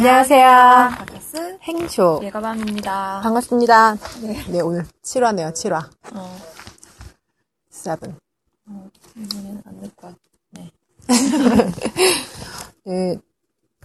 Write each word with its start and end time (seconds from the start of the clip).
안녕하세요. 0.00 0.90
바게스 0.96 1.58
행쇼. 1.60 2.20
예가밤입니다. 2.22 3.20
반갑습니다. 3.22 3.96
네. 4.48 4.60
오늘 4.62 4.86
7화네요, 5.02 5.52
7화. 5.52 5.90
어, 6.14 6.38
7. 7.68 7.98
어, 8.70 8.88
이번에는 9.14 9.62
안될 9.66 9.90
것 9.96 10.06
같아. 10.06 10.70
네. 12.86 13.18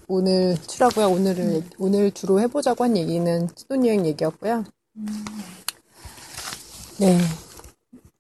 오늘 0.07 0.55
7화고요. 0.55 1.11
오늘은, 1.11 1.69
오늘 1.79 2.11
주로 2.11 2.39
해보자고 2.39 2.85
한 2.85 2.95
얘기는 2.95 3.49
신혼여행 3.53 4.05
얘기였고요. 4.05 4.63
네. 6.97 7.19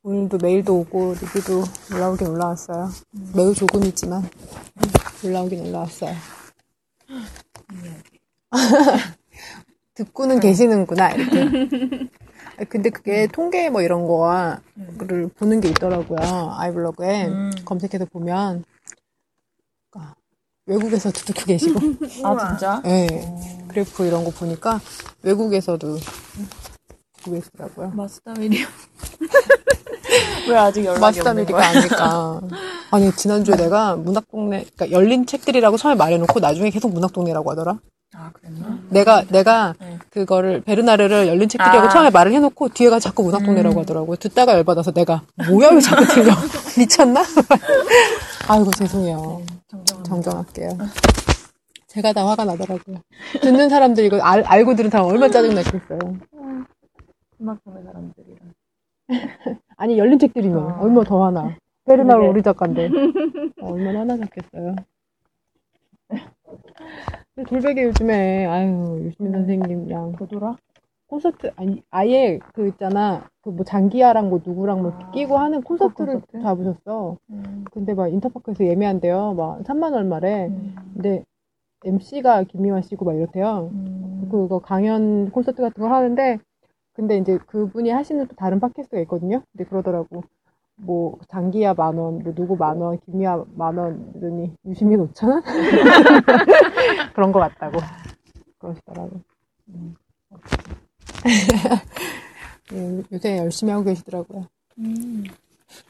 오늘도 0.03 0.39
메일도 0.39 0.79
오고, 0.79 1.13
리뷰도 1.13 1.63
올라오긴 1.93 2.27
올라왔어요. 2.27 2.89
매우 3.33 3.53
조금이지만, 3.55 4.29
올라오긴 5.23 5.67
올라왔어요. 5.67 6.13
듣고는 9.95 10.39
계시는구나, 10.39 11.11
이렇게. 11.11 11.39
아니, 12.57 12.69
근데 12.69 12.89
그게 12.89 13.27
통계 13.27 13.69
뭐 13.69 13.81
이런 13.81 14.07
거를 14.07 15.27
보는 15.29 15.61
게 15.61 15.69
있더라고요. 15.69 16.55
아이블로그에 16.57 17.27
음. 17.27 17.51
검색해서 17.65 18.05
보면 18.05 18.63
그러니까 19.89 20.15
외국에서도 20.65 21.19
듣고 21.19 21.45
계시고, 21.45 21.79
아, 22.23 22.49
진짜? 22.49 22.81
네. 22.83 23.07
그래프 23.67 24.05
이런 24.05 24.23
거 24.23 24.31
보니까 24.31 24.79
외국에서도 25.23 25.97
듣고 27.25 27.31
계시더라고요. 27.31 27.91
마스터미리엄. 27.95 28.69
왜 30.47 30.55
아직 30.55 30.85
연락이 30.85 31.01
마스터 31.01 31.33
거야? 31.33 31.67
아닐까. 31.67 32.41
아니, 32.91 33.11
지난주에 33.11 33.55
내가 33.55 33.95
문학동네, 33.95 34.65
그러니까 34.75 34.91
열린 34.91 35.25
책들이라고 35.25 35.77
처음에 35.77 35.95
말해놓고 35.95 36.39
나중에 36.39 36.69
계속 36.69 36.93
문학동네라고 36.93 37.51
하더라. 37.51 37.79
아, 38.15 38.31
그랬나? 38.31 38.79
내가, 38.89 39.25
내가 39.29 39.73
네. 39.79 39.97
그거를, 40.09 40.61
베르나르를 40.61 41.27
열린 41.27 41.49
책들이라고 41.49 41.87
아. 41.87 41.89
처음에 41.89 42.11
말을 42.11 42.31
해놓고 42.33 42.69
뒤에가 42.69 42.99
자꾸 42.99 43.23
문학동네라고 43.23 43.81
하더라고요. 43.81 44.15
듣다가 44.17 44.53
열받아서 44.53 44.91
내가, 44.91 45.23
뭐야, 45.49 45.69
왜 45.69 45.81
자꾸 45.81 46.05
틀려? 46.05 46.31
미쳤나? 46.77 47.23
아이고, 48.47 48.71
죄송해요. 48.71 49.41
정정. 49.67 50.03
정정할게요. 50.03 50.77
제가 51.87 52.13
다 52.13 52.27
화가 52.27 52.45
나더라고요. 52.45 52.97
듣는 53.41 53.69
사람들 53.69 54.03
이거 54.03 54.19
알, 54.21 54.43
알고 54.43 54.75
들은 54.75 54.89
사람 54.89 55.07
얼마나 55.07 55.31
짜증났겠어요. 55.31 55.99
보는 57.53 57.83
사람들이랑. 57.83 58.39
아니, 59.77 59.97
열린 59.97 60.17
책들이면 60.17 60.57
아. 60.57 60.79
얼마나 60.81 61.03
더. 61.03 61.51
베르나르 61.85 62.19
그러게. 62.21 62.27
우리 62.31 62.41
작가인데. 62.41 62.89
어, 63.61 63.71
얼마나 63.71 63.99
화나셨겠어요. 63.99 64.75
근데 67.35 67.49
돌베개 67.49 67.83
요즘에, 67.83 68.45
아유, 68.47 68.99
유시민 69.03 69.31
선생님이랑 69.33 70.13
보더라? 70.13 70.55
콘서트, 71.07 71.51
아니, 71.55 71.83
아예 71.91 72.39
그 72.53 72.67
있잖아. 72.67 73.27
그 73.41 73.51
뭐 73.51 73.63
장기하랑 73.63 74.29
뭐 74.29 74.39
누구랑 74.43 74.81
뭐 74.81 74.91
아, 74.91 75.11
끼고 75.11 75.37
하는 75.37 75.61
콘서트를 75.61 76.15
콘서트? 76.15 76.41
잡으셨어. 76.41 77.17
음. 77.29 77.63
근데 77.71 77.93
막 77.93 78.07
인터파크에서 78.07 78.65
예매한대요. 78.65 79.33
막 79.35 79.61
3만 79.63 79.93
얼마래. 79.93 80.47
음. 80.47 80.75
근데 80.95 81.23
MC가 81.83 82.43
김미화 82.43 82.81
씨고 82.81 83.05
막 83.05 83.13
이렇대요. 83.15 83.69
음. 83.71 84.27
그거 84.31 84.57
강연 84.59 85.29
콘서트 85.29 85.61
같은 85.61 85.83
거 85.83 85.93
하는데 85.93 86.39
근데 86.95 87.17
이제 87.17 87.37
그분이 87.47 87.89
하시는 87.89 88.25
또 88.27 88.35
다른 88.35 88.59
팟캐스트가 88.59 89.01
있거든요. 89.01 89.43
근데 89.51 89.65
그러더라고. 89.69 90.23
뭐 90.77 91.17
장기야 91.29 91.73
만 91.73 91.97
원, 91.97 92.19
뭐 92.19 92.33
누구 92.33 92.55
만 92.57 92.77
원, 92.77 92.99
김미아 92.99 93.45
만 93.55 93.77
원, 93.77 94.11
이러니 94.15 94.53
유시민 94.65 95.07
5천 95.07 95.29
원? 95.29 95.43
그런 97.13 97.31
거 97.31 97.39
같다고 97.39 97.79
그러시더라고. 98.59 99.21
음. 99.69 99.95
예, 102.73 103.03
요새 103.11 103.37
열심히 103.37 103.71
하고 103.71 103.85
계시더라고요. 103.85 104.47
음. 104.79 105.23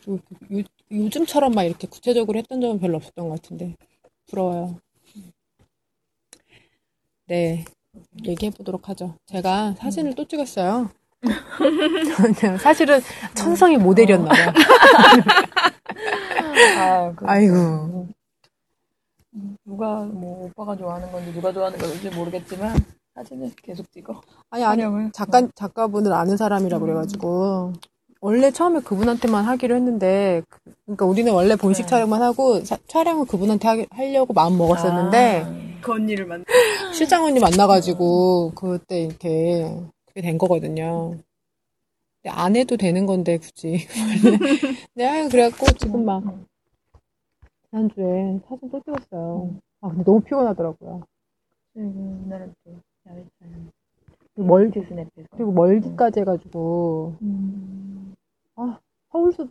요, 0.10 0.16
요, 0.58 0.64
요즘처럼 0.92 1.54
막 1.54 1.64
이렇게 1.64 1.88
구체적으로 1.88 2.38
했던 2.38 2.62
적은 2.62 2.80
별로 2.80 2.98
없었던 2.98 3.28
것 3.28 3.42
같은데 3.42 3.76
부러워요. 4.28 4.80
네, 7.28 7.66
얘기해 8.26 8.52
보도록 8.52 8.90
하죠. 8.90 9.16
제가 9.26 9.76
사진을 9.78 10.16
또 10.16 10.26
찍었어요. 10.28 10.90
사실은 12.62 13.00
천성이 13.34 13.78
모델이었나 13.78 14.30
봐요. 14.30 14.54
아, 16.78 17.12
그, 17.16 17.26
아이고. 17.28 18.08
누가, 19.66 20.06
뭐, 20.06 20.46
오빠가 20.46 20.76
좋아하는 20.78 21.12
건지 21.12 21.34
누가 21.34 21.52
좋아하는 21.52 21.78
건지 21.78 22.10
모르겠지만, 22.10 22.78
사진을 23.16 23.52
계속 23.64 23.90
찍어. 23.92 24.22
아니 24.50 24.64
아니 24.66 24.82
촬영을. 24.82 25.12
작가 25.14 25.42
작가분을 25.56 26.12
아는 26.14 26.36
사람이라 26.38 26.78
음. 26.78 26.80
그래가지고 26.80 27.74
원래 28.26 28.50
처음에 28.50 28.80
그분한테만 28.80 29.46
하기로 29.46 29.76
했는데 29.76 30.42
그- 30.50 30.60
그러니까 30.86 31.06
우리는 31.06 31.32
원래 31.32 31.56
본식 31.56 31.84
네. 31.84 31.90
촬영만 31.90 32.24
하고 32.24 32.60
사- 32.66 32.80
촬영은 32.88 33.28
그분한테 33.28 33.68
하기- 33.68 33.88
하려고 33.92 34.34
마음 34.34 34.58
먹었었는데 34.58 35.42
아. 35.46 35.80
그 35.82 35.92
언니를 35.94 36.26
만 36.26 36.44
실장 36.92 37.24
언니 37.24 37.40
만나가지고 37.40 38.54
그때 38.56 39.02
이렇게 39.02 39.72
그게 40.08 40.22
된 40.22 40.40
거거든요. 40.40 41.12
근데 42.24 42.36
안 42.36 42.56
해도 42.56 42.78
되는 42.78 43.06
건데 43.06 43.38
굳이. 43.38 43.86
네, 44.96 45.06
아유, 45.06 45.30
그래갖고 45.30 45.68
지금 45.78 46.04
막 46.06 46.24
음. 46.24 46.48
지난주에 47.70 48.40
사진 48.50 48.72
또 48.72 48.82
찍었어요. 48.84 49.52
아 49.82 49.90
근데 49.90 50.04
너무 50.04 50.20
피곤하더라고요. 50.22 51.04
음, 51.78 52.24
옛날에 52.26 52.48
또, 52.64 52.72
야외 53.08 53.24
촬영. 53.40 53.70
멀 54.38 54.72
디스냅에서. 54.72 55.12
그리고 55.30 55.52
멀기까지 55.52 56.22
해가지고 56.22 57.14
음. 57.22 57.95
서울숲 59.16 59.50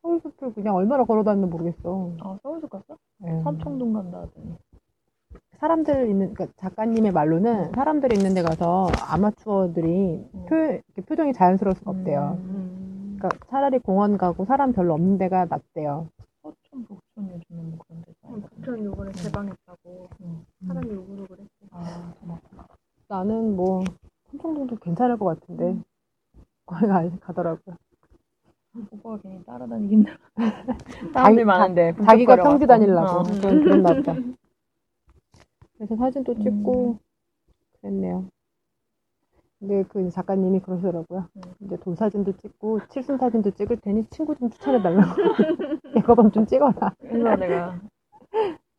서울숲을 0.00 0.54
그냥 0.54 0.74
얼마나 0.74 1.04
걸어다녔는지 1.04 1.50
모르겠어. 1.50 2.12
아, 2.20 2.38
서울숲 2.42 2.70
갔어? 2.70 2.96
예. 3.26 3.42
삼청동 3.42 3.92
간다 3.92 4.20
하더니. 4.20 4.56
사람들 5.58 6.08
있는 6.08 6.32
그러니까 6.32 6.56
작가님의 6.56 7.12
말로는 7.12 7.72
사람들이 7.72 8.16
있는 8.16 8.32
데 8.32 8.42
가서 8.42 8.88
아마추어들이 9.10 10.30
표, 10.48 10.56
이렇게 10.56 11.02
표정이 11.02 11.34
자연스러울 11.34 11.76
수가 11.76 11.90
없대요. 11.90 12.38
음. 12.40 13.16
그러니까 13.18 13.46
차라리 13.50 13.78
공원 13.78 14.16
가고 14.16 14.46
사람 14.46 14.72
별로 14.72 14.94
없는 14.94 15.18
데가 15.18 15.44
낫대요. 15.46 16.08
서촌, 16.42 16.86
복촌 16.86 17.28
요즘은 17.28 17.70
뭐 17.70 17.78
그런 17.86 18.02
데서. 18.02 18.18
어, 18.22 18.40
부천 18.54 18.84
요번에 18.84 19.12
개방했다고 19.12 20.08
음. 20.22 20.46
사람이 20.66 20.90
욕을 20.90 21.18
했어. 21.18 21.48
아, 21.72 22.14
더 22.20 22.26
많구나. 22.26 22.66
나는 23.08 23.54
뭐 23.54 23.84
삼청동도 24.30 24.76
괜찮을 24.76 25.18
것 25.18 25.26
같은데 25.26 25.76
거기 26.64 26.86
가, 26.86 27.10
가더라고요. 27.20 27.76
오빠가 28.90 29.18
괜히 29.22 29.42
따라다니긴 29.44 30.04
사람들 31.12 31.44
많은데. 31.44 31.94
자기가 32.04 32.36
평지. 32.36 32.66
다니려고 32.66 33.20
어. 33.20 33.22
그런 33.22 33.62
그랬나 33.64 33.94
보다. 33.94 34.14
그래서 35.78 35.96
사진 35.96 36.24
또 36.24 36.34
찍고 36.34 36.92
음. 36.92 36.98
그랬네요. 37.80 38.24
근데 39.60 39.82
그 39.88 40.08
작가님이 40.10 40.60
그러시더라고요. 40.60 41.26
음. 41.36 41.42
이제 41.60 41.76
돌 41.78 41.96
사진도 41.96 42.32
찍고 42.36 42.80
칠순 42.88 43.18
사진도 43.18 43.50
찍을 43.50 43.78
테니 43.78 44.06
친구 44.10 44.36
좀 44.36 44.50
추천해달라고. 44.50 45.08
이거밤 45.98 46.30
좀 46.30 46.46
찍어라. 46.46 46.94
그래서 47.00 47.36
내가 47.36 47.80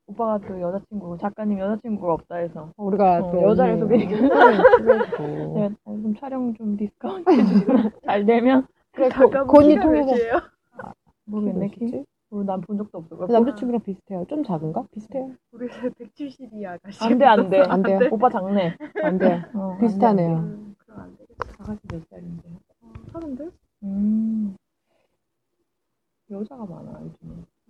오빠가 0.08 0.40
또 0.48 0.60
여자친구, 0.60 1.18
작가님 1.20 1.60
여자친구가 1.60 2.14
없다 2.14 2.38
해서 2.38 2.72
우리가 2.78 3.20
어, 3.26 3.32
또 3.32 3.44
여자를 3.44 3.78
소개해주고. 3.80 4.34
어, 5.86 5.98
좀 6.02 6.16
촬영 6.16 6.54
좀 6.56 6.76
디스카운트 6.78 7.30
해주시면 7.30 7.92
잘 8.06 8.26
되면 8.26 8.66
그래, 9.00 9.10
키가 9.10 9.46
통해서 9.46 10.12
몇이에요? 10.12 10.42
모르겠네? 11.26 11.68
키. 11.70 12.04
난본 12.32 12.78
적도 12.78 13.00
없어. 13.00 13.16
그 13.18 13.32
남자친구랑 13.32 13.82
비슷해요. 13.82 14.26
좀 14.30 14.44
작은가? 14.44 14.84
비슷해요. 14.94 15.32
우리 15.52 15.68
170이 15.68 16.64
아가씨. 16.66 17.04
안돼 17.04 17.26
안돼 17.26 17.62
안 17.62 17.82
돼요. 17.82 18.00
오빠 18.12 18.30
작네. 18.30 18.78
안 19.04 19.18
돼요. 19.18 19.42
어, 19.56 19.78
비슷하네요. 19.80 20.38
안 20.38 20.46
돼. 20.46 20.54
음, 20.54 20.76
그럼 20.78 21.00
안 21.00 21.18
되겠다. 21.18 21.46
아가씨 21.58 21.80
몇 21.92 22.08
살인데? 22.10 22.50
어, 22.82 22.94
사는데? 23.12 23.50
음. 23.84 24.56
여자가 26.30 26.66
많아. 26.66 27.00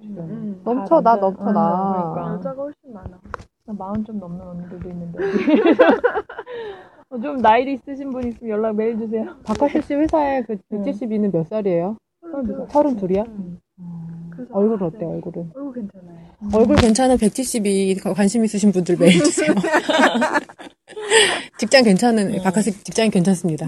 주변에. 0.02 0.34
음. 0.34 0.62
넘쳐, 0.66 1.02
다나 1.02 1.16
넘쳐, 1.22 1.42
어, 1.44 1.52
나. 1.54 2.14
그러니까. 2.14 2.34
여자가 2.34 2.62
훨씬 2.64 2.94
많아. 2.94 3.18
나 3.70 3.76
마흔 3.78 4.04
좀 4.04 4.20
넘는 4.20 4.42
언니들도 4.42 4.90
있는데. 4.90 5.20
어, 7.12 7.20
좀 7.22 7.38
나이 7.38 7.72
있으신 7.72 8.10
분 8.10 8.28
있으면 8.28 8.50
연락 8.50 8.76
메일 8.76 8.98
주세요. 8.98 9.36
박하실 9.46 9.84
씨 9.84 9.94
회사에 9.94 10.42
그 10.42 10.58
네. 10.70 10.80
172는 10.80 11.32
몇 11.32 11.48
살이에요? 11.48 11.96
서른둘. 12.22 12.66
서른 12.70 12.96
둘이야? 12.96 13.24
음. 13.28 13.60
그래서 14.32 14.54
얼굴 14.56 14.84
아, 14.84 14.88
어때, 14.88 14.98
네. 15.00 15.06
얼굴은? 15.06 15.52
얼굴 15.56 15.74
괜찮아요. 15.74 16.18
얼굴 16.54 16.76
괜찮은 16.78 17.18
172 17.18 17.96
관심 18.16 18.44
있으신 18.44 18.72
분들 18.72 18.98
메일 18.98 19.24
주세요. 19.24 19.54
직장 21.60 21.84
괜찮은, 21.84 22.34
음. 22.34 22.42
박하실 22.44 22.74
직장이 22.84 23.12
괜찮습니다. 23.12 23.68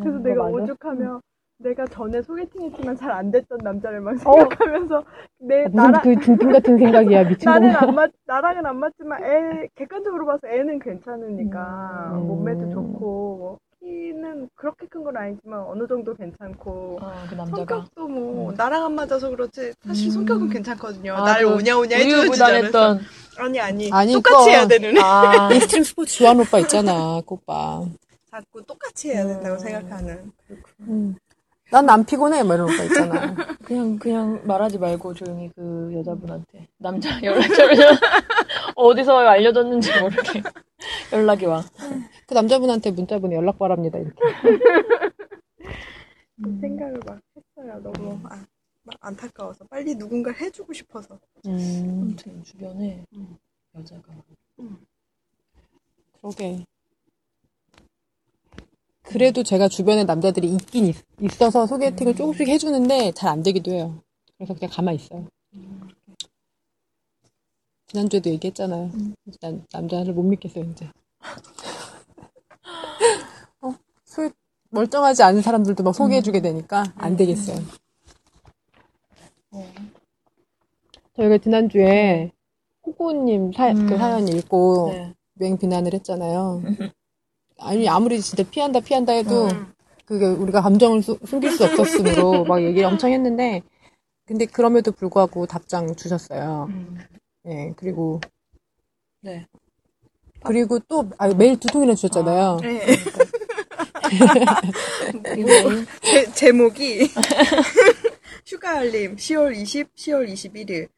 그래서 0.00 0.18
내가 0.18 0.44
오죽하면 0.46 1.20
내가 1.64 1.86
전에 1.86 2.20
소개팅했지만 2.22 2.96
잘 2.96 3.10
안 3.14 3.30
됐던 3.30 3.58
남자를 3.62 4.00
막 4.00 4.16
생각하면서 4.18 5.02
내 5.38 5.62
무슨 5.64 5.76
나랑 5.76 6.02
그 6.02 6.16
등등 6.20 6.52
같은 6.52 6.76
생각이야 6.78 7.24
미친놈아. 7.30 7.58
나는 7.58 7.76
안 7.76 7.94
맞, 7.94 8.10
나랑은 8.26 8.66
안 8.66 8.76
맞지만 8.80 9.24
애 9.24 9.68
객관적으로 9.74 10.26
봐서 10.26 10.46
애는 10.48 10.78
괜찮으니까 10.80 12.10
음. 12.14 12.26
몸매도 12.26 12.70
좋고 12.70 13.36
뭐 13.38 13.58
키는 13.80 14.48
그렇게 14.54 14.86
큰 14.88 15.04
건 15.04 15.16
아니지만 15.16 15.60
어느 15.60 15.86
정도 15.86 16.14
괜찮고 16.14 16.98
어, 17.00 17.12
그. 17.30 17.36
성격도 17.36 18.08
뭐 18.08 18.50
음. 18.50 18.54
나랑 18.56 18.84
안 18.84 18.94
맞아서 18.94 19.30
그렇지 19.30 19.72
사실 19.86 20.08
음. 20.08 20.10
성격은 20.10 20.50
괜찮거든요. 20.50 21.14
아, 21.14 21.38
그 21.38 21.54
오냐 21.54 21.78
오냐 21.78 21.96
해주지 21.96 22.12
않았어. 22.14 22.22
우유부단했던. 22.22 23.00
아니 23.38 23.60
아니 23.60 23.90
아니, 23.92 24.12
똑같이 24.12 24.50
해야 24.50 24.66
되는 24.66 24.96
애. 24.96 25.00
아, 25.00 25.48
익스트림 25.54 25.82
스포츠 25.84 26.16
좋아하는 26.18 26.42
오빠 26.42 26.58
있잖아 26.60 27.20
그 27.26 27.34
오빠. 27.34 27.84
자꾸 28.30 28.60
똑같이 28.66 29.10
해야 29.10 29.24
된다고 29.26 29.54
음. 29.54 29.58
생각하는. 29.58 30.32
음. 30.80 31.14
난 31.74 31.90
안 31.90 32.04
피곤해 32.04 32.42
뭐 32.44 32.54
이런 32.54 32.72
오빠 32.72 32.84
있잖아. 32.84 33.34
그냥, 33.64 33.98
그냥 33.98 34.40
말하지 34.46 34.78
말고 34.78 35.12
조용히 35.14 35.50
그 35.56 35.90
여자분한테. 35.94 36.68
남자 36.78 37.08
연락처를 37.22 37.76
어디서 38.76 39.18
알려줬는지 39.18 39.90
모르게 40.00 40.42
연락이 41.12 41.46
와. 41.46 41.62
그 42.28 42.34
남자분한테 42.34 42.92
문자 42.92 43.18
보내 43.18 43.34
연락 43.36 43.58
바랍니다 43.58 43.98
이렇게. 43.98 44.16
그 46.42 46.58
생각을 46.60 47.00
막 47.06 47.18
했어요. 47.36 47.80
너무 47.82 48.20
아, 48.24 48.44
막 48.84 48.96
안타까워서 49.00 49.64
빨리 49.66 49.94
누군가를 49.96 50.40
해주고 50.42 50.72
싶어서. 50.72 51.18
음 51.46 52.00
아무튼 52.02 52.42
주변에 52.44 53.04
음. 53.16 53.36
여자가. 53.76 54.02
그러게. 56.20 56.64
그래도 59.04 59.42
제가 59.44 59.68
주변에 59.68 60.04
남자들이 60.04 60.48
있긴 60.54 60.86
있, 60.86 60.96
있어서 61.22 61.66
소개팅을 61.66 62.16
조금씩 62.16 62.48
해주는데 62.48 63.12
잘 63.12 63.30
안 63.30 63.42
되기도 63.44 63.72
해요. 63.72 64.02
그래서 64.38 64.54
그냥 64.54 64.70
가만히 64.72 64.96
있어요. 64.98 65.26
지난주에도 67.88 68.30
얘기했잖아요. 68.30 68.90
난 69.40 69.64
남자를 69.72 70.14
못 70.14 70.22
믿겠어요, 70.24 70.64
이제. 70.64 70.90
어, 73.62 73.74
소, 74.04 74.30
멀쩡하지 74.70 75.22
않은 75.24 75.42
사람들도 75.42 75.82
막 75.84 75.94
소개해주게 75.94 76.40
되니까 76.42 76.84
안 76.96 77.16
되겠어요. 77.16 77.58
어. 79.52 79.72
저희가 81.16 81.38
지난주에 81.38 82.32
호구님 82.86 83.52
사, 83.52 83.70
음. 83.70 83.86
그 83.86 83.96
사연 83.98 84.28
읽고 84.28 84.90
네. 84.92 85.14
유행 85.40 85.58
비난을 85.58 85.94
했잖아요. 85.94 86.62
아니, 87.58 87.88
아무리 87.88 88.20
진짜 88.20 88.42
피한다, 88.50 88.80
피한다 88.80 89.12
해도, 89.12 89.46
음. 89.48 89.72
그게 90.06 90.26
우리가 90.26 90.60
감정을 90.60 91.02
수- 91.02 91.18
숨길 91.24 91.52
수 91.52 91.64
없었으므로 91.64 92.44
막 92.44 92.62
얘기를 92.62 92.86
엄청 92.86 93.12
했는데, 93.12 93.62
근데 94.26 94.46
그럼에도 94.46 94.92
불구하고 94.92 95.46
답장 95.46 95.94
주셨어요. 95.94 96.66
음. 96.70 96.98
예, 97.46 97.72
그리고, 97.76 98.20
네. 99.20 99.46
그리고 100.42 100.78
또, 100.88 101.08
아, 101.18 101.28
메일 101.28 101.58
두 101.58 101.68
통이나 101.68 101.94
주셨잖아요. 101.94 102.58
네. 102.62 102.86
이 105.38 105.42
메일. 105.44 105.86
제, 106.02 106.30
제목이 106.32 107.10
휴가 108.46 108.78
알림 108.78 109.16
10월 109.16 109.56
20, 109.56 109.94
10월 109.94 110.28
21일 110.30 110.88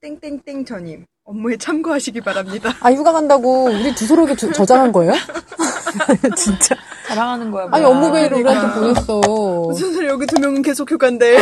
땡땡땡 0.00 0.64
전임 0.64 1.04
업무에 1.24 1.56
참고하시기 1.56 2.20
바랍니다. 2.20 2.74
아, 2.80 2.92
휴가 2.92 3.12
간다고 3.12 3.64
우리 3.64 3.94
주소록에 3.94 4.36
주- 4.36 4.52
저장한 4.52 4.92
거예요? 4.92 5.12
진짜. 6.36 6.74
자랑하는 7.08 7.50
거야. 7.50 7.68
아니, 7.70 7.82
뭐야. 7.84 7.86
업무 7.88 8.10
메일을 8.10 8.38
우리한테. 8.38 8.80
보냈어. 8.80 9.20
무슨 9.20 9.92
소리 9.92 10.06
여기 10.06 10.26
두 10.26 10.40
명은 10.40 10.62
계속 10.62 10.90
휴가인데 10.90 11.38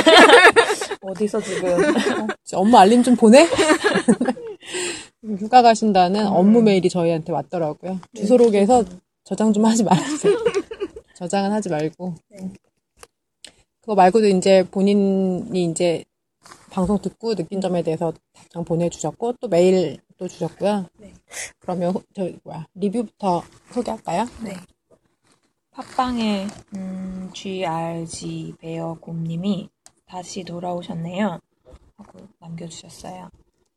어디서 1.02 1.40
지금. 1.40 1.92
엄마 2.54 2.80
알림 2.80 3.02
좀 3.02 3.14
보내? 3.16 3.46
휴가 5.38 5.62
가신다는 5.62 6.26
업무 6.26 6.62
메일이 6.62 6.88
저희한테 6.88 7.32
왔더라고요. 7.32 8.00
주소록에서 8.14 8.84
저장 9.24 9.52
좀 9.52 9.64
하지 9.66 9.84
말아주세요. 9.84 10.36
저장은 11.14 11.52
하지 11.52 11.68
말고. 11.68 12.14
그거 13.80 13.94
말고도 13.94 14.26
이제 14.28 14.64
본인이 14.70 15.64
이제 15.64 16.04
방송 16.70 16.98
듣고 17.00 17.34
느낀 17.34 17.60
점에 17.60 17.82
대해서 17.82 18.12
답장 18.32 18.64
보내주셨고, 18.64 19.34
또 19.40 19.48
메일 19.48 19.98
또 20.20 20.28
주셨고요. 20.28 20.86
네. 20.98 21.14
그러면, 21.60 21.94
호- 21.94 22.02
저, 22.14 22.28
뭐야, 22.44 22.66
리뷰부터 22.74 23.42
소개할까요? 23.72 24.26
네. 24.44 24.52
팟빵에 25.70 26.46
음, 26.76 27.30
GRG 27.32 28.54
베어 28.58 28.98
곰님이 29.00 29.70
다시 30.04 30.44
돌아오셨네요. 30.44 31.40
하고 31.96 32.18
남겨주셨어요. 32.38 33.30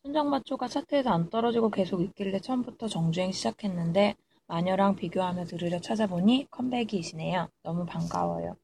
순정마초가 0.04 0.68
차트에서 0.68 1.12
안 1.12 1.30
떨어지고 1.30 1.70
계속 1.70 2.02
있길래 2.02 2.42
처음부터 2.42 2.90
정주행 2.90 3.32
시작했는데 3.32 4.16
마녀랑 4.48 4.98
비교하며 4.98 5.46
들으려 5.46 5.80
찾아보니 5.80 6.48
컴백이시네요. 6.52 7.48
너무 7.64 7.86
반가워요. 7.86 8.58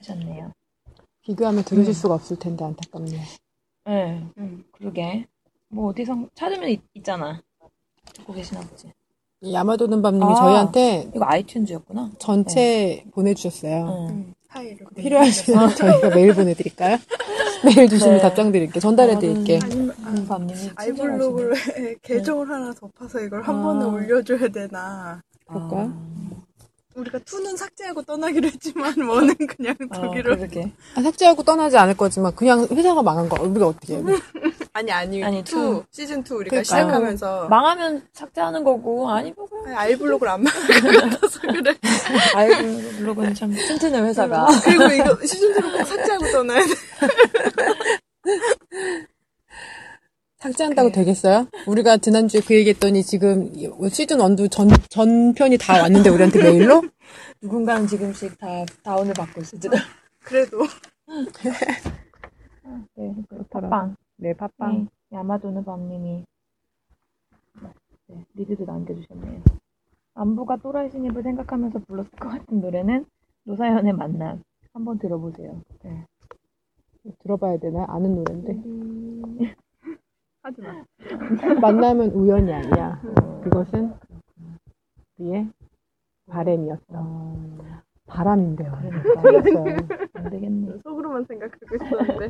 하셨네요. 0.00 0.52
비교하면 1.22 1.64
들으실 1.64 1.90
음. 1.90 1.94
수가 1.94 2.14
없을 2.14 2.38
텐데 2.38 2.62
안타깝네요. 2.66 3.22
네, 3.86 4.26
음. 4.36 4.64
그러게. 4.72 5.26
뭐 5.68 5.90
어디서 5.90 6.16
찾으면 6.34 6.68
있, 6.70 6.80
있잖아. 6.94 7.40
듣고 8.14 8.32
계시나 8.32 8.60
보지. 8.60 8.92
이 9.42 9.52
야마도는 9.52 10.00
밤님이 10.02 10.24
아. 10.32 10.34
저희한테 10.34 11.10
이거 11.14 11.24
아이튠즈였구나. 11.26 12.12
전체 12.18 13.04
보내주셨어요. 13.12 13.84
응. 13.86 14.08
음, 14.08 14.34
파일을 14.48 14.86
필요하시면 14.96 15.74
저희가 15.76 16.10
메일 16.10 16.34
보내드릴까요? 16.34 16.96
메일 17.64 17.88
주시면 17.88 18.16
네. 18.16 18.22
답장 18.22 18.52
드릴게요. 18.52 18.80
전달해 18.80 19.18
드릴게요. 19.18 19.58
아니면 19.62 19.94
아, 20.04 20.24
밤님이 20.28 20.70
아이블로그를 20.76 21.54
계정을 22.02 22.48
하나 22.48 22.72
더 22.72 22.88
파서 22.98 23.20
이걸 23.20 23.42
한 23.42 23.56
아. 23.56 23.62
번에 23.62 23.84
올려줘야 23.84 24.48
되나 24.48 25.22
볼까요? 25.46 25.92
우리가 26.96 27.18
two는 27.20 27.56
삭제하고 27.56 28.02
떠나기로 28.02 28.48
했지만 28.48 28.94
one은 29.00 29.34
그냥 29.46 29.74
아, 29.90 30.00
두기로 30.00 30.36
그러게. 30.36 30.72
아, 30.94 31.02
삭제하고 31.02 31.42
떠나지 31.42 31.76
않을 31.76 31.96
거지만 31.96 32.34
그냥 32.34 32.66
회사가 32.70 33.02
망한 33.02 33.28
거 33.28 33.42
우리가 33.42 33.66
어떻게 33.68 33.96
해요? 33.96 34.04
아니 34.72 34.90
아니 34.92 35.22
아니, 35.24 35.44
two 35.44 35.82
시즌 35.90 36.20
2 36.20 36.34
우리가 36.34 36.50
그러니까요. 36.50 36.64
시작하면서 36.64 37.48
망하면 37.48 38.06
삭제하는 38.12 38.64
거고 38.64 39.10
아니면 39.10 39.34
그냥 39.48 39.66
아니, 39.78 39.92
아이블로그를 39.92 40.32
안 40.32 40.42
만들 40.42 40.80
것 40.80 41.00
같아서 41.20 41.40
그래 41.40 41.74
아이블로그는 42.34 43.34
참 43.34 43.52
튼튼해 43.54 44.00
회사가. 44.00 44.46
그리고 44.64 44.84
이거 44.94 45.18
시즌 45.26 45.52
2로 45.54 45.72
꼭 45.78 45.84
삭제하고 45.84 46.26
떠나야 46.32 46.60
돼 46.64 46.72
삭제한다고 50.38 50.90
그래요. 50.90 51.04
되겠어요? 51.04 51.46
우리가 51.66 51.96
지난주에 51.98 52.40
그 52.40 52.54
얘기했더니 52.54 53.02
지금 53.02 53.52
시즌 53.88 54.18
1도 54.18 54.50
전, 54.50 54.68
전편이 54.90 55.58
다 55.58 55.80
왔는데 55.82 56.10
우리한테 56.10 56.42
메일로? 56.42 56.82
누군가는 57.42 57.86
지금씩 57.86 58.38
다 58.38 58.64
다운을 58.82 59.14
받고 59.14 59.40
있을지도. 59.40 59.76
그래도 60.20 60.58
네, 62.96 63.14
그렇더라고요. 63.28 63.70
팟빵. 63.70 63.96
네, 64.16 64.32
팟빵. 64.34 64.88
네, 65.10 65.16
야마도는 65.16 65.64
밤님이 65.64 66.24
네, 68.08 68.24
리뷰도 68.34 68.64
남겨주셨네요. 68.64 69.42
안부가 70.14 70.56
또라이 70.56 70.90
신입을 70.90 71.22
생각하면서 71.22 71.80
불렀을 71.86 72.10
것 72.12 72.28
같은 72.28 72.60
노래는 72.60 73.06
노사연의 73.44 73.92
만남. 73.92 74.42
한번 74.72 74.98
들어보세요. 74.98 75.60
네. 75.82 76.04
들어봐야 77.22 77.58
되나? 77.58 77.86
아는 77.88 78.16
노래인데. 78.16 79.54
하지 80.46 80.62
마 80.62 80.84
만나면 81.60 82.10
우연이 82.12 82.52
아니야. 82.52 83.00
그것은 83.42 83.92
우리의 85.18 85.48
바램이었어. 86.30 87.36
바람인데요. 88.06 88.72
그러니까. 89.20 89.84
안 90.14 90.30
되겠네. 90.30 90.72
속으로만 90.84 91.24
생각하고 91.28 91.74
있었는데 91.74 92.28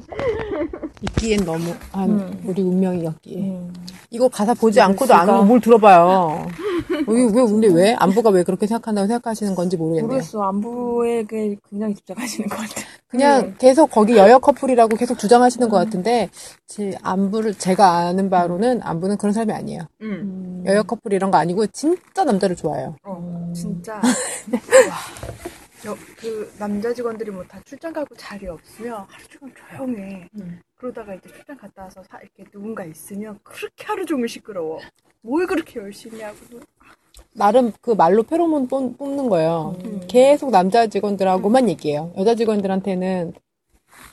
있기엔 1.03 1.45
너무 1.45 1.75
한 1.93 2.11
음. 2.11 2.43
우리 2.45 2.63
운명이었기에. 2.63 3.39
음. 3.51 3.73
이거 4.11 4.29
가사 4.29 4.55
보지 4.55 4.81
않고도 4.81 5.15
아는. 5.15 5.35
거뭘 5.35 5.61
들어봐요. 5.61 6.47
왜, 7.09 7.25
왜, 7.25 7.31
근데 7.31 7.69
왜? 7.69 7.95
안부가 7.99 8.31
왜 8.31 8.43
그렇게 8.43 8.67
생각한다고 8.67 9.07
생각하시는 9.07 9.55
건지 9.55 9.77
모르겠네요. 9.77 10.07
모르겠어. 10.07 10.43
안부에게 10.43 11.57
굉장히 11.69 11.95
집착하시는 11.95 12.49
것 12.49 12.57
같아. 12.57 12.81
그냥 13.09 13.55
계속 13.59 13.91
거기 13.91 14.17
여여 14.17 14.39
커플이라고 14.39 14.97
계속 14.97 15.19
주장하시는 15.19 15.69
것 15.69 15.77
같은데, 15.77 16.29
제 16.67 16.95
안부를, 17.03 17.55
제가 17.55 17.91
아는 17.99 18.29
바로는 18.31 18.83
안부는 18.83 19.17
그런 19.17 19.33
사람이 19.33 19.53
아니에요. 19.53 19.83
응 20.03 20.07
음. 20.09 20.63
여여 20.67 20.83
커플 20.83 21.13
이런 21.13 21.31
거 21.31 21.39
아니고, 21.39 21.67
진짜 21.69 22.25
남자를 22.25 22.57
좋아해요. 22.57 22.97
어, 23.05 23.53
진짜 23.55 23.95
와. 23.95 24.03
여, 25.87 25.97
그 26.19 26.53
남자 26.59 26.93
직원들이 26.93 27.31
뭐 27.31 27.45
다 27.47 27.61
출장 27.65 27.93
가고 27.93 28.15
자리 28.17 28.47
없으면 28.49 29.07
하루 29.09 29.25
종일 29.29 29.55
조용해 29.55 30.29
음. 30.41 30.61
그러다가 30.77 31.15
이제 31.15 31.29
출장 31.29 31.57
갔다 31.57 31.85
와서 31.85 32.03
사- 32.09 32.19
이렇게 32.21 32.45
누군가 32.51 32.85
있으면 32.85 33.39
그렇게 33.43 33.85
하루 33.85 34.05
종일 34.05 34.29
시끄러워 34.29 34.81
뭘 35.23 35.47
그렇게 35.47 35.81
열심히 35.81 36.21
하고 36.23 36.37
나름 37.33 37.73
그 37.81 37.91
말로 37.93 38.23
페로몬 38.23 38.69
뽐- 38.69 38.97
뽑는 38.97 39.29
거예요. 39.29 39.77
음. 39.85 40.01
계속 40.09 40.51
남자 40.51 40.87
직원들하고만 40.87 41.69
얘기해요. 41.71 42.13
여자 42.17 42.35
직원들한테는 42.35 43.33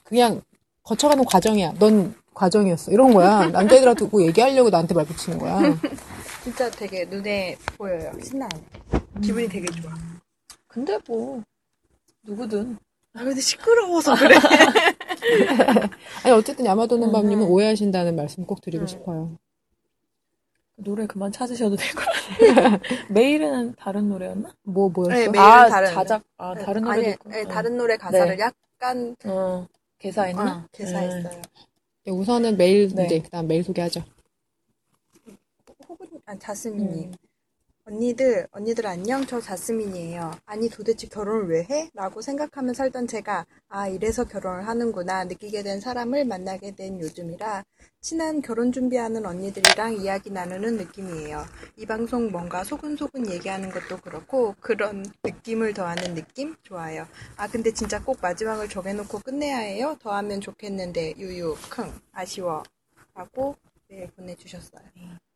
그냥 0.03 0.41
거쳐가는 0.83 1.23
과정이야. 1.25 1.73
넌 1.79 2.13
과정이었어. 2.33 2.91
이런 2.91 3.13
거야. 3.13 3.47
남자애들한테 3.51 4.07
고 4.07 4.23
얘기하려고 4.25 4.69
나한테 4.69 4.93
말 4.93 5.05
붙이는 5.05 5.37
거야. 5.39 5.59
진짜 6.43 6.69
되게 6.71 7.05
눈에 7.05 7.57
보여요. 7.77 8.11
신나요. 8.21 8.49
기분이 9.21 9.47
되게 9.47 9.65
좋아. 9.81 9.93
근데 10.67 10.97
뭐 11.07 11.41
누구든 12.23 12.77
아 13.15 13.23
근데 13.23 13.39
시끄러워서 13.41 14.15
그래. 14.15 14.35
아니 16.23 16.33
어쨌든 16.33 16.65
야마도는 16.65 17.11
밤님은 17.11 17.45
음. 17.45 17.49
오해하신다는 17.51 18.15
말씀 18.15 18.45
꼭 18.45 18.61
드리고 18.61 18.83
음. 18.85 18.87
싶어요. 18.87 19.37
노래 20.75 21.05
그만 21.05 21.31
찾으셔도 21.31 21.75
될 21.75 21.93
것 21.93 22.03
같아요. 22.05 22.79
메일은 23.13 23.75
다른 23.75 24.09
노래였나? 24.09 24.49
뭐 24.63 24.89
뭐였어? 24.89 25.13
네, 25.13 25.27
메일은 25.29 25.39
아 25.39 25.69
다른 25.69 25.87
자작 25.93 26.23
아 26.37 26.55
다른 26.55 26.81
노래도 26.83 27.07
아니. 27.25 27.35
네, 27.35 27.41
어. 27.43 27.47
다른 27.47 27.77
노래 27.77 27.95
가사를 27.97 28.35
네. 28.35 28.41
약간 28.43 29.15
어 29.25 29.67
개사했나? 29.99 30.51
어, 30.65 30.67
개사했어요. 30.71 31.41
네, 32.05 32.11
우선은 32.11 32.57
메일 32.57 32.89
네. 32.95 33.05
이제 33.05 33.21
그 33.21 33.29
다음 33.29 33.47
메일 33.47 33.63
소개하죠. 33.63 34.03
혹은 35.87 36.07
아, 36.25 36.35
자스민님. 36.39 37.09
음. 37.09 37.13
언니들, 37.85 38.47
언니들 38.51 38.87
안녕. 38.87 39.25
저 39.25 39.41
자스민이에요. 39.41 40.31
아니 40.45 40.69
도대체 40.69 41.07
결혼을 41.07 41.49
왜 41.49 41.63
해? 41.63 41.89
라고 41.93 42.21
생각하며 42.21 42.73
살던 42.73 43.07
제가 43.07 43.45
아 43.67 43.87
이래서 43.89 44.23
결혼을 44.23 44.67
하는구나 44.67 45.25
느끼게 45.25 45.63
된 45.63 45.81
사람을 45.81 46.23
만나게 46.25 46.75
된 46.75 46.99
요즘이라 47.01 47.65
친한 47.99 48.41
결혼 48.41 48.71
준비하는 48.71 49.25
언니들이랑 49.25 49.95
이야기 49.95 50.29
나누는 50.31 50.77
느낌이에요. 50.77 51.45
이 51.75 51.85
방송 51.85 52.31
뭔가 52.31 52.63
소근소근 52.63 53.29
얘기하는 53.29 53.69
것도 53.69 53.97
그렇고 53.97 54.55
그런 54.61 55.05
느낌을 55.23 55.73
더하는 55.73 56.15
느낌 56.15 56.55
좋아요. 56.63 57.05
아 57.35 57.49
근데 57.49 57.73
진짜 57.73 58.01
꼭 58.01 58.17
마지막을 58.21 58.69
정해놓고 58.69 59.19
끝내야 59.19 59.57
해요. 59.57 59.97
더 59.99 60.13
하면 60.13 60.39
좋겠는데 60.39 61.15
유유 61.17 61.57
킁 61.69 61.91
아쉬워 62.13 62.63
라고 63.13 63.57
네, 63.89 64.07
보내주셨어요. 64.15 64.83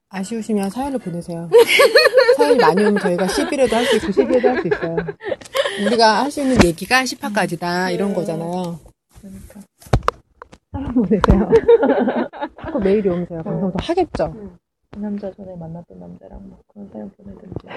아쉬우시면 0.10 0.70
사연을 0.70 1.00
보내세요. 1.00 1.50
사연이 2.38 2.58
많이 2.58 2.82
오면 2.86 3.00
저희가 3.00 3.26
10일에도 3.28 3.72
할 3.74 3.86
수 3.86 3.96
있고 3.98 4.08
12일에도 4.08 4.44
할 4.46 4.62
수 4.62 4.68
있어요. 4.68 4.96
우리가 5.86 6.24
할 6.24 6.32
수 6.32 6.42
있는 6.42 6.64
얘기가 6.64 7.04
10화까지다 7.04 7.94
이런 7.94 8.14
거잖아요. 8.14 8.80
그러니까 9.20 9.60
사연 10.72 10.94
보내세요. 10.94 11.50
자꾸 12.62 12.80
메일이 12.80 13.10
오면 13.10 13.28
제가 13.28 13.44
방송 13.44 13.72
더 13.72 13.78
하겠죠. 13.82 14.34
그 14.92 15.00
남자 15.00 15.32
전에 15.34 15.56
만났던 15.58 16.00
남자랑 16.00 16.50
막 16.50 16.60
그런 16.74 16.90
사연 16.92 17.12
보내든지. 17.12 17.68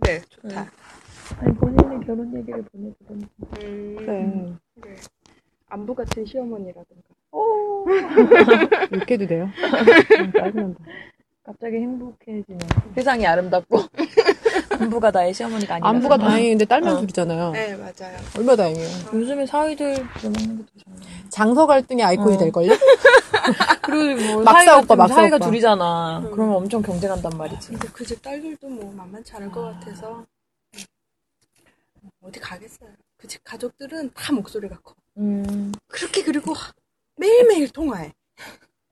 그래 0.00 0.20
좋다. 0.30 0.70
아니 1.40 1.54
본인의 1.56 2.06
결혼 2.06 2.34
얘기를 2.36 2.62
보내주든지. 2.62 3.26
음, 3.64 3.96
그래. 3.98 4.32
그래. 4.80 4.94
안부 5.68 5.94
같은 5.94 6.24
시어머니라든가. 6.24 7.07
오 7.32 7.84
욕해도 8.92 9.26
돼요. 9.26 9.48
음, 10.18 10.32
짜증난다. 10.32 10.80
갑자기 11.44 11.76
행복해지는. 11.76 12.58
세상이 12.94 13.26
아름답고 13.26 13.80
안부가 14.80 15.10
나의 15.10 15.32
시어머니가 15.32 15.76
아니라. 15.76 15.88
안부가 15.88 16.18
다행인데 16.18 16.64
딸만 16.66 16.96
어. 16.96 17.00
둘이잖아요. 17.00 17.50
네 17.52 17.76
맞아요. 17.76 18.18
얼마나 18.36 18.56
다행이에요. 18.56 18.88
요즘에 19.14 19.46
사위들 19.46 19.94
부려먹는 20.14 20.58
것도 20.58 20.68
좋네. 20.84 20.96
장서 21.30 21.66
갈등의 21.66 22.04
아이콘이 22.04 22.36
어. 22.36 22.38
될걸요? 22.38 22.72
그리고 23.82 24.32
뭐 24.34 24.42
막사 24.42 24.58
사이가 24.58 24.76
오빠, 24.78 24.86
좀- 24.88 24.98
막사 24.98 25.14
사이가 25.14 25.36
오빠. 25.36 25.46
둘이잖아. 25.46 26.18
음. 26.18 26.30
그러면 26.32 26.56
엄청 26.56 26.82
경쟁한단 26.82 27.32
말이지. 27.36 27.68
근데 27.68 27.88
그 27.88 28.04
집 28.04 28.20
딸들도 28.22 28.68
뭐 28.68 28.92
만만치 28.94 29.34
않을 29.36 29.50
것 29.50 29.64
아. 29.68 29.72
같아서 29.72 30.24
어디 32.22 32.40
가겠어요. 32.40 32.90
그 33.16 33.26
집 33.26 33.42
가족들은 33.42 34.10
다 34.14 34.32
목소리가 34.34 34.78
커. 34.82 34.94
음. 35.16 35.72
그렇게 35.88 36.22
그리고 36.22 36.52
매일매일 37.18 37.68
통화해. 37.68 38.12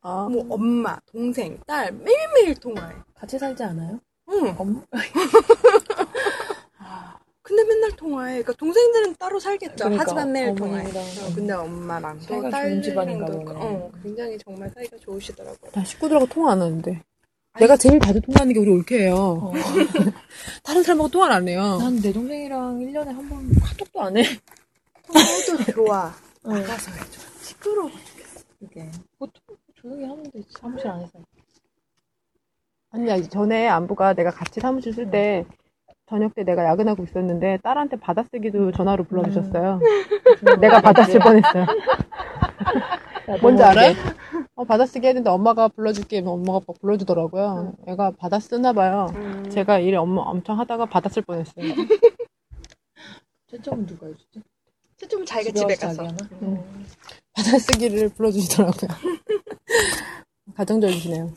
아, 0.02 0.28
뭐 0.30 0.44
엄마, 0.50 0.98
동생, 1.06 1.58
딸 1.66 1.92
매일매일 1.92 2.54
통화해. 2.56 2.94
같이 3.14 3.38
살지 3.38 3.62
않아요? 3.64 3.98
응. 4.30 4.54
엄. 4.58 4.84
근데 7.42 7.62
맨날 7.62 7.92
통화해. 7.92 8.32
그러니까 8.42 8.52
동생들은 8.54 9.14
따로 9.16 9.38
살겠죠. 9.38 9.76
그러니까, 9.76 10.02
하지만 10.02 10.32
매일. 10.32 10.52
통화해. 10.56 10.84
어, 10.88 11.32
근데 11.34 11.52
엄마랑 11.52 12.18
또 12.26 12.50
딸들이랑도. 12.50 13.44
어, 13.54 13.90
굉장히 14.02 14.36
정말 14.44 14.68
사이가 14.74 14.96
좋으시더라고요. 14.98 15.70
나 15.72 15.84
식구들하고 15.84 16.26
통화 16.26 16.52
안 16.52 16.62
하는데. 16.62 17.00
내가 17.60 17.76
제일 17.76 18.00
자주 18.00 18.20
통화하는 18.20 18.52
게 18.52 18.58
우리 18.60 18.68
올케예요. 18.70 19.14
어. 19.14 19.52
다른 20.64 20.82
사람하고 20.82 21.08
통화를 21.08 21.34
안 21.36 21.48
해요. 21.48 21.78
난 21.78 22.00
내 22.02 22.12
동생이랑 22.12 22.80
1년에 22.80 23.06
한 23.06 23.28
번 23.28 23.48
카톡도 23.60 24.02
안 24.02 24.16
해. 24.16 24.24
통화도 25.06 25.72
좋아. 25.72 26.12
어. 26.42 26.50
나가서 26.52 26.90
해줘. 26.90 27.20
시끄러워. 27.42 27.90
그게. 28.68 28.90
보통 29.18 29.40
조용히 29.74 30.04
하는데 30.04 30.30
사무실 30.48 30.88
안에서. 30.88 31.18
아니, 32.90 33.10
아니, 33.10 33.28
전에 33.28 33.68
안부가 33.68 34.14
내가 34.14 34.30
같이 34.30 34.60
사무실 34.60 34.92
쓸 34.92 35.10
때, 35.10 35.44
저녁 36.06 36.34
때 36.34 36.44
내가 36.44 36.64
야근하고 36.64 37.04
있었는데, 37.04 37.58
딸한테 37.62 37.96
받아쓰기도 37.98 38.72
전화로 38.72 39.04
불러주셨어요. 39.04 39.80
내가 40.60 40.80
받았을 40.80 41.18
뻔했어요. 41.20 41.66
뭔지 43.42 43.62
알아요? 43.62 43.92
어, 44.54 44.64
받아쓰기 44.64 45.06
했는데 45.06 45.28
엄마가 45.30 45.68
불러줄게. 45.68 46.18
하면 46.18 46.32
엄마가 46.32 46.60
막 46.66 46.78
불러주더라고요. 46.80 47.74
애가 47.86 48.12
받아쓰나 48.12 48.72
봐요. 48.72 49.08
음. 49.16 49.50
제가 49.50 49.80
일 49.80 49.96
엄마 49.96 50.22
엄청 50.22 50.58
하다가 50.58 50.86
받았을 50.86 51.22
뻔했어요. 51.22 51.64
최점은 53.48 53.86
누가 53.86 54.06
해주지? 54.06 54.42
좀 55.08 55.24
자기가 55.26 55.52
집에 55.52 55.74
가서. 55.74 56.02
음. 56.42 56.86
받아쓰기를 57.34 58.08
불러주시더라고요. 58.10 58.90
가정적이시네요. 60.56 61.32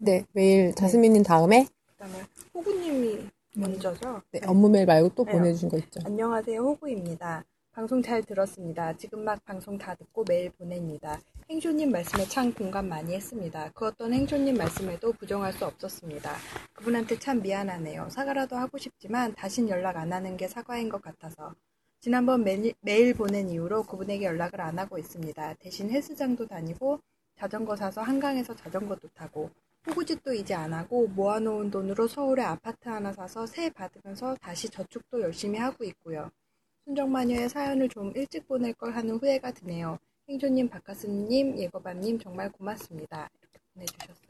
네, 0.00 0.24
메일 0.32 0.74
자스민님 0.74 1.22
다음에 1.22 1.68
그다음에 1.92 2.24
호구님이 2.52 3.28
먼저죠. 3.54 4.22
네, 4.32 4.40
업무 4.44 4.68
메일 4.68 4.86
말고 4.86 5.10
또 5.14 5.24
네. 5.24 5.32
보내주신 5.32 5.68
거 5.68 5.78
있죠. 5.78 6.00
안녕하세요. 6.04 6.60
호구입니다. 6.60 7.44
방송 7.72 8.02
잘 8.02 8.22
들었습니다. 8.22 8.96
지금 8.96 9.24
막 9.24 9.44
방송 9.44 9.78
다 9.78 9.94
듣고 9.94 10.24
메일 10.28 10.50
보냅니다. 10.50 11.20
행쇼님 11.48 11.90
말씀에 11.92 12.24
참 12.26 12.52
공감 12.52 12.88
많이 12.88 13.14
했습니다. 13.14 13.70
그 13.74 13.86
어떤 13.86 14.12
행쇼님 14.12 14.56
말씀에도 14.56 15.12
부정할 15.12 15.52
수 15.52 15.64
없었습니다. 15.64 16.32
그분한테 16.72 17.18
참 17.18 17.40
미안하네요. 17.40 18.08
사과라도 18.10 18.56
하고 18.56 18.78
싶지만 18.78 19.34
다신 19.34 19.68
연락 19.68 19.96
안 19.96 20.12
하는 20.12 20.36
게 20.36 20.48
사과인 20.48 20.88
것 20.88 21.00
같아서. 21.02 21.54
지난번 22.04 22.44
메일, 22.44 22.74
메일 22.82 23.14
보낸 23.14 23.48
이후로 23.48 23.84
그분에게 23.84 24.26
연락을 24.26 24.60
안 24.60 24.78
하고 24.78 24.98
있습니다. 24.98 25.54
대신 25.54 25.90
헬스장도 25.90 26.46
다니고 26.46 27.00
자전거 27.34 27.74
사서 27.76 28.02
한강에서 28.02 28.54
자전거도 28.54 29.08
타고 29.14 29.50
호구짓도 29.86 30.34
이제 30.34 30.52
안 30.52 30.74
하고 30.74 31.08
모아놓은 31.08 31.70
돈으로 31.70 32.06
서울에 32.06 32.42
아파트 32.42 32.90
하나 32.90 33.10
사서 33.10 33.46
세 33.46 33.70
받으면서 33.70 34.36
다시 34.38 34.68
저축도 34.68 35.22
열심히 35.22 35.58
하고 35.58 35.82
있고요. 35.84 36.30
순정마녀의 36.84 37.48
사연을 37.48 37.88
좀 37.88 38.12
일찍 38.14 38.46
보낼 38.46 38.74
걸 38.74 38.94
하는 38.94 39.14
후회가 39.14 39.52
드네요. 39.52 39.98
행조님, 40.28 40.68
박가슴님, 40.68 41.56
예거밤님 41.56 42.18
정말 42.18 42.52
고맙습니다. 42.52 43.30
이렇게 43.40 43.58
보내주셨어요. 43.72 44.23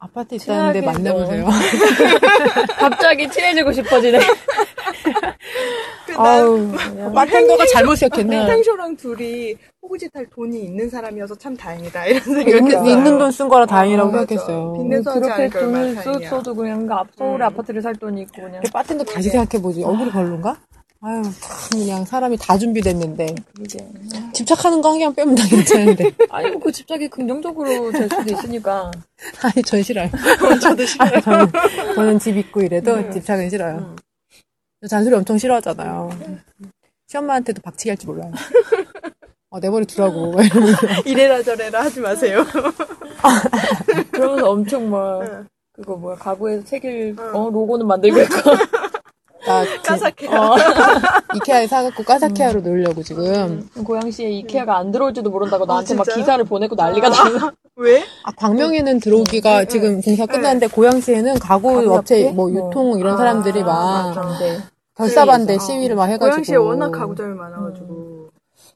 아파트 0.00 0.36
있다는데 0.36 0.80
만나보세요. 0.82 1.44
갑자기 2.78 3.28
친해지고 3.28 3.72
싶어지네. 3.72 4.20
아우, 6.16 6.56
마텐더가 7.12 7.66
잘못 7.66 7.96
시작했네. 7.96 8.46
행쇼랑 8.48 8.96
둘이 8.96 9.56
호구짓 9.82 10.14
할 10.14 10.26
돈이 10.26 10.60
있는 10.62 10.88
사람이어서 10.88 11.34
참 11.36 11.56
다행이다. 11.56 12.06
이런 12.06 12.22
있는, 12.22 12.44
생각했어요. 12.44 12.86
있는 12.90 13.18
돈 13.18 13.30
쓴 13.32 13.48
거라 13.48 13.66
다행이라고 13.66 14.08
어. 14.08 14.12
생각했어요. 14.12 14.72
빚내서 14.74 15.10
하지 15.10 15.20
그렇게 15.20 15.48
돈을. 15.50 15.96
써도 16.28 16.54
그냥 16.54 16.86
그 16.86 16.94
앞- 16.94 17.08
서울에 17.16 17.44
음. 17.44 17.46
아파트를 17.48 17.82
살 17.82 17.94
돈이 17.96 18.22
있고 18.22 18.42
그냥. 18.42 18.62
바텐더 18.72 19.04
다시 19.04 19.30
생각해보지. 19.30 19.82
얼굴이 19.84 20.10
별론가? 20.12 20.56
아유, 21.00 21.22
참, 21.22 21.80
그냥 21.80 22.04
사람이 22.04 22.36
다 22.38 22.58
준비됐는데. 22.58 23.34
그게. 23.56 23.78
집착하는 24.32 24.80
거 24.82 24.90
한 24.90 24.98
개만 24.98 25.14
빼면 25.14 25.34
다 25.36 25.44
괜찮은데. 25.48 26.10
아니 26.30 26.50
뭐그 26.50 26.72
집착이 26.72 27.08
긍정적으로 27.08 27.92
될 27.92 28.08
수도 28.08 28.22
있으니까. 28.34 28.90
아니, 29.42 29.62
전 29.62 29.80
싫어요. 29.82 30.08
저도 30.60 30.84
싫어요. 30.84 31.20
저는, 31.20 31.46
저는 31.94 32.18
집 32.18 32.36
있고 32.36 32.62
이래도 32.62 32.94
음. 32.94 33.12
집착은 33.12 33.48
싫어요. 33.48 33.76
음. 33.78 33.96
저 34.82 34.88
잔소리 34.88 35.14
엄청 35.14 35.38
싫어하잖아요. 35.38 36.10
시엄마한테도 37.06 37.62
박치기 37.62 37.90
할 37.90 37.96
줄 37.96 38.14
몰라요. 38.14 38.32
어, 39.50 39.60
내 39.60 39.70
머리 39.70 39.86
두라고. 39.86 40.34
이래라 41.06 41.42
저래라 41.42 41.84
하지 41.84 42.00
마세요. 42.00 42.44
그러면서 44.12 44.50
엄청 44.50 44.90
막 44.90 45.22
응. 45.22 45.46
그거 45.72 45.96
뭐야 45.96 46.16
가구에서 46.16 46.64
응. 46.84 47.16
어 47.32 47.50
로고는 47.50 47.86
만들고 47.86 48.20
있고. 48.22 48.34
나 49.48 49.64
지- 49.64 49.78
까삭해요. 49.82 50.30
어. 50.40 50.56
이케아에 51.36 51.66
사갖고 51.66 52.02
까사케아로 52.04 52.60
놓으려고 52.60 53.02
지금. 53.02 53.68
고양시에 53.84 54.30
이케아가 54.30 54.76
안 54.78 54.90
들어올지도 54.92 55.30
모른다고 55.30 55.64
나한테 55.66 55.94
막 55.94 56.04
진짜요? 56.04 56.22
기사를 56.22 56.44
보내고 56.44 56.74
난리가 56.74 57.08
나. 57.08 57.16
왜? 57.76 58.02
아, 58.24 58.32
광명에는 58.36 59.00
들어오기가 59.00 59.60
네, 59.60 59.64
지금 59.68 60.00
공사 60.02 60.26
끝났는데 60.26 60.66
고양시에는 60.68 61.38
가구 61.38 61.94
업체? 61.94 62.30
뭐 62.32 62.48
뭐. 62.48 62.50
유통 62.50 62.98
이런 62.98 63.14
아, 63.14 63.16
사람들이 63.16 63.62
막. 63.62 64.14
네. 64.40 64.58
결사반대. 64.96 65.58
시위를 65.58 65.94
막 65.94 66.06
해가지고 66.06 66.30
고양시에 66.30 66.56
워낙 66.56 66.90
가구점이 66.90 67.34
많아가지고. 67.34 68.30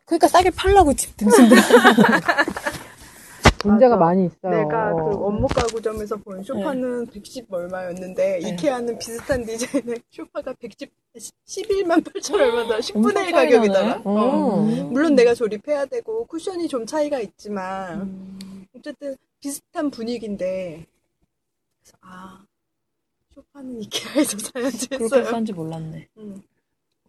그러니까 0.06 0.28
싸게 0.28 0.50
팔라고 0.50 0.94
집 0.94 1.16
등신들 1.16 1.56
문제가 3.68 3.96
맞아. 3.96 4.04
많이 4.06 4.26
있어요. 4.26 4.62
내가 4.62 4.92
그 4.94 5.00
원목 5.18 5.48
가구점에서 5.54 6.16
본 6.16 6.42
소파는 6.42 7.06
110 7.06 7.46
얼마였는데 7.52 8.40
네. 8.42 8.48
이케아는 8.50 8.98
비슷한 8.98 9.44
디자인의 9.44 10.00
소파가 10.10 10.54
110 10.60 10.90
11만 11.46 12.02
8천 12.04 12.34
얼마다 12.34 12.78
10분의 12.78 12.94
1 12.94 12.96
엄청 12.96 13.12
차이 13.14 13.32
가격이더라. 13.32 13.88
나네. 13.88 14.02
어. 14.04 14.60
음. 14.60 14.92
물론 14.92 15.14
내가 15.14 15.34
조립해야 15.34 15.86
되고 15.86 16.24
쿠션이 16.26 16.68
좀 16.68 16.86
차이가 16.86 17.18
있지만 17.20 18.00
음. 18.02 18.66
어쨌든 18.76 19.16
비슷한 19.40 19.90
분위기인데 19.90 20.86
그래서 21.82 21.96
아 22.00 22.44
소파는 23.34 23.82
이케아에서 23.82 24.38
사야지 24.38 24.88
그렇게 24.88 25.04
했어요. 25.04 25.24
싼지 25.24 25.52
몰랐네. 25.52 26.08
음. 26.18 26.42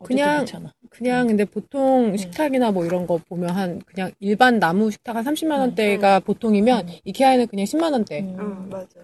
그냥- 0.04 0.40
괜찮아. 0.40 0.74
그냥 0.90 1.28
근데 1.28 1.46
보통 1.46 2.16
식탁이나 2.18 2.72
뭐 2.72 2.86
이런 2.86 3.08
거 3.08 3.18
보면 3.30 3.50
한 3.52 3.80
그냥 3.86 4.12
일반 4.20 4.60
나무 4.60 4.92
식탁 4.92 5.16
한 5.16 5.24
30만 5.24 5.60
원대가 5.60 6.20
보통이면 6.20 6.88
음. 6.90 6.94
이케아에는 7.06 7.48
그냥 7.48 7.66
10만 7.66 7.94
원대. 7.94 8.20
음. 8.22 8.36
응 8.40 8.70
맞아. 8.70 9.00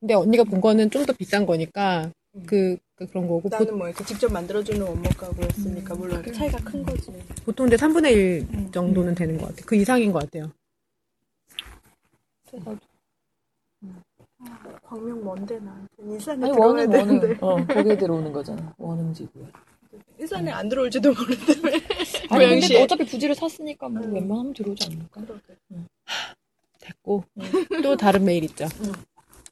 근데 0.00 0.14
언니가 0.14 0.42
본 0.44 0.60
거는 0.60 0.90
좀 0.90 1.06
더 1.06 1.12
비싼 1.12 1.46
거니까 1.46 2.10
음. 2.34 2.42
그, 2.46 2.76
그 2.96 3.06
그런 3.06 3.28
거고 3.28 3.42
보, 3.42 3.48
나는 3.48 3.78
뭐 3.78 3.88
이렇게 3.88 4.04
직접 4.04 4.32
만들어주는 4.32 4.80
원목 4.84 5.16
가구였으니까 5.16 5.94
음, 5.94 5.98
물론 5.98 6.22
그래. 6.22 6.32
차이가 6.32 6.58
큰 6.58 6.82
거지. 6.82 7.12
보통 7.44 7.68
근데 7.68 7.76
3분의 7.76 8.12
1 8.12 8.46
음. 8.52 8.70
정도는 8.72 9.14
되는 9.14 9.38
것 9.38 9.48
같아. 9.48 9.62
그 9.64 9.76
이상인 9.76 10.12
것 10.12 10.20
같아요. 10.24 10.50
그래서 12.50 12.76
광명 14.82 15.24
먼데 15.24 15.58
나 15.60 15.86
일산에 15.98 16.44
아니 16.44 16.52
들어가야 16.52 16.66
원은 16.68 16.90
되는데 16.90 17.26
원은 17.40 17.44
어 17.44 17.66
거기에 17.74 17.96
들어오는 17.96 18.32
거잖아. 18.32 18.74
원음지구에. 18.76 19.44
일산에 20.22 20.52
안 20.52 20.68
들어올지도 20.68 21.12
모르는데 21.12 21.52
아니 22.30 22.44
고양시에. 22.46 22.68
근데 22.68 22.82
어차피 22.84 23.04
부지를 23.04 23.34
샀으니까 23.34 23.88
뭐 23.88 24.02
음. 24.04 24.14
웬만하면 24.14 24.54
들어오지 24.54 24.86
않을까? 24.86 25.20
그러게. 25.20 25.56
됐고 26.78 27.24
또 27.82 27.96
다른 27.96 28.24
메일 28.24 28.44
있죠. 28.44 28.66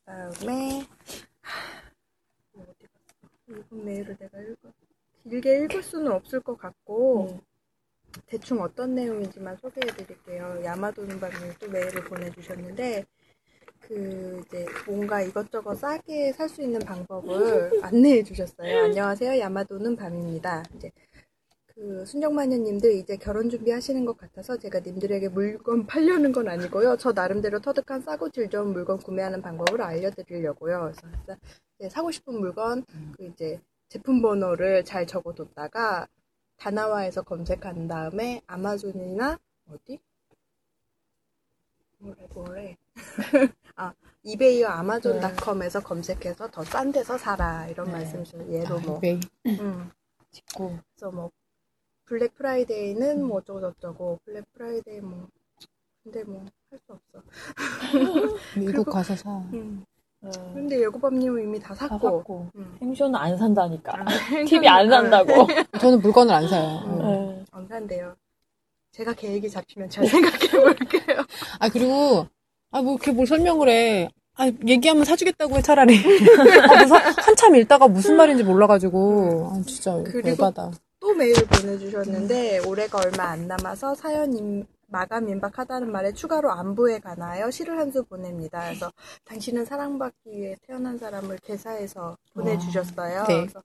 다음에 0.04 0.86
뭐 2.52 2.66
어디 2.68 2.86
갔어? 2.86 3.58
이분 3.60 3.84
메일을 3.84 4.16
내가 4.18 4.40
읽어 4.40 4.72
길게 5.24 5.64
읽을 5.64 5.82
수는 5.82 6.12
없을 6.12 6.40
것 6.40 6.56
같고 6.56 7.30
음. 7.32 7.40
대충 8.26 8.60
어떤 8.60 8.94
내용인지만 8.94 9.56
소개해드릴게요. 9.56 10.62
야마도는밤님 10.64 11.54
또 11.58 11.68
메일을 11.68 12.04
보내주셨는데 12.04 13.04
그 13.90 14.40
이제 14.46 14.64
뭔가 14.86 15.20
이것저것 15.20 15.74
싸게 15.74 16.32
살 16.34 16.48
수 16.48 16.62
있는 16.62 16.78
방법을 16.78 17.82
안내해 17.82 18.22
주셨어요. 18.22 18.84
안녕하세요. 18.84 19.40
야마도는 19.40 19.96
밤입니다. 19.96 20.62
이제 20.76 20.92
그 21.66 22.04
순정마녀님들 22.06 22.92
이제 22.94 23.16
결혼 23.16 23.50
준비하시는 23.50 24.04
것 24.04 24.16
같아서 24.16 24.56
제가 24.56 24.78
님들에게 24.78 25.30
물건 25.30 25.86
팔려는 25.86 26.30
건 26.30 26.46
아니고요. 26.48 26.98
저 26.98 27.10
나름대로 27.10 27.58
터득한 27.60 28.00
싸고 28.02 28.30
질 28.30 28.48
좋은 28.48 28.72
물건 28.72 28.98
구매하는 28.98 29.42
방법을 29.42 29.82
알려드리려고요. 29.82 30.92
그래서 30.94 31.40
이제 31.80 31.88
사고 31.88 32.12
싶은 32.12 32.38
물건 32.38 32.84
그 33.16 33.24
이제 33.24 33.60
제품 33.88 34.22
번호를 34.22 34.84
잘 34.84 35.04
적어뒀다가 35.04 36.06
다나와에서 36.58 37.22
검색한 37.22 37.88
다음에 37.88 38.40
아마존이나 38.46 39.36
어디? 39.68 39.98
뭐래 41.98 42.26
뭐래 42.34 42.76
아 43.76 43.92
이베이와 44.22 44.78
아마존닷컴에서 44.80 45.80
검색해서 45.80 46.50
더 46.50 46.62
싼 46.64 46.92
데서 46.92 47.16
사라 47.18 47.66
이런 47.68 47.86
네. 47.86 47.92
말씀이시죠 47.92 48.46
예로 48.52 48.76
아, 48.76 48.80
뭐 48.80 48.98
이베이. 48.98 49.20
음. 49.58 49.90
짓고 50.30 50.78
그래서 50.96 51.10
뭐 51.10 51.30
블랙 52.04 52.34
프라이데이는 52.36 53.24
뭐 53.24 53.38
어쩌고 53.38 53.60
저쩌고 53.60 54.18
블랙 54.24 54.44
프라이데이 54.52 55.00
뭐 55.00 55.26
근데 56.04 56.22
뭐 56.24 56.44
할 56.70 56.78
수 56.86 56.92
없어 56.92 57.26
미국 58.56 58.72
그리고- 58.72 58.84
가서 58.92 59.16
사. 59.16 59.30
음. 59.52 59.84
어, 60.22 60.30
근데 60.54 60.78
예고밤님은 60.82 61.42
이미 61.42 61.58
다다 61.58 61.88
샀고 61.88 62.18
샀고 62.18 62.50
음. 62.54 62.76
행쇼는 62.82 63.14
안 63.16 63.36
산다니까. 63.38 63.92
아, 64.02 64.04
TV 64.46 64.68
안 64.68 64.88
산다고. 64.90 65.32
저는 65.80 65.98
물건을 66.00 66.32
안 66.34 66.46
사요. 66.46 66.78
음. 66.84 66.92
음. 66.92 66.98
네. 67.38 67.44
안 67.50 67.66
산대요 67.66 68.14
제가 68.92 69.14
계획이 69.14 69.48
잡히면 69.50 69.88
잘 69.88 70.06
생각해 70.06 70.48
볼게요 70.50 71.24
아 71.58 71.68
그리고 71.70 72.26
아 72.72 72.82
뭐 72.82 72.94
이렇게 72.94 73.12
뭘 73.12 73.26
설명을 73.26 73.68
해. 73.68 74.08
아 74.36 74.46
얘기하면 74.66 75.04
사주겠다고 75.04 75.56
해 75.56 75.62
차라리. 75.62 75.96
아, 76.70 76.76
뭐 76.78 76.86
사- 76.86 77.14
한참 77.22 77.56
읽다가 77.56 77.88
무슨 77.88 78.16
말인지 78.16 78.44
몰라가지고 78.44 79.50
아 79.52 79.62
진짜 79.66 79.92
열받아. 80.24 80.70
또 81.00 81.14
메일을 81.14 81.46
보내주셨는데 81.46 82.60
올해가 82.66 82.98
얼마 82.98 83.24
안 83.30 83.46
남아서 83.48 83.94
사연 83.94 84.34
임, 84.36 84.64
마감 84.86 85.28
임박하다는 85.28 85.90
말에 85.90 86.12
추가로 86.12 86.50
안부에 86.52 86.98
관하여 87.00 87.50
시를 87.50 87.78
한 87.78 87.90
수 87.90 88.04
보냅니다. 88.04 88.64
그래서 88.66 88.92
당신은 89.24 89.64
사랑받기 89.64 90.30
위해 90.30 90.56
태어난 90.66 90.98
사람을 90.98 91.38
개사해서 91.42 92.16
보내주셨어요. 92.34 93.24
네. 93.26 93.40
그래서 93.40 93.62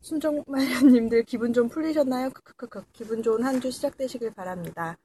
순정마녀님들 0.00 1.24
기분 1.24 1.52
좀 1.52 1.68
풀리셨나요? 1.68 2.30
크크크크 2.30 2.84
기분 2.92 3.22
좋은 3.22 3.42
한 3.44 3.60
주 3.60 3.70
시작되시길 3.70 4.32
바랍니다. 4.34 4.96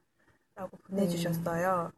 라고 0.54 0.76
보내주셨어요. 0.88 1.90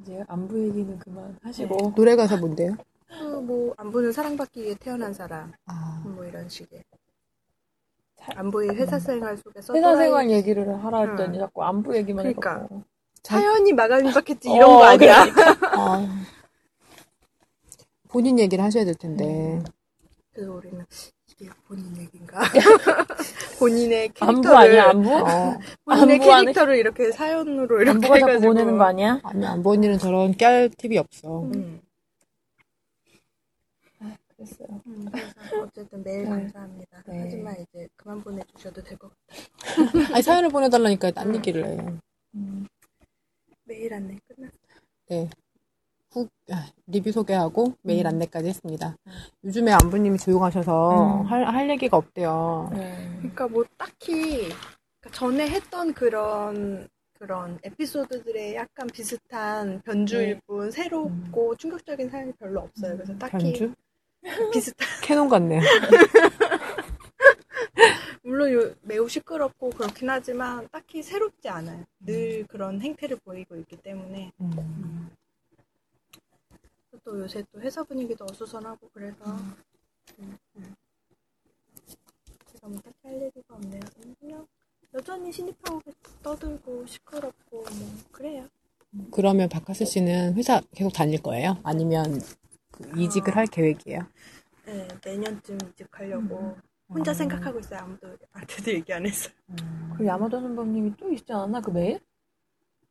이제 0.00 0.22
안부 0.28 0.58
얘기는 0.68 0.98
그만 0.98 1.36
하시고. 1.42 1.92
노래 1.94 2.14
가사 2.16 2.36
뭔데요? 2.36 2.76
그뭐 3.08 3.74
안부는 3.76 4.12
사랑받기 4.12 4.62
위해 4.62 4.74
태어난 4.78 5.12
사람 5.14 5.52
아, 5.66 6.02
뭐 6.04 6.24
이런 6.24 6.48
식의 6.48 6.84
자- 8.16 8.32
안부의 8.36 8.70
회사 8.76 8.98
생활 8.98 9.36
속에서 9.38 9.72
회사 9.74 9.88
또라이- 9.94 9.98
생활 9.98 10.30
얘기를 10.30 10.84
하라 10.84 11.08
했더니 11.08 11.38
응. 11.38 11.42
자꾸 11.44 11.64
안부 11.64 11.96
얘기만 11.96 12.22
그러니까. 12.24 12.54
해갖고. 12.54 12.82
사연이 13.22 13.72
마감 13.72 14.04
임박했지 14.06 14.50
이런 14.50 14.70
어, 14.70 14.78
거 14.78 14.84
아니야? 14.84 15.16
아. 15.76 16.24
본인 18.08 18.38
얘기를 18.38 18.62
하셔야 18.64 18.84
될 18.84 18.94
텐데. 18.94 19.62
그래서 20.32 20.52
우리는 20.52 20.84
본인 21.66 21.96
얘기인가? 21.98 22.40
본인의 23.58 24.12
안부 24.20 24.42
캐릭터를 24.42 24.56
아니야 24.58 24.84
안부? 24.90 25.10
어, 25.14 25.58
본인의 25.84 26.14
안부 26.14 26.24
안에- 26.26 26.40
캐릭터를 26.40 26.76
이렇게 26.76 27.12
사연으로 27.12 27.76
이렇게 27.80 27.90
안부가 27.90 28.14
해가지고 28.16 28.48
보내는 28.52 28.78
거 28.78 28.84
아니야? 28.84 29.20
아니 29.22 29.46
안보 29.46 29.72
언니는 29.72 29.98
저런 29.98 30.36
깔 30.36 30.68
팁이 30.70 30.98
없어. 30.98 31.42
음. 31.42 31.80
그랬어요. 34.36 34.68
음, 34.86 35.04
그래서 35.10 35.62
어쨌든 35.64 36.02
매일 36.04 36.22
네. 36.22 36.30
감사합니다. 36.30 37.02
네. 37.08 37.20
하지만 37.24 37.56
이제 37.60 37.88
그만 37.96 38.22
보내주셔도 38.22 38.82
될 38.84 38.96
것 38.96 39.10
같아요. 39.26 40.14
아니 40.14 40.22
사연을 40.22 40.48
보내달라니까 40.50 41.10
딴 41.10 41.34
얘기를 41.34 41.66
해. 41.66 41.76
음. 42.36 42.66
매일 43.64 43.92
안내 43.92 44.16
끝났어. 44.28 44.52
네. 45.08 45.28
후 46.18 46.28
아, 46.50 46.66
리뷰 46.86 47.12
소개하고 47.12 47.74
메일 47.82 48.06
음. 48.06 48.08
안내까지 48.08 48.48
했습니다. 48.48 48.96
요즘에 49.44 49.72
안부님이 49.72 50.18
조용하셔서 50.18 51.22
음. 51.22 51.26
할, 51.26 51.44
할 51.44 51.70
얘기가 51.70 51.96
없대요. 51.96 52.70
네. 52.72 53.08
그러니까 53.18 53.48
뭐 53.48 53.64
딱히 53.76 54.48
그러니까 55.00 55.10
전에 55.12 55.48
했던 55.48 55.92
그런 55.94 56.88
그런 57.18 57.58
에피소드들의 57.64 58.54
약간 58.54 58.86
비슷한 58.86 59.80
변주일 59.84 60.34
네. 60.34 60.40
뿐 60.46 60.70
새롭고 60.70 61.56
충격적인 61.56 62.08
사연이 62.10 62.32
별로 62.32 62.60
없어요. 62.60 62.94
그래서 62.94 63.16
딱히 63.18 63.32
변주? 63.52 63.74
비슷한 64.52 64.86
캐논 65.02 65.28
같네. 65.28 65.60
물론 68.22 68.52
요- 68.52 68.74
매우 68.82 69.08
시끄럽고 69.08 69.70
그렇긴 69.70 70.10
하지만 70.10 70.68
딱히 70.70 71.02
새롭지 71.02 71.48
않아요. 71.48 71.84
늘 72.00 72.46
그런 72.46 72.80
행태를 72.80 73.16
보이고 73.24 73.56
있기 73.56 73.76
때문에 73.76 74.30
음. 74.40 75.10
또 77.08 77.18
요새 77.20 77.42
또 77.50 77.58
회사 77.62 77.82
분위기도 77.82 78.26
어수선하고 78.30 78.90
그래서 78.92 79.24
음, 80.18 80.36
음. 80.56 80.74
제가 82.52 82.68
뭐 82.68 82.78
딱히 82.82 82.96
할 83.02 83.22
얘기가 83.22 83.54
없네요. 83.54 83.80
그냥 84.20 84.46
여전히 84.92 85.32
신입하고 85.32 85.80
떠들고 86.22 86.84
시끄럽고 86.84 87.62
뭐 87.62 87.90
그래요. 88.12 88.46
그러면 89.10 89.48
박하스 89.48 89.86
씨는 89.86 90.34
회사 90.34 90.60
계속 90.74 90.92
다닐 90.92 91.22
거예요? 91.22 91.56
아니면 91.62 92.20
그 92.72 93.00
이직을 93.00 93.34
할 93.34 93.46
계획이에요? 93.46 94.00
네, 94.66 94.88
내년쯤 95.02 95.56
이직하려고 95.72 96.58
혼자 96.90 97.12
음. 97.12 97.14
생각하고 97.14 97.58
있어요. 97.60 97.80
아무도 97.80 98.18
한테도 98.32 98.70
얘기 98.70 98.92
안 98.92 99.06
했어요. 99.06 99.32
그 99.96 100.04
야마도 100.04 100.40
선배님이 100.40 100.92
또 100.98 101.10
있지 101.10 101.32
않았나 101.32 101.62
그 101.62 101.70
메일? 101.70 102.00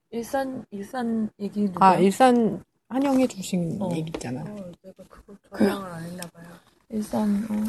일산 0.10 0.66
일산 0.72 1.30
얘기 1.40 1.66
누가? 1.66 1.86
아 1.86 2.00
일산 2.00 2.64
환영해 2.90 3.28
주신 3.28 3.78
어. 3.82 3.90
얘기 3.94 4.10
있잖아. 4.16 4.42
어, 4.42 4.72
내가 4.82 5.04
그걸 5.10 5.36
전향을 5.50 5.92
안 5.92 6.04
했나 6.04 6.24
봐요. 6.28 6.46
일산 6.90 7.46
어. 7.50 7.66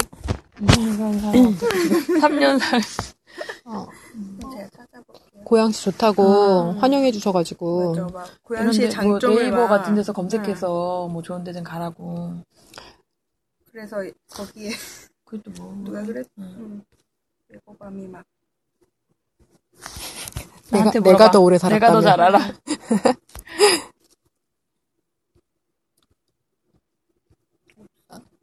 2년 0.60 0.96
산 0.96 1.18
사람 1.20 1.54
3년 2.20 2.58
살 2.60 2.80
어. 3.64 3.86
제가 4.52 4.68
찾아볼게요. 4.70 5.44
고양시 5.44 5.82
좋다고 5.84 6.22
아. 6.22 6.76
환영해 6.80 7.10
주셔가지고 7.12 7.88
맞아, 7.94 8.06
막 8.12 8.28
고양시의 8.44 8.88
이런데 8.90 9.06
뭐 9.08 9.18
장점을 9.18 9.42
네이버 9.42 9.56
막- 9.56 9.68
같은 9.68 9.94
데서 9.96 10.12
검색해서 10.12 11.08
뭐 11.08 11.22
좋은 11.22 11.42
데 11.44 11.52
좀 11.52 11.64
가라고. 11.64 12.42
그래서 13.72 13.96
거기에 14.30 14.70
그것도 15.24 15.50
뭐. 15.62 15.74
누가 15.84 16.02
그랬? 16.02 16.26
응. 16.38 16.44
음. 16.44 16.82
외고감이 17.48 18.06
막 18.08 18.24
내가, 20.70 20.84
나한테 20.84 21.00
내가. 21.00 21.30
더 21.30 21.40
오래 21.40 21.58
살았다며. 21.58 21.80
내가 21.80 21.92
더 21.92 22.00
잘 22.02 22.20
알아. 22.20 22.38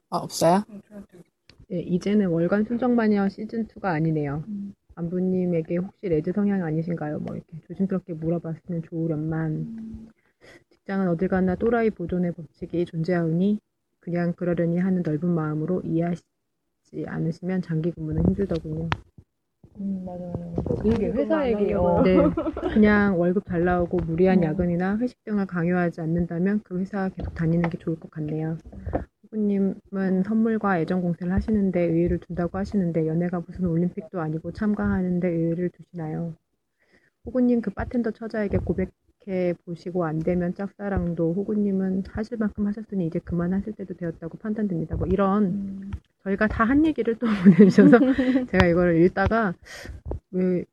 아, 0.09 0.17
없어요? 0.17 0.63
음, 0.69 0.81
예, 1.71 1.79
이제는 1.79 2.27
월간 2.27 2.65
순정 2.65 2.95
마녀 2.95 3.27
시즌 3.29 3.65
2가 3.67 3.91
아니네요. 3.91 4.43
음. 4.47 4.73
안부님에게 4.95 5.77
혹시 5.77 6.07
레드 6.07 6.31
성향 6.31 6.63
아니신가요? 6.63 7.19
뭐 7.19 7.35
이렇게 7.35 7.59
조심스럽게 7.67 8.13
물어봤으면 8.13 8.83
좋으련만. 8.83 10.11
직장은 10.69 11.07
어딜 11.09 11.27
가나 11.27 11.55
또라이 11.55 11.89
보존의 11.89 12.33
법칙이 12.33 12.85
존재하오니 12.85 13.59
그냥 13.99 14.33
그러려니 14.33 14.77
하는 14.77 15.01
넓은 15.03 15.27
마음으로 15.29 15.81
이해하시지 15.83 16.25
않으시면 17.07 17.61
장기 17.63 17.91
근무는 17.91 18.23
힘들더군요. 18.27 18.89
음, 19.79 20.03
맞아, 20.05 20.23
맞아. 20.25 20.81
그게 20.81 21.07
회사 21.07 21.39
안 21.39 21.47
얘기요. 21.47 22.01
네, 22.05 22.15
그냥 22.73 23.19
월급 23.19 23.45
잘 23.45 23.65
나오고 23.65 23.97
무리한 23.97 24.39
음. 24.39 24.43
야근이나 24.43 24.97
회식 24.99 25.21
등을 25.25 25.47
강요하지 25.47 25.99
않는다면 26.01 26.61
그 26.63 26.79
회사 26.79 27.09
계속 27.09 27.33
다니는 27.33 27.69
게 27.69 27.77
좋을 27.79 27.99
것 27.99 28.09
같네요. 28.11 28.57
후보님은 29.36 30.24
선물과 30.26 30.80
애정 30.80 31.02
공세를 31.02 31.34
하시는데 31.34 31.82
의의를 31.82 32.19
둔다고 32.19 32.58
하시는데 32.58 33.06
연애가 33.08 33.43
무슨 33.45 33.67
올림픽도 33.67 34.19
아니고 34.21 34.54
참가하는데 34.54 35.28
의의를 35.28 35.69
두시나요? 35.69 36.34
호구님 37.26 37.62
그 37.62 37.71
바텐더 37.71 38.12
처자에게 38.12 38.60
고백해 38.60 39.56
보시고 39.65 40.06
안 40.06 40.19
되면 40.19 40.54
짝사랑도 40.56 41.34
호구님은 41.34 42.04
하실 42.10 42.38
만큼 42.38 42.67
하셨으니 42.67 43.08
이제 43.08 43.19
그만하실 43.19 43.74
때도 43.74 43.95
되었다고 43.95 44.38
판단됩니다. 44.38 44.95
뭐 44.95 45.08
이런 45.08 45.43
음. 45.45 45.91
저희가 46.24 46.48
다 46.48 46.63
한 46.65 46.86
얘기를 46.86 47.15
또 47.17 47.28
보내주셔서 47.69 48.00
제가 48.52 48.67
이거를 48.67 49.04
읽다가 49.04 49.54
왜 50.32 50.65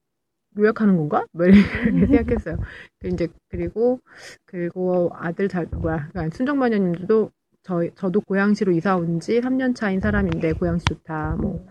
요약하는 0.58 0.96
건가? 0.96 1.26
뭐 1.32 1.46
이렇게 1.46 1.60
생각했어요. 2.08 2.58
그 3.00 3.08
이제 3.08 3.28
그리고 3.48 4.00
그리고 4.46 5.10
아들 5.14 5.48
잘 5.48 5.66
뭐야 5.66 6.08
그러니까 6.10 6.36
순정 6.36 6.58
마녀님도 6.58 7.30
저 7.64 7.82
저도 7.96 8.20
고양시로 8.22 8.72
이사 8.72 8.96
온 8.96 9.20
지 9.20 9.40
3년 9.40 9.74
차인 9.76 10.00
사람인데 10.00 10.52
고양시 10.54 10.84
좋다. 10.86 11.36
뭐 11.40 11.64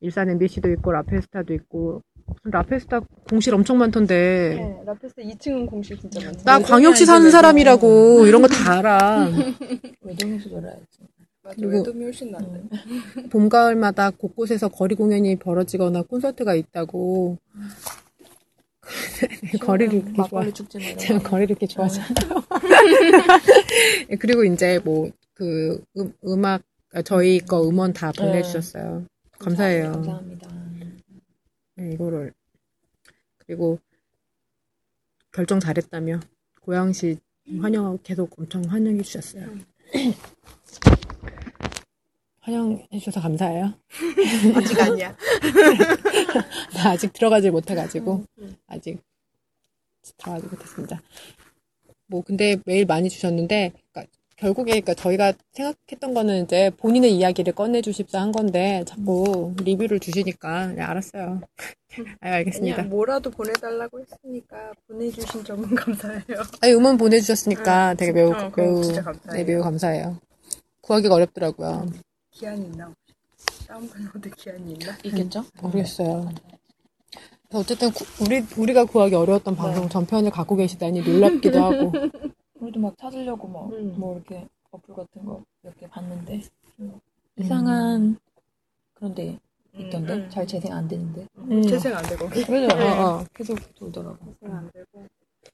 일산 0.00 0.28
MBC도 0.30 0.70
있고 0.72 0.92
라페스타도 0.92 1.54
있고 1.54 2.02
무슨 2.26 2.50
라페스타 2.50 3.00
공실 3.28 3.54
엄청 3.54 3.78
많던데 3.78 4.54
네, 4.56 4.82
라페스 4.86 5.16
2층은 5.16 5.66
공실 5.68 5.98
진짜 5.98 6.20
많죠. 6.24 6.42
나 6.44 6.58
광역시 6.60 7.06
사는 7.06 7.30
사람이라고 7.30 8.26
이런 8.26 8.42
거 8.42 8.48
다 8.48 8.78
알아. 8.78 9.28
외동에서 10.02 10.48
놀아야지. 10.50 10.84
맞아, 11.42 11.56
그리고- 11.56 11.78
외돔이 11.78 12.04
훨씬 12.04 12.30
낫네. 12.32 12.62
봄 13.30 13.48
가을마다 13.48 14.10
곳곳에서 14.10 14.68
거리 14.68 14.94
공연이 14.94 15.36
벌어지거나 15.36 16.02
콘서트가 16.02 16.54
있다고 16.54 17.38
거리를 19.60 19.94
이렇게 19.94 20.22
좋아. 20.28 20.44
제가 20.96 21.18
거. 21.20 21.30
거리를 21.30 21.50
이렇게 21.50 21.66
좋아하잖아요. 21.66 22.42
예, 24.10 24.16
그리고 24.20 24.44
이제 24.44 24.80
뭐 24.84 25.08
그 25.40 25.82
음악 26.26 26.62
아, 26.92 27.00
저희 27.00 27.40
거 27.40 27.66
음원 27.66 27.94
다 27.94 28.12
보내주셨어요. 28.12 29.06
감사해요. 29.38 29.92
감사합니다. 29.92 30.50
네, 31.76 31.92
이거를 31.92 32.34
그리고 33.38 33.78
결정 35.32 35.58
잘했다며 35.58 36.20
고양시 36.60 37.16
환영하고 37.58 38.00
계속 38.02 38.38
엄청 38.38 38.62
환영해 38.64 39.00
주셨어요. 39.00 39.46
환영해 42.40 42.86
주셔서 42.98 43.22
감사해요. 43.22 43.72
아직 44.56 44.78
아니야. 44.78 45.16
나 46.76 46.90
아직 46.90 47.14
들어가질 47.14 47.50
못해가지고 47.50 48.16
음, 48.16 48.26
음. 48.44 48.56
아직 48.66 49.02
들어가지 50.18 50.48
못했습니다. 50.48 51.00
뭐 52.08 52.22
근데 52.22 52.58
메일 52.66 52.84
많이 52.84 53.08
주셨는데 53.08 53.72
결국에 54.40 54.70
그러니까 54.80 54.94
저희가 54.94 55.34
생각했던 55.52 56.14
거는 56.14 56.44
이제 56.44 56.70
본인의 56.78 57.14
이야기를 57.14 57.52
꺼내주십사 57.52 58.18
한 58.18 58.32
건데 58.32 58.82
자꾸 58.86 59.54
리뷰를 59.62 60.00
주시니까 60.00 60.68
그냥 60.68 60.90
알았어요. 60.90 61.40
아 62.22 62.28
알겠습니다. 62.36 62.76
그냥 62.76 62.88
뭐라도 62.88 63.30
보내달라고 63.30 64.00
했으니까 64.00 64.72
보내주신 64.88 65.44
점은 65.44 65.74
감사해요. 65.76 66.42
아니 66.62 66.72
음원 66.72 66.96
보내주셨으니까 66.96 67.90
응, 67.90 67.96
되게 67.98 68.12
진짜, 68.12 68.22
매우 68.24 68.32
어, 68.32 68.52
매우 68.56 68.82
진짜 68.82 69.02
감사해요. 69.02 69.36
네 69.36 69.44
매우 69.52 69.62
감사해요. 69.62 70.16
구하기가 70.80 71.14
어렵더라고요. 71.14 71.90
기한이 72.30 72.64
있나? 72.64 72.90
다운받는 73.68 74.10
기한이 74.36 74.72
있나? 74.72 74.96
있겠죠? 75.04 75.44
모르겠어요. 75.60 76.30
그래서 77.48 77.60
어쨌든 77.60 77.92
구- 77.92 78.06
우리 78.24 78.42
우리가 78.56 78.86
구하기 78.86 79.14
어려웠던 79.14 79.54
방송 79.54 79.88
전편을 79.90 80.30
갖고 80.30 80.56
계시다니 80.56 81.02
놀랍기도 81.02 81.62
하고 81.62 81.92
우리도 82.60 82.80
막 82.80 82.96
찾으려고 82.98 83.48
막, 83.48 83.70
음. 83.72 83.94
뭐 83.98 84.14
이렇게 84.16 84.46
어플 84.70 84.94
같은 84.94 85.24
거 85.24 85.42
몇 85.62 85.76
개 85.78 85.86
봤는데, 85.88 86.42
좀 86.76 87.00
이상한 87.36 88.18
그런 88.94 89.14
데 89.14 89.38
있던데? 89.74 90.14
음, 90.14 90.20
음. 90.20 90.30
잘 90.30 90.46
재생 90.46 90.72
안 90.72 90.86
되는데. 90.88 91.26
음. 91.38 91.62
재생 91.62 91.96
안 91.96 92.04
되고. 92.04 92.28
그죠? 92.28 92.52
네. 92.52 92.66
어, 92.98 93.06
어. 93.20 93.24
계속 93.34 93.58
돌더라고. 93.74 94.18
재생 94.40 94.56
안 94.56 94.70
되고. 94.72 95.06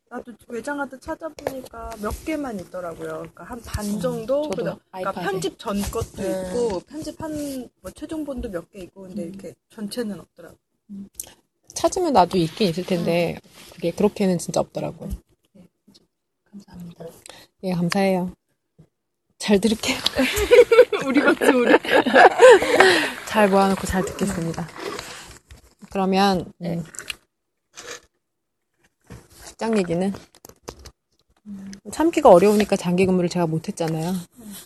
나도 0.09 0.33
외장하드 0.49 0.99
찾아보니까 1.01 1.91
몇 2.01 2.11
개만 2.25 2.59
있더라고요. 2.61 3.09
그러니까 3.19 3.45
한 3.45 3.61
반 3.61 4.01
정도. 4.01 4.49
그러니까 4.51 4.79
아이팟에. 4.93 5.25
편집 5.25 5.59
전 5.59 5.81
것도 5.83 6.23
네. 6.23 6.43
있고 6.49 6.81
편집한 6.81 7.69
뭐 7.83 7.91
최종본도 7.93 8.51
몇 8.51 8.71
개 8.71 8.81
있고 8.81 9.03
근데 9.03 9.25
음. 9.25 9.29
이렇게 9.29 9.55
전체는 9.71 10.19
없더라고. 10.21 10.57
찾으면 11.75 12.13
나도 12.15 12.39
있긴 12.39 12.69
있을 12.69 12.85
텐데 12.87 13.39
그게 13.75 13.91
그렇게는 13.91 14.39
진짜 14.39 14.61
없더라고 14.61 15.07
요. 15.07 15.11
감사합니다. 16.57 17.05
예, 17.65 17.73
감사해요. 17.73 18.33
잘 19.39 19.61
들을게요. 19.61 19.97
우리 21.07 21.21
같은 21.21 21.55
우리. 21.55 21.73
잘 23.29 23.49
모아놓고 23.51 23.87
잘 23.87 24.05
듣겠습니다. 24.05 24.67
그러면 25.91 26.53
네. 26.59 26.77
음, 26.77 26.85
직장 29.45 29.77
얘기는 29.79 30.13
참기가 31.93 32.31
어려우니까 32.31 32.77
장기 32.77 33.07
근무를 33.07 33.29
제가 33.29 33.47
못했잖아요. 33.47 34.15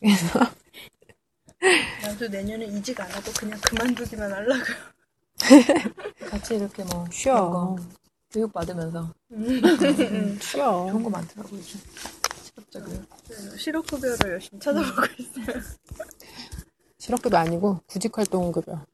나도 2.03 2.29
내년에 2.29 2.64
이직 2.66 2.98
안 3.00 3.11
하고 3.11 3.31
그냥 3.38 3.59
그만두기만 3.61 4.33
하려고. 4.33 4.64
같이 6.31 6.55
이렇게 6.55 6.85
뭐, 6.85 7.07
쉬어. 7.11 7.76
교육 8.33 8.53
받으면서 8.53 9.12
쉬어. 10.40 10.87
좋은 10.90 11.03
거 11.03 11.11
많더라고, 11.11 11.57
요즘. 11.57 11.81
실업자금. 12.45 13.07
실업급여를 13.59 14.19
열심히 14.33 14.61
찾아보고 14.61 15.03
있어요. 15.19 15.61
실업급여 16.99 17.37
아니고 17.38 17.81
구직활동급여. 17.87 18.85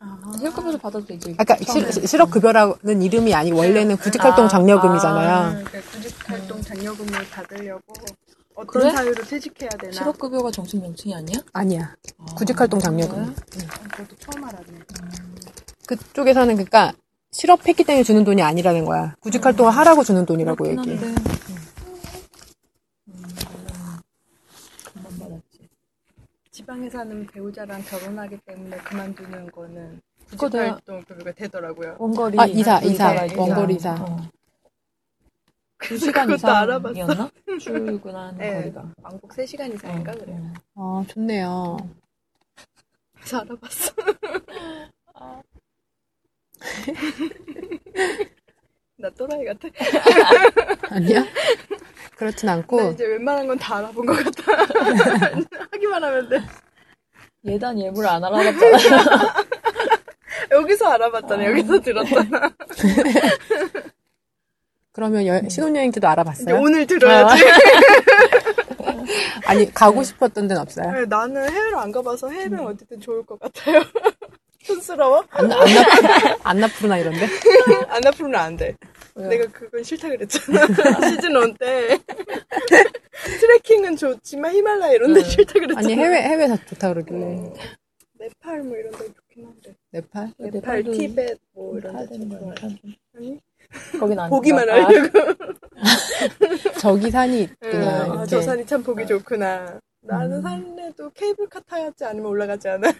아, 0.00 0.32
실업급여도 0.38 0.78
받아도 0.78 1.06
되지. 1.06 1.34
아까 1.38 1.56
처음에. 1.56 1.92
실- 1.92 2.06
실업급여라는 2.08 3.02
이름이 3.02 3.32
아니고 3.34 3.58
원래는 3.58 3.96
구직활동 3.98 4.46
아, 4.46 4.48
장려금이잖아요. 4.48 5.64
그러니까 5.64 5.90
구직활동 5.92 6.62
장려금을 6.62 7.28
받으려고 7.30 7.92
어떤 8.54 8.66
그래? 8.66 8.90
사유로 8.90 9.22
퇴직해야 9.24 9.70
되나? 9.70 9.92
실업급여가 9.92 10.50
정식 10.50 10.80
명칭이 10.80 11.14
아니야? 11.14 11.38
아니야. 11.52 11.94
아, 12.18 12.24
구직활동 12.34 12.80
장려금. 12.80 13.22
아, 13.22 13.88
그것도 13.88 14.16
처음 14.16 14.42
알았네. 14.44 14.80
그쪽에서는 15.86 16.54
그러니까 16.54 16.92
실업했기 17.40 17.84
때문에 17.84 18.02
주는 18.02 18.24
돈이 18.24 18.42
아니라는 18.42 18.84
거야. 18.84 19.14
구직 19.20 19.44
활동을 19.44 19.70
하라고 19.76 20.02
주는 20.02 20.26
돈이라고 20.26 20.66
얘기해. 20.68 20.98
지방에 26.50 26.90
사는 26.90 27.26
배우자랑 27.28 27.82
결혼하기 27.84 28.38
때문에 28.44 28.76
그만두는 28.78 29.50
거는 29.50 30.00
그거 30.30 30.48
내가- 30.48 30.74
구직활동 30.76 31.02
급여가 31.04 31.32
되더라고요. 31.32 31.96
원거리. 31.98 32.38
아, 32.38 32.46
이사, 32.46 32.80
이사. 32.80 33.14
원거리. 33.36 33.74
이사. 33.76 33.94
어. 33.94 34.20
두 35.78 35.96
시간 35.96 36.26
그것도 36.28 36.90
이상이었나? 36.92 37.30
출근하는 37.58 38.36
네. 38.38 38.54
거리가. 38.54 38.84
왕복 39.02 39.32
3 39.32 39.46
시간 39.46 39.72
이상인가 39.72 40.12
그래요. 40.12 40.52
아, 40.74 41.04
좋네요. 41.08 41.76
그래서 43.14 43.38
알아봤어. 43.38 43.92
나 48.96 49.08
또라이 49.10 49.44
같아. 49.46 49.68
아니야? 50.90 51.24
그렇진 52.16 52.46
나 52.46 52.52
않고. 52.54 52.90
이제 52.92 53.06
웬만한 53.06 53.46
건 53.46 53.58
다 53.58 53.76
알아본 53.78 54.06
것 54.06 54.12
같아. 54.24 54.52
하기만 55.72 56.04
하면 56.04 56.28
돼. 56.28 56.42
예단 57.46 57.78
예물 57.78 58.06
안 58.06 58.22
알아봤잖아. 58.22 59.34
여기서 60.52 60.86
알아봤잖아. 60.88 61.44
여기서 61.46 61.80
들었잖아. 61.80 62.50
그러면 64.92 65.24
여- 65.26 65.48
신혼여행지도 65.48 66.06
근데 66.06 66.12
알아봤어요? 66.12 66.60
오늘 66.60 66.86
들어야지. 66.86 67.42
아니 69.46 69.72
가고 69.72 70.02
싶었던 70.02 70.48
데는 70.48 70.60
없어요? 70.60 70.92
네, 70.92 71.06
나는 71.06 71.48
해외를 71.50 71.76
안 71.76 71.90
가봐서 71.92 72.28
해외는 72.28 72.60
어디든 72.60 73.00
좋을 73.00 73.24
것 73.24 73.38
같아요. 73.40 73.80
촌스러워? 74.80 75.24
안나 75.30 75.56
안나 75.60 76.38
안나푸르나 76.42 76.98
이런데? 76.98 77.26
안 77.88 78.06
아프면 78.06 78.34
안 78.36 78.56
돼. 78.56 78.74
내가 79.14 79.46
그건 79.52 79.82
싫다 79.82 80.08
그랬잖아. 80.08 80.66
시즌 81.10 81.32
1 81.36 81.54
때. 81.58 81.98
트레킹은 83.40 83.96
좋지만 83.96 84.54
히말라야 84.54 84.92
이런 84.92 85.12
데 85.14 85.22
싫다 85.22 85.52
그랬잖아. 85.54 85.78
아니 85.80 85.94
해외 85.94 86.22
해외 86.22 86.48
다 86.48 86.56
좋다 86.56 86.92
그러길래 86.94 87.52
네팔 88.18 88.62
뭐 88.62 88.76
이런 88.76 88.92
데 88.92 89.06
좋긴 89.12 89.46
한데. 89.46 89.74
네팔? 89.92 90.32
네팔, 90.38 90.50
네팔도 90.60 90.92
티벳 90.92 91.38
뭐 91.52 91.78
이런 91.78 91.96
데. 92.08 92.38
좋아. 92.38 92.54
아니? 93.16 93.40
거긴 93.98 94.18
안 94.20 94.30
보기만 94.30 94.66
가. 94.66 94.74
아, 94.74 94.84
하려고. 94.84 95.18
저기 96.80 97.10
산이 97.10 97.36
네, 97.36 97.42
있구나. 97.42 98.02
아, 98.02 98.04
이렇게. 98.06 98.26
저 98.26 98.40
산이 98.42 98.66
참 98.66 98.82
보기 98.82 99.06
좋구나. 99.06 99.78
나는 100.02 100.40
산에도 100.40 101.10
케이블카 101.10 101.60
타야지 101.60 102.04
않으면 102.04 102.26
올라가지 102.26 102.68
않아요. 102.68 102.92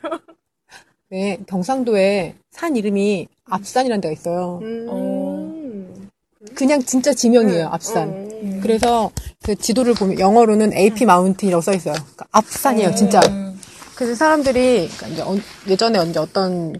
네, 1.10 1.38
경상도에 1.48 2.34
산 2.52 2.76
이름이 2.76 3.26
앞산이라는 3.46 4.00
데가 4.00 4.12
있어요. 4.12 4.60
음. 4.62 6.08
그냥 6.54 6.80
진짜 6.82 7.12
지명이에요, 7.12 7.64
네. 7.64 7.68
앞산. 7.70 8.08
음. 8.08 8.60
그래서 8.62 9.10
그 9.42 9.56
지도를 9.56 9.94
보면 9.94 10.20
영어로는 10.20 10.72
AP 10.72 11.04
마운틴이라고 11.06 11.60
써 11.60 11.72
있어요. 11.72 11.94
그러니까 11.94 12.26
앞산이에요, 12.30 12.94
진짜. 12.94 13.20
음. 13.28 13.58
그래서 13.96 14.14
사람들이 14.14 14.88
그러니까 14.88 15.06
이제 15.08 15.22
어- 15.22 15.36
예전에 15.68 15.98
언제 15.98 16.20
어떤 16.20 16.74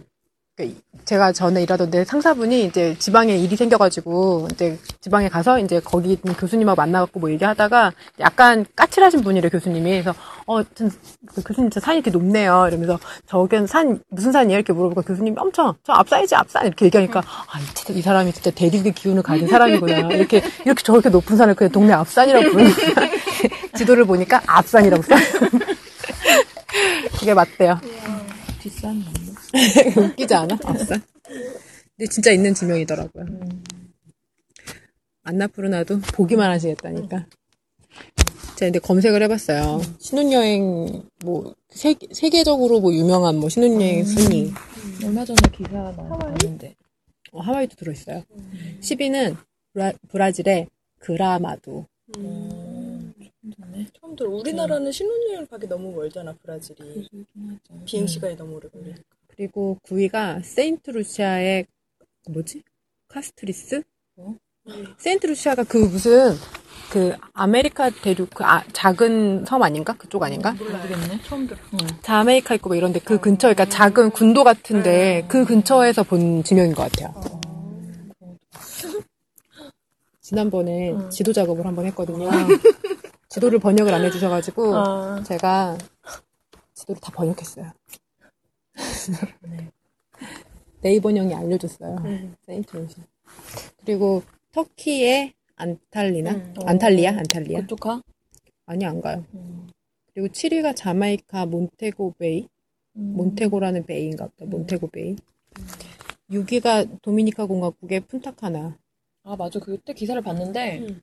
그 0.56 0.74
제가 1.04 1.32
전에 1.32 1.62
일하던 1.62 1.90
데 1.90 2.04
상사분이 2.04 2.64
이제 2.64 2.96
지방에 2.98 3.36
일이 3.36 3.56
생겨가지고 3.56 4.48
이제 4.52 4.78
지방에 5.00 5.28
가서 5.28 5.58
이제 5.58 5.80
거기 5.80 6.12
있는 6.12 6.34
교수님하고 6.38 6.76
만나갖고 6.76 7.18
뭐 7.20 7.30
얘기하다가 7.32 7.92
약간 8.20 8.64
까칠하신 8.76 9.22
분이래 9.22 9.48
교수님이 9.48 9.90
그래서 10.02 10.14
어 10.52 10.64
전- 10.74 10.90
그 11.26 11.42
교수님 11.44 11.70
진짜 11.70 11.78
산이 11.84 12.02
되게 12.02 12.10
높네요 12.10 12.66
이러면서 12.66 12.98
저긴 13.26 13.68
산 13.68 14.02
무슨 14.08 14.32
산이에요 14.32 14.58
이렇게 14.58 14.72
물어보니까 14.72 15.02
교수님이 15.02 15.36
엄청 15.38 15.74
저 15.84 15.92
앞산이지 15.92 16.34
앞산 16.34 16.66
이렇게 16.66 16.86
얘기하니까 16.86 17.20
아 17.20 17.60
이- 17.60 17.74
진짜 17.74 17.92
이 17.92 18.02
사람이 18.02 18.32
진짜 18.32 18.50
대륙의 18.50 18.92
기운을 18.94 19.22
가진 19.22 19.46
사람이구나 19.46 20.08
이렇게 20.12 20.42
이렇게 20.64 20.82
저렇게 20.82 21.08
높은 21.08 21.36
산을 21.36 21.54
그냥 21.54 21.70
동네 21.70 21.92
앞산이라고 21.92 22.50
부르는구나 22.50 23.08
지도를 23.78 24.04
보니까 24.06 24.42
앞산이라고 24.46 25.02
써 25.04 25.14
그게 27.18 27.32
맞대요. 27.34 27.78
뒷산 28.60 28.98
맞나? 29.04 30.00
웃기지 30.08 30.34
않아? 30.34 30.54
앞산? 30.64 31.02
근데 31.96 32.10
진짜 32.10 32.30
있는 32.32 32.54
지명이더라고요. 32.54 33.24
음. 33.24 33.62
안나푸르나도 35.22 36.00
보기만 36.14 36.50
하시겠다니까. 36.50 37.26
제가 38.60 38.68
근데 38.68 38.78
검색을 38.78 39.22
해봤어요. 39.22 39.80
신혼여행, 39.98 41.08
뭐, 41.24 41.54
세, 41.70 41.94
세계적으로 42.12 42.80
뭐 42.80 42.92
유명한 42.92 43.36
뭐 43.36 43.48
신혼여행 43.48 44.04
순위. 44.04 44.52
얼마 45.02 45.24
전에 45.24 45.38
기사 45.50 45.70
나왔는데. 45.70 46.76
어, 47.32 47.40
하와이도 47.40 47.76
들어있어요. 47.76 48.22
10위는 48.82 49.38
브라 50.08 50.32
질의 50.32 50.66
그라마도. 50.98 51.86
음. 52.18 53.14
처음 53.98 54.14
들어. 54.14 54.28
우리나라는 54.28 54.92
신혼여행 54.92 55.46
가기 55.46 55.66
너무 55.66 55.92
멀잖아, 55.92 56.34
브라질이. 56.34 57.08
비행 57.86 58.06
시간이 58.06 58.36
너무 58.36 58.56
오래 58.56 58.68
걸리니까. 58.68 59.00
그리고 59.28 59.78
9위가 59.84 60.42
세인트루시아의, 60.44 61.64
뭐지? 62.28 62.62
카스트리스? 63.08 63.82
어? 64.16 64.36
세인트루시아가 64.98 65.64
그 65.64 65.78
무슨, 65.78 66.34
그 66.90 67.14
아메리카 67.32 67.90
대륙, 67.90 68.30
그 68.34 68.44
아- 68.44 68.64
작은 68.72 69.44
섬 69.46 69.62
아닌가? 69.62 69.92
그쪽 69.96 70.24
아닌가? 70.24 70.52
모르겠네. 70.52 71.22
처음 71.22 71.46
들어. 71.46 71.56
응. 71.74 71.78
자메이카 72.02 72.56
있고 72.56 72.70
뭐 72.70 72.76
이런데 72.76 72.98
그 72.98 73.20
근처, 73.20 73.46
그러니까 73.48 73.66
작은 73.66 74.10
군도 74.10 74.42
같은데 74.42 75.24
그 75.28 75.44
근처에서 75.44 76.02
본 76.02 76.42
지명인 76.42 76.74
것 76.74 76.90
같아요. 76.90 77.14
지난번에 80.20 80.90
음. 80.90 81.10
지도 81.10 81.32
작업을 81.32 81.64
한번 81.64 81.86
했거든요. 81.86 82.28
지도를 83.28 83.60
번역을 83.60 83.94
안 83.94 84.04
해주셔가지고 84.04 84.76
아. 84.76 85.22
제가 85.22 85.78
지도를 86.74 87.00
다 87.00 87.12
번역했어요. 87.12 87.70
네. 89.42 89.70
네이버 90.82 91.10
형이 91.12 91.34
알려줬어요. 91.34 91.96
음. 92.04 92.34
세인트루시아. 92.46 93.04
그리고 93.84 94.22
터키의 94.52 95.34
안탈리나? 95.60 96.30
음. 96.32 96.54
안탈리아? 96.64 97.10
안탈리아? 97.18 97.60
그쪽 97.60 97.80
가? 97.80 98.02
아니 98.66 98.84
안 98.84 99.00
가요. 99.00 99.24
음. 99.34 99.68
그리고 100.14 100.28
7위가 100.28 100.74
자마이카 100.74 101.46
몬테고 101.46 102.14
베이. 102.18 102.46
음. 102.96 103.12
몬테고라는 103.16 103.84
베이인가 103.86 104.26
보다. 104.26 104.44
몬테고 104.50 104.88
베이. 104.88 105.16
6위가 106.30 107.00
도미니카 107.02 107.46
공화국의 107.46 108.00
푼타카나. 108.00 108.76
아, 109.24 109.36
맞아. 109.36 109.58
그때 109.60 109.92
기사를 109.92 110.20
봤는데. 110.22 110.78
음. 110.80 111.00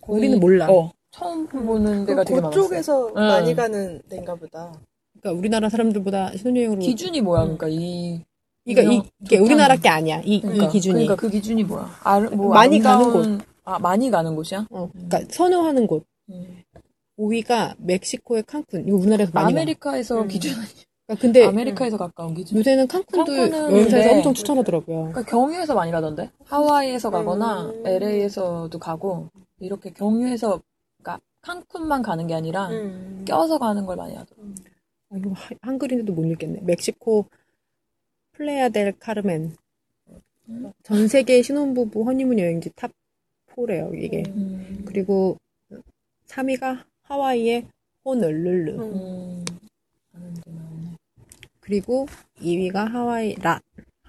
거의- 0.00 0.18
우리는 0.20 0.40
몰라. 0.40 0.66
어. 0.70 0.92
처음 1.10 1.46
보는 1.46 2.06
데가 2.06 2.24
되게 2.24 2.40
많았어. 2.40 2.60
그쪽에서 2.62 3.08
응. 3.08 3.14
많이 3.14 3.54
가는 3.54 4.02
데인가 4.08 4.34
보다. 4.34 4.72
그러니까 5.20 5.38
우리나라 5.38 5.68
사람들보다 5.68 6.36
신혼여행으로 6.36 6.80
기준이 6.80 7.20
뭐야? 7.20 7.42
그러니까 7.42 7.68
이 7.68 8.20
그러니까 8.64 8.92
이, 8.92 9.10
이게 9.20 9.38
좋다는- 9.38 9.44
우리나라 9.44 9.76
게 9.76 9.88
아니야. 9.88 10.20
이, 10.24 10.40
그러니까, 10.40 10.64
이 10.66 10.68
기준이. 10.70 10.94
그러니까 10.94 11.14
그 11.16 11.30
기준이 11.30 11.62
뭐야? 11.62 11.88
아, 12.02 12.18
뭐 12.20 12.48
많이 12.52 12.80
가는 12.80 13.04
아름다운- 13.06 13.40
아, 13.64 13.78
많이 13.78 14.10
가는 14.10 14.34
곳이야? 14.36 14.66
어, 14.70 14.90
그러니까 14.92 15.20
선호하는 15.30 15.86
곳. 15.86 16.04
음. 16.30 16.62
5위가 17.18 17.76
멕시코의 17.78 18.42
칸쿤. 18.42 18.86
이거 18.86 18.96
우리나라에서 18.96 19.32
많이 19.32 19.54
가. 19.54 19.60
아메리카에서 19.60 20.22
음. 20.22 20.28
기준. 20.28 20.52
그러니까 21.06 21.20
근데 21.22 21.44
아메리카에서 21.46 21.96
가까운 21.96 22.34
기준. 22.34 22.58
요새는 22.58 22.88
칸쿤도 22.88 23.36
여행사에서 23.72 24.08
네. 24.08 24.16
엄청 24.16 24.34
추천하더라고요. 24.34 24.96
그러니까 25.12 25.22
경유해서 25.22 25.74
많이 25.74 25.92
가던데. 25.92 26.30
하와이에서 26.44 27.10
가거나 27.10 27.66
음. 27.70 27.86
LA에서도 27.86 28.76
가고 28.78 29.28
이렇게 29.60 29.90
경유해서 29.92 30.60
그러니까 31.02 31.20
칸쿤만 31.42 32.02
가는 32.02 32.26
게 32.26 32.34
아니라 32.34 32.68
음. 32.70 33.24
껴서 33.26 33.58
가는 33.58 33.84
걸 33.86 33.96
많이 33.96 34.14
하더라고. 34.16 34.48
아, 35.10 35.16
이거 35.18 35.30
하- 35.32 35.50
한글인데도 35.62 36.12
못 36.12 36.24
읽겠네. 36.24 36.60
멕시코 36.62 37.26
플레야 38.32 38.70
델 38.70 38.92
카르멘. 38.98 39.54
전 40.82 41.08
세계 41.08 41.40
신혼부부 41.42 42.02
허니문 42.04 42.38
여행지 42.38 42.70
탑 42.74 42.90
4래요, 43.56 43.92
이게. 43.94 44.22
음. 44.28 44.82
그리고 44.86 45.36
3위가 46.26 46.82
하와이의 47.04 47.66
호놀룰루. 48.04 48.72
음. 48.82 49.44
음. 50.16 50.96
그리고 51.60 52.06
2위가 52.40 52.88
하와이 52.90 53.34
라 53.36 53.60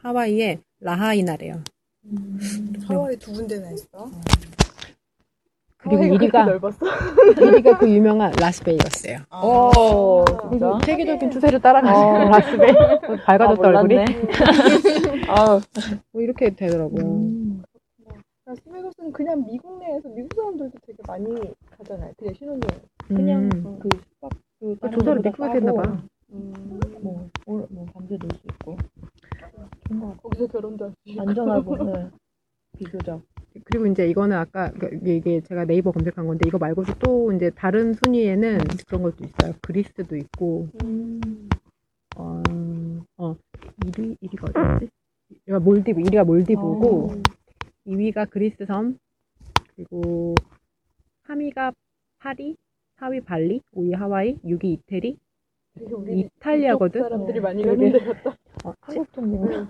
하와이의 0.01 0.60
라하이나래요. 0.81 1.63
음. 2.05 2.39
하와이 2.88 3.17
두 3.17 3.31
군데나 3.34 3.71
있어. 3.71 4.10
그리고 5.77 6.03
하와이가 6.03 6.17
그렇게 6.17 6.27
1위가 6.27 6.45
넓었어? 6.45 6.77
1위가 7.36 7.77
그 7.79 7.89
유명한 7.89 8.31
라스베이거스예요. 8.39 9.19
오, 9.43 10.25
아. 10.27 10.49
진짜? 10.49 10.79
세계적인 10.84 11.31
추세를 11.31 11.62
따라가는 11.62 12.29
라스베이거스 12.29 13.23
밝아졌다 13.23 13.67
아, 13.67 13.71
얼굴이. 13.71 13.95
아우. 15.29 15.62
뭐 16.12 16.21
이렇게 16.21 16.49
되더라고요. 16.49 17.35
음. 18.56 18.72
라스베이거스는 18.72 19.12
그냥 19.12 19.46
미국 19.46 19.80
내에서 19.80 20.08
미국 20.10 20.34
사람들도 20.36 20.78
되게 20.86 20.98
많이 21.08 21.26
가잖아요. 21.78 22.12
그냥 22.18 22.34
신혼여행. 22.34 22.82
그냥 23.08 23.50
음. 23.54 23.80
그 23.80 23.89
숙박 23.98 24.32
그그 24.60 24.89
조사를 24.91 25.26
했나 25.26 25.54
싸고 25.54 25.76
봐. 25.76 26.04
음. 26.32 26.80
뭐, 27.02 27.30
올- 27.46 27.68
뭐 27.70 27.86
밤새 27.94 28.18
놀 28.18 28.30
수 28.32 28.48
있고 28.48 28.78
같아. 29.39 30.15
거기서 30.22 30.48
결혼도 30.48 30.86
할수 30.86 30.98
있고. 31.06 31.22
안전하고 31.22 31.76
네. 31.86 32.10
비교적 32.78 33.22
그리고 33.63 33.86
이제 33.88 34.08
이거는 34.10 34.36
아까 34.36 34.70
그러니까 34.72 35.10
이게 35.10 35.39
제가 35.41 35.63
네이버 35.65 35.91
검색한 35.91 36.28
건데 36.28 36.44
이거 36.48 36.58
말고도 36.58 36.94
또 37.00 37.32
이제 37.32 37.50
다른 37.52 37.94
순위에는 37.94 38.60
그런 38.86 39.04
것도 39.04 39.24
있어요. 39.24 39.54
그리스도 39.62 40.15
있고 40.18 40.68
음. 40.84 41.48
어, 42.18 42.41
어 43.18 43.36
1위 43.86 44.18
1위가 44.22 44.50
어디였지? 44.50 44.89
이거 45.48 45.60
몰디브 45.60 46.02
1위가 46.02 46.26
몰디브고 46.26 47.06
어. 47.06 47.22
2위가 47.88 48.30
그리스 48.30 48.65
섬 48.65 48.98
그리고 49.76 50.36
3위가 51.28 51.74
파리 52.19 52.56
4위 53.00 53.24
발리 53.26 53.62
5위 53.76 53.95
하와이 53.95 54.36
6위 54.45 54.65
이태리 54.65 55.17
이탈리아거든? 55.78 57.02
사람들이 57.02 57.39
어, 57.39 57.41
많이 57.41 57.62
그러게. 57.63 57.91
가는 57.91 58.06
데 58.06 58.13
같다. 58.24 58.38
어, 58.63 58.74
한국 58.80 59.12
정도인가? 59.13 59.69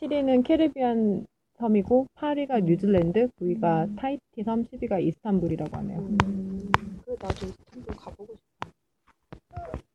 7위는 0.00 0.44
캐리비안 0.44 1.26
섬이고 1.58 2.06
8위가 2.14 2.62
뉴질랜드 2.62 3.28
9위가 3.40 3.88
음. 3.88 3.96
타이티 3.96 4.42
섬 4.44 4.64
10위가 4.64 5.02
이스탄불이라고 5.04 5.76
하네요. 5.76 5.98
음. 5.98 6.70
그래 7.04 7.16
나도 7.20 7.46
이스탄불 7.46 7.96
가보고 7.96 8.32
싶어. 8.34 8.70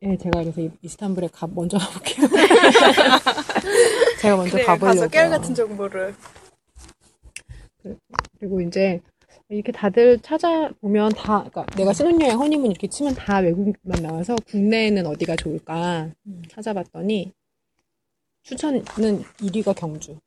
예, 0.02 0.18
제가 0.18 0.42
그래서 0.42 0.62
이- 0.62 0.72
이스탄불에 0.82 1.28
가, 1.32 1.48
먼저 1.48 1.78
가볼게요. 1.78 2.28
제가 4.22 4.36
먼저 4.36 4.52
그래 4.52 4.64
가보려고. 4.66 5.00
가서 5.00 5.08
깨알 5.08 5.30
같은 5.30 5.56
정보를. 5.56 6.14
그리고 8.40 8.62
이제 8.62 9.02
이렇게 9.50 9.72
다들 9.72 10.20
찾아보면 10.20 11.12
다, 11.14 11.46
그러니까 11.50 11.66
내가 11.78 11.94
신혼여행 11.94 12.40
허니문 12.40 12.72
이렇게 12.72 12.88
치면 12.88 13.16
다 13.16 13.40
외국만 13.40 14.02
나와서 14.02 14.36
국내에는 14.50 15.06
어디가 15.06 15.36
좋을까 15.36 16.10
음. 16.26 16.42
찾아봤더니 16.50 17.32
추천은 18.44 18.84
1위가 18.84 19.76
경주. 19.76 20.18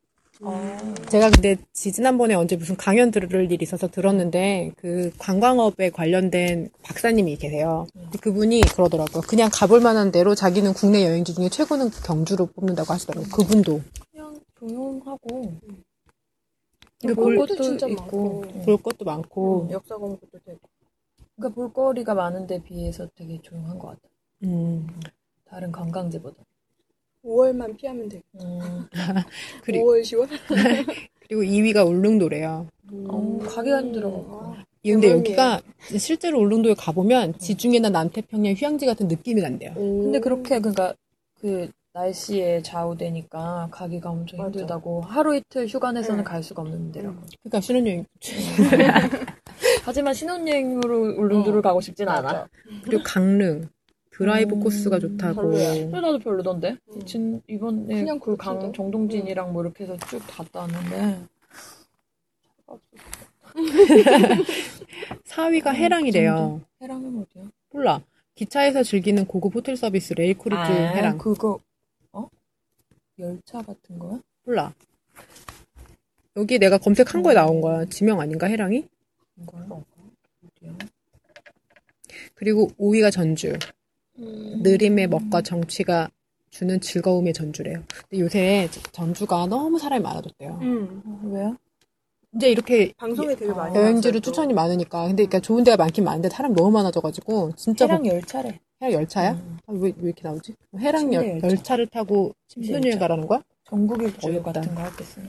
아, 0.40 0.94
제가 1.08 1.30
근데 1.30 1.56
지난번에 1.72 2.34
언제 2.34 2.54
무슨 2.54 2.76
강연 2.76 3.10
들을 3.10 3.50
일이 3.50 3.58
있어서 3.60 3.88
들었는데 3.88 4.72
그 4.76 5.10
관광업에 5.18 5.90
관련된 5.90 6.70
박사님이 6.82 7.36
계세요. 7.36 7.86
그분이 8.20 8.60
그러더라고요. 8.60 9.22
그냥 9.22 9.50
가볼 9.52 9.80
만한 9.80 10.12
대로 10.12 10.36
자기는 10.36 10.74
국내 10.74 11.04
여행지 11.04 11.34
중에 11.34 11.48
최고는 11.48 11.90
경주로 12.04 12.46
뽑는다고 12.46 12.92
하시더라고요. 12.92 13.30
그분도. 13.32 13.80
그냥 14.12 14.40
조용하고 14.60 15.54
근데 17.00 17.14
볼 17.14 17.36
볼, 17.36 17.46
것도 17.46 17.62
진짜 17.62 17.86
있고 17.86 18.40
많고. 18.40 18.62
볼 18.64 18.76
것도 18.78 19.04
많고. 19.04 19.68
역사 19.70 19.96
공부도 19.96 20.38
되고. 20.44 20.58
그러니까 21.36 21.54
볼거리가 21.54 22.14
많은데 22.14 22.62
비해서 22.62 23.08
되게 23.14 23.38
조용한 23.40 23.78
것 23.78 23.88
같아. 23.88 24.00
음. 24.44 24.88
다른 25.44 25.70
관광지보다. 25.70 26.36
5월만 27.24 27.76
피하면 27.76 28.08
되고. 28.08 28.24
음, 28.40 28.88
그리고, 29.62 29.92
5월, 29.94 30.02
10월? 30.02 30.28
그리고 31.28 31.42
2위가 31.42 31.86
울릉도래요. 31.86 32.66
어, 33.08 33.38
가기가 33.42 33.82
힘들어. 33.82 34.56
근데 34.82 35.08
대박이에요. 35.08 35.18
여기가 35.18 35.60
실제로 35.98 36.38
울릉도에 36.40 36.74
가보면 36.74 37.38
지중해나 37.38 37.90
남태평양 37.90 38.54
휴양지 38.54 38.86
같은 38.86 39.08
느낌이 39.08 39.42
난대요. 39.42 39.74
근데 39.74 40.20
그렇게 40.20 40.58
그러니까 40.58 40.94
그 41.40 41.70
날씨에 41.92 42.62
좌우되니까 42.62 43.68
가기가 43.70 44.10
엄청 44.10 44.38
맞아. 44.38 44.48
힘들다고 44.50 45.00
하루 45.02 45.36
이틀 45.36 45.66
휴가 45.66 45.90
내서는 45.92 46.20
응. 46.20 46.24
갈 46.24 46.42
수가 46.42 46.62
없는 46.62 46.92
데라고. 46.92 47.16
그러니까 47.42 47.60
신혼여행. 47.60 48.04
하지만 49.84 50.14
신혼여행으로 50.14 50.96
울릉도를 51.18 51.58
어, 51.58 51.62
가고 51.62 51.80
싶진 51.80 52.06
맞아. 52.06 52.28
않아. 52.28 52.48
그리고 52.84 53.02
강릉. 53.02 53.68
드라이브 54.10 54.56
음, 54.56 54.60
코스가 54.60 54.98
좋다고. 54.98 55.42
근데 55.50 56.00
나도 56.00 56.18
별로던데. 56.18 56.76
음. 56.88 57.06
진, 57.06 57.40
이번에 57.48 57.94
그냥 58.00 58.18
그 58.18 58.36
강. 58.36 58.72
정동진이랑 58.72 59.52
뭐 59.52 59.62
이렇게 59.62 59.84
해서 59.84 59.96
쭉 60.08 60.20
갔다 60.26 60.60
왔는데 60.60 61.20
4위가 65.24 65.72
해랑이래요. 65.72 66.60
해랑은 66.82 67.24
어디야? 67.24 67.44
몰라. 67.70 68.00
기차에서 68.34 68.82
즐기는 68.82 69.24
고급 69.26 69.54
호텔 69.54 69.76
서비스 69.76 70.12
레일크루즈 70.14 70.56
해랑. 70.70 71.14
아, 71.14 71.16
그거 71.16 71.52
어? 71.54 71.60
열차 73.18 73.62
같은 73.62 73.98
거야? 73.98 74.20
몰라. 74.44 74.74
여기 76.36 76.58
내가 76.58 76.78
검색한 76.78 77.22
거에 77.22 77.34
나온 77.34 77.60
거야. 77.60 77.84
지명 77.86 78.20
아닌가, 78.20 78.46
해랑이? 78.46 78.86
어디야? 79.46 80.78
그리고 82.34 82.70
5위가 82.78 83.10
전주. 83.10 83.58
음. 84.18 84.60
느림의 84.62 85.08
멋과 85.08 85.42
정취가 85.42 86.10
주는 86.50 86.80
즐거움의 86.80 87.32
전주래요. 87.32 87.84
근데 88.08 88.20
요새 88.22 88.68
전주가 88.92 89.46
너무 89.46 89.78
사람이 89.78 90.02
많아졌대요. 90.02 90.58
음. 90.62 91.02
어, 91.04 91.20
왜요? 91.28 91.56
이제 92.34 92.50
이렇게 92.50 92.92
방송에 92.96 93.34
되게 93.34 93.52
많이 93.52 93.74
여행지를. 93.76 94.20
추천이 94.20 94.52
많으니까. 94.52 95.06
근데 95.06 95.24
그러니까 95.24 95.40
좋은 95.40 95.64
데가 95.64 95.76
많긴 95.76 96.04
많은데 96.04 96.28
사람이 96.28 96.54
너무 96.54 96.70
많아져가지고 96.70 97.52
진짜 97.56 97.86
해랑 97.86 98.02
복- 98.02 98.08
열차래. 98.08 98.60
해랑 98.80 98.92
열차야? 99.00 99.32
음. 99.32 99.58
아, 99.66 99.72
왜, 99.72 99.92
왜 99.96 100.08
이렇게 100.08 100.22
나오지? 100.22 100.54
해랑 100.78 101.00
침대 101.10 101.16
열, 101.16 101.28
열차. 101.34 101.48
열차 101.48 101.76
를 101.76 101.86
타고 101.86 102.34
열차. 102.70 102.98
가라는 102.98 103.26
거야? 103.26 103.42
전국 103.64 104.02
일주. 104.02 104.42
같은 104.42 104.74
거 104.74 104.82
하겠어. 104.82 105.20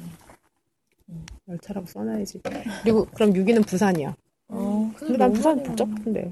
열차라고 1.48 1.88
써놔야지. 1.88 2.42
그리고 2.84 3.06
그럼 3.16 3.34
6위는 3.34 3.66
부산이야. 3.66 4.16
어, 4.50 4.92
근데 4.98 5.18
난 5.18 5.32
부산 5.34 5.64
복잡한데. 5.64 6.32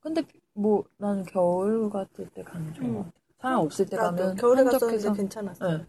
근데 0.00 0.22
뭐 0.52 0.84
나는 0.98 1.24
겨울 1.24 1.88
같을 1.88 2.28
때 2.34 2.42
가는 2.42 2.66
게 2.72 2.74
좋은 2.74 2.90
음. 2.90 2.94
것 2.96 3.04
같아. 3.04 3.12
사람 3.40 3.60
없을 3.60 3.86
때 3.86 3.96
나도 3.96 4.16
가면 4.16 4.36
겨울에 4.36 4.62
한적해서 4.62 4.88
갔었는데 4.88 5.16
괜찮았어. 5.22 5.70
응. 5.70 5.86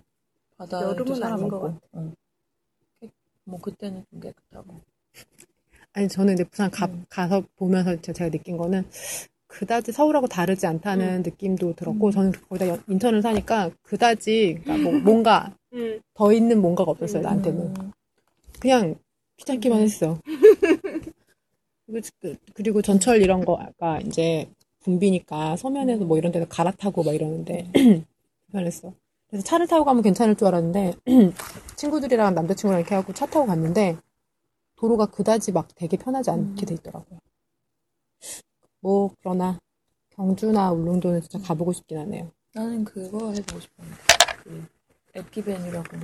바다에도 0.58 0.90
여름은 0.92 1.16
사람 1.16 1.34
아닌 1.34 1.48
것 1.50 1.58
없고. 1.58 1.80
응. 1.96 2.16
깨- 3.46 3.52
뭐 3.52 3.60
그때는 3.60 4.04
좀 4.10 4.20
깨끗하고. 4.20 4.82
아니 5.94 6.08
저는 6.10 6.36
근데 6.36 6.50
부산 6.50 6.70
가, 6.72 6.88
음. 6.88 7.06
가서 7.10 7.44
보면서 7.56 7.96
제- 8.02 8.12
제가 8.12 8.30
느낀 8.30 8.58
거는 8.58 8.84
그다지 9.48 9.92
서울하고 9.94 10.28
다르지 10.28 10.68
않다는 10.68 11.22
느낌도 11.24 11.76
들었고 11.76 12.08
음. 12.08 12.12
저는 12.12 12.32
거기다 12.50 12.68
연- 12.68 12.84
인천을 12.90 13.22
사니까 13.22 13.72
그다지 13.84 14.60
그러니까 14.64 14.90
뭐 14.90 15.00
뭔가 15.00 15.56
음. 15.74 16.02
더 16.14 16.34
있는 16.34 16.60
뭔가가 16.62 16.92
없었어요 16.92 17.22
음. 17.22 17.24
나한테는 17.24 17.74
음. 17.80 17.92
그냥 18.60 18.96
귀찮기만 19.38 19.80
했어 19.82 20.20
그리고, 21.86 22.08
그- 22.20 22.36
그리고 22.54 22.82
전철 22.82 23.22
이런 23.22 23.46
거가 23.46 24.02
이제 24.02 24.50
붐비니까 24.82 25.56
서면에서 25.56 26.04
뭐 26.04 26.18
이런 26.18 26.32
데서 26.34 26.46
갈아타고 26.50 27.04
막 27.04 27.14
이러는데 27.14 27.72
불편했어 28.48 28.94
그래서 29.28 29.44
차를 29.46 29.68
타고 29.68 29.84
가면 29.86 30.04
괜찮을 30.04 30.36
줄 30.36 30.48
알았는데 30.48 30.94
친구들이랑 31.76 32.36
남자친구랑 32.36 32.80
이렇게 32.80 32.96
하고 32.96 33.14
차 33.14 33.26
타고 33.26 33.46
갔는데 33.46 33.98
도로가 34.76 35.08
그다지 35.08 35.52
막 35.52 35.68
되게 35.76 35.98
편하지 35.98 36.30
않게 36.32 36.66
돼 36.66 36.74
있더라고요. 36.76 37.20
뭐 38.82 39.12
그러나 39.20 39.60
경주나 40.12 40.72
울릉도는 40.72 41.22
진짜 41.22 41.40
가보고 41.40 41.74
싶긴 41.74 41.98
하네요. 42.00 42.32
나는 42.54 42.84
그거 42.84 43.32
해보고 43.34 43.60
싶었는데. 43.60 44.02
그 44.44 44.66
에키벤이라고 45.16 45.98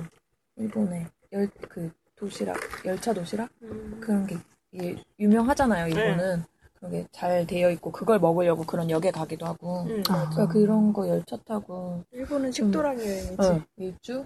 일본에 0.56 1.06
열 1.32 1.48
그 1.68 1.90
도시락 2.16 2.56
열차 2.84 3.12
도시락 3.12 3.50
음. 3.62 3.98
그런 4.00 4.26
게 4.26 4.36
이게 4.70 5.02
유명하잖아요. 5.18 5.88
일본은 5.88 6.44
그런 6.82 7.06
게잘 7.12 7.46
되어 7.46 7.70
있고 7.70 7.92
그걸 7.92 8.18
먹으려고 8.18 8.64
그런 8.64 8.90
역에 8.90 9.12
가기도 9.12 9.46
하고. 9.46 9.82
음, 9.82 10.02
아. 10.08 10.28
그러니까 10.30 10.48
그런 10.48 10.92
거 10.92 11.08
열차 11.08 11.36
타고 11.46 12.02
일본은 12.12 12.50
식도락 12.50 12.98
여행이지. 12.98 13.36
어, 13.38 13.60
일주 13.76 14.24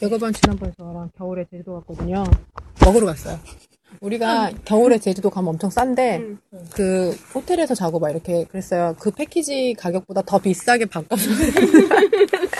여가반 0.00 0.32
지난번에 0.32 0.72
저랑 0.78 1.10
겨울에 1.16 1.44
제주도 1.50 1.74
갔거든요. 1.74 2.24
먹으러 2.82 3.06
갔어요. 3.06 3.38
우리가 4.00 4.52
겨울에 4.64 4.98
제주도 4.98 5.28
가면 5.28 5.50
엄청 5.50 5.68
싼데 5.70 6.18
음. 6.18 6.38
그 6.72 7.10
호텔에서 7.34 7.74
자고 7.74 7.98
막 7.98 8.10
이렇게 8.10 8.44
그랬어요. 8.44 8.94
그 8.98 9.10
패키지 9.10 9.74
가격보다 9.78 10.22
더 10.22 10.38
비싸게 10.38 10.86
바꿔서 10.86 11.22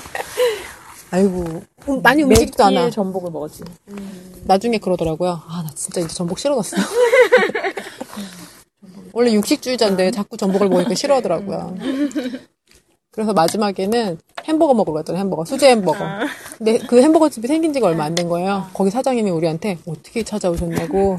아이고 1.10 1.62
음, 1.88 2.02
많이 2.02 2.22
끼의 2.22 2.50
않아. 2.58 2.90
전복을 2.90 3.30
먹었지. 3.30 3.64
나중에 4.44 4.76
그러더라고요. 4.76 5.40
아, 5.46 5.62
나 5.62 5.70
진짜 5.74 6.00
이제 6.02 6.08
전복 6.14 6.38
싫어졌어. 6.38 6.76
원래 9.18 9.32
육식주의자인데 9.32 10.12
자꾸 10.12 10.36
전복을 10.36 10.68
먹으니까 10.68 10.94
싫어하더라고요. 10.94 11.74
그래서 13.10 13.32
마지막에는 13.32 14.16
햄버거 14.44 14.74
먹으러 14.74 14.94
갔더니 14.98 15.18
햄버거, 15.18 15.44
수제 15.44 15.70
햄버거. 15.70 15.98
근데 16.56 16.78
그 16.78 17.02
햄버거 17.02 17.28
집이 17.28 17.48
생긴 17.48 17.72
지가 17.72 17.88
얼마 17.88 18.04
안 18.04 18.14
된 18.14 18.28
거예요. 18.28 18.68
거기 18.74 18.90
사장님이 18.90 19.30
우리한테 19.30 19.78
어떻게 19.86 20.22
찾아오셨냐고. 20.22 21.18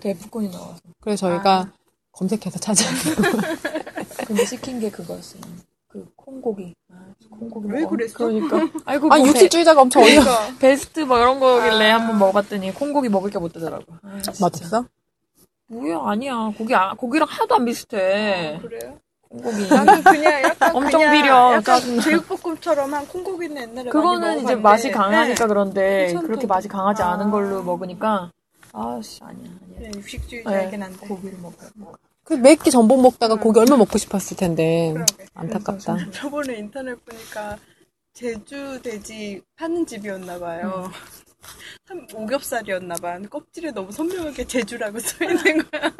데프콘이 0.00 0.50
나와서. 0.52 0.76
그래서 1.00 1.28
저희가 1.28 1.72
검색해서 2.12 2.60
찾아왔고. 2.60 3.22
근데 4.28 4.44
시킨 4.44 4.78
게 4.78 4.88
그거였어요. 4.90 5.42
그 5.88 6.06
콩고기. 6.14 6.72
아, 6.92 6.94
콩고기 7.30 7.66
왜 7.68 7.80
먹어. 7.80 7.90
그랬어? 7.90 8.18
그러니까. 8.18 8.68
아이고 8.86 9.12
아, 9.12 9.18
뭐 9.18 9.26
육식주의자가 9.26 9.80
엄청 9.82 10.04
어려. 10.04 10.20
그러니까. 10.20 10.54
베, 10.60 10.76
베스트 10.76 11.00
뭐 11.00 11.18
이런 11.18 11.40
거길래 11.40 11.90
한번 11.90 12.18
먹어봤더니 12.20 12.72
콩고기 12.74 13.08
먹을 13.08 13.28
게 13.30 13.40
못 13.40 13.52
되더라고. 13.52 13.84
아, 14.02 14.20
진짜. 14.22 14.32
맞았어? 14.40 14.84
뭐야 15.72 16.00
아니야. 16.04 16.52
고기 16.56 16.74
아, 16.74 16.92
고기랑 16.94 17.26
하나도 17.30 17.54
안 17.54 17.64
비슷해. 17.64 18.58
그래요? 18.62 18.98
콩고기. 19.28 19.68
나는 19.68 20.02
그냥 20.02 20.42
약간 20.42 20.76
엄청 20.76 21.00
그냥 21.00 21.12
비려. 21.14 21.34
약간 21.52 21.62
짜증나. 21.62 22.02
제육볶음처럼 22.02 22.92
한 22.92 23.06
콩고기는 23.08 23.62
옛날에 23.62 23.88
그거는 23.90 24.40
이제. 24.44 24.54
맛이 24.54 24.90
강하니까 24.90 25.44
네. 25.44 25.48
그런데. 25.48 26.14
그렇게 26.20 26.46
맛이 26.46 26.68
강하지 26.68 27.02
않은 27.02 27.28
아. 27.28 27.30
걸로 27.30 27.62
먹으니까 27.62 28.30
아씨 28.72 29.20
아니야 29.24 29.50
아니야. 29.62 29.76
그냥 29.78 29.94
육식주의자이긴 29.96 30.80
네, 30.80 30.84
한데. 30.86 31.06
고기를 31.06 31.38
먹어요. 31.40 31.70
그몇끼 32.24 32.70
전복 32.70 33.00
먹다가 33.02 33.34
고기 33.36 33.58
얼마 33.58 33.76
먹고 33.76 33.98
싶었을 33.98 34.36
텐데. 34.36 34.92
그러게. 34.92 35.24
안타깝다. 35.34 36.10
저번에 36.12 36.54
인터넷 36.58 36.94
보니까 37.04 37.56
제주 38.12 38.80
돼지 38.82 39.40
파는 39.56 39.86
집이었나 39.86 40.38
봐요. 40.38 40.90
참 40.92 40.92
오겹살이었나 42.14 42.94
봐. 42.96 43.14
근데 43.14 43.28
껍질에 43.28 43.70
너무 43.72 43.90
선명하게 43.92 44.46
제주라고 44.46 44.98
써 45.00 45.24
있는 45.24 45.62
거야. 45.70 45.92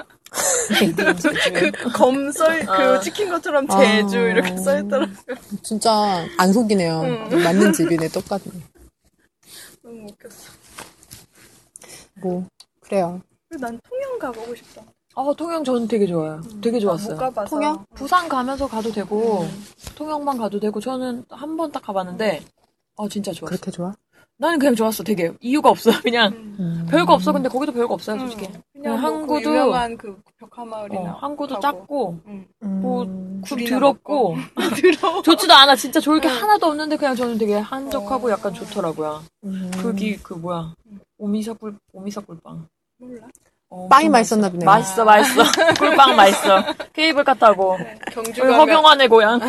그 1.82 1.90
검썰 1.92 2.68
아. 2.68 2.76
그 2.96 3.00
치킨 3.04 3.28
것처럼 3.30 3.66
아. 3.70 3.78
제주 3.80 4.18
이렇게 4.18 4.56
써 4.56 4.78
있더라고. 4.78 5.12
진짜 5.62 6.26
안 6.38 6.52
속이네요. 6.52 7.00
응. 7.02 7.42
맞는 7.42 7.72
집이네, 7.72 8.08
똑같네. 8.08 8.44
너무 9.82 10.06
웃겼어. 10.10 10.52
뭐, 12.22 12.46
그래요. 12.80 13.20
난 13.60 13.78
통영 13.88 14.18
가보고 14.18 14.54
싶다. 14.54 14.82
아 15.14 15.30
통영 15.36 15.62
저는 15.62 15.88
되게 15.88 16.06
좋아요. 16.06 16.40
되게 16.62 16.80
좋았어요. 16.80 17.14
못 17.14 17.20
가봐서. 17.20 17.50
통영? 17.50 17.84
부산 17.94 18.28
가면서 18.28 18.66
가도 18.66 18.90
되고 18.92 19.46
통영만 19.94 20.38
가도 20.38 20.58
되고 20.58 20.80
저는 20.80 21.24
한 21.28 21.56
번 21.56 21.70
딱 21.70 21.82
가봤는데 21.82 22.42
아 22.96 23.04
진짜 23.10 23.30
좋았어요. 23.32 23.58
그렇게 23.58 23.70
좋아? 23.70 23.94
나는 24.42 24.58
그냥 24.58 24.74
좋았어, 24.74 25.04
되게. 25.04 25.32
이유가 25.40 25.70
없어, 25.70 25.90
그냥. 26.02 26.32
음. 26.58 26.84
별거 26.90 27.14
없어, 27.14 27.32
근데 27.32 27.48
거기도 27.48 27.72
별거 27.72 27.94
없어요, 27.94 28.18
솔직히. 28.18 28.48
그냥 28.72 28.94
뭐 28.94 28.96
항구 28.96 29.34
항구도- 29.36 29.42
유명한 29.46 29.96
그 29.96 30.20
벽화마을이나 30.40 31.00
어, 31.00 31.18
항구도 31.20 31.60
가고. 31.60 31.62
작고, 31.62 32.18
응. 32.26 32.46
뭐, 32.60 33.04
음. 33.04 33.40
굴 33.44 33.58
굴이나 33.58 33.78
더럽고, 33.78 34.34
더러워. 35.00 35.22
좋지도 35.22 35.54
않아. 35.54 35.76
진짜 35.76 36.00
좋을 36.00 36.20
게 36.20 36.26
하나도 36.26 36.66
없는데 36.66 36.96
그냥 36.96 37.14
저는 37.14 37.38
되게 37.38 37.54
한적하고 37.56 38.26
어. 38.26 38.30
약간 38.32 38.52
좋더라고요. 38.52 39.22
음. 39.44 39.70
거기 39.80 40.16
그 40.16 40.34
뭐야 40.34 40.74
오미사 41.18 41.52
꿀 41.52 41.76
오미사 41.92 42.20
꿀빵. 42.22 42.66
몰라. 42.98 43.20
어, 43.70 43.86
빵이 43.88 44.08
맛있었나 44.08 44.50
보네. 44.50 44.64
맛있어 44.64 45.04
맛있어. 45.04 45.42
꿀빵 45.78 46.16
맛있어. 46.16 46.64
케이블카 46.92 47.34
타고 47.34 47.76
경주 48.12 48.30
여기 48.40 48.50
가면 48.50 48.60
허경환의 48.60 49.08
고향. 49.08 49.40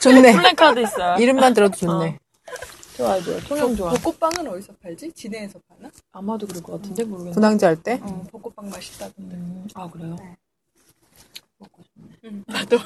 좋네. 0.00 0.32
플랜카드 0.32 0.80
있어요. 0.80 1.16
이름만 1.18 1.54
들어도 1.54 1.74
좋네. 1.76 2.18
좋아요 2.96 3.22
좋아요. 3.22 3.40
통영 3.40 3.76
좋아. 3.76 3.90
벚꽃빵은 3.92 4.48
어디서 4.48 4.72
팔지? 4.82 5.12
진해에서 5.12 5.58
파나? 5.68 5.90
아마도 6.12 6.46
그럴 6.46 6.62
것 6.62 6.80
같은데 6.80 7.04
모르겠네. 7.04 7.34
군항제 7.34 7.66
할 7.66 7.82
때. 7.82 8.00
어, 8.02 8.24
벚꽃빵 8.32 8.70
맛있다던데. 8.70 9.34
음, 9.36 9.68
아 9.74 9.88
그래요? 9.90 10.16
네. 10.18 10.36
먹고 11.58 11.82
싶네. 11.82 12.08
응, 12.24 12.44
나도. 12.46 12.78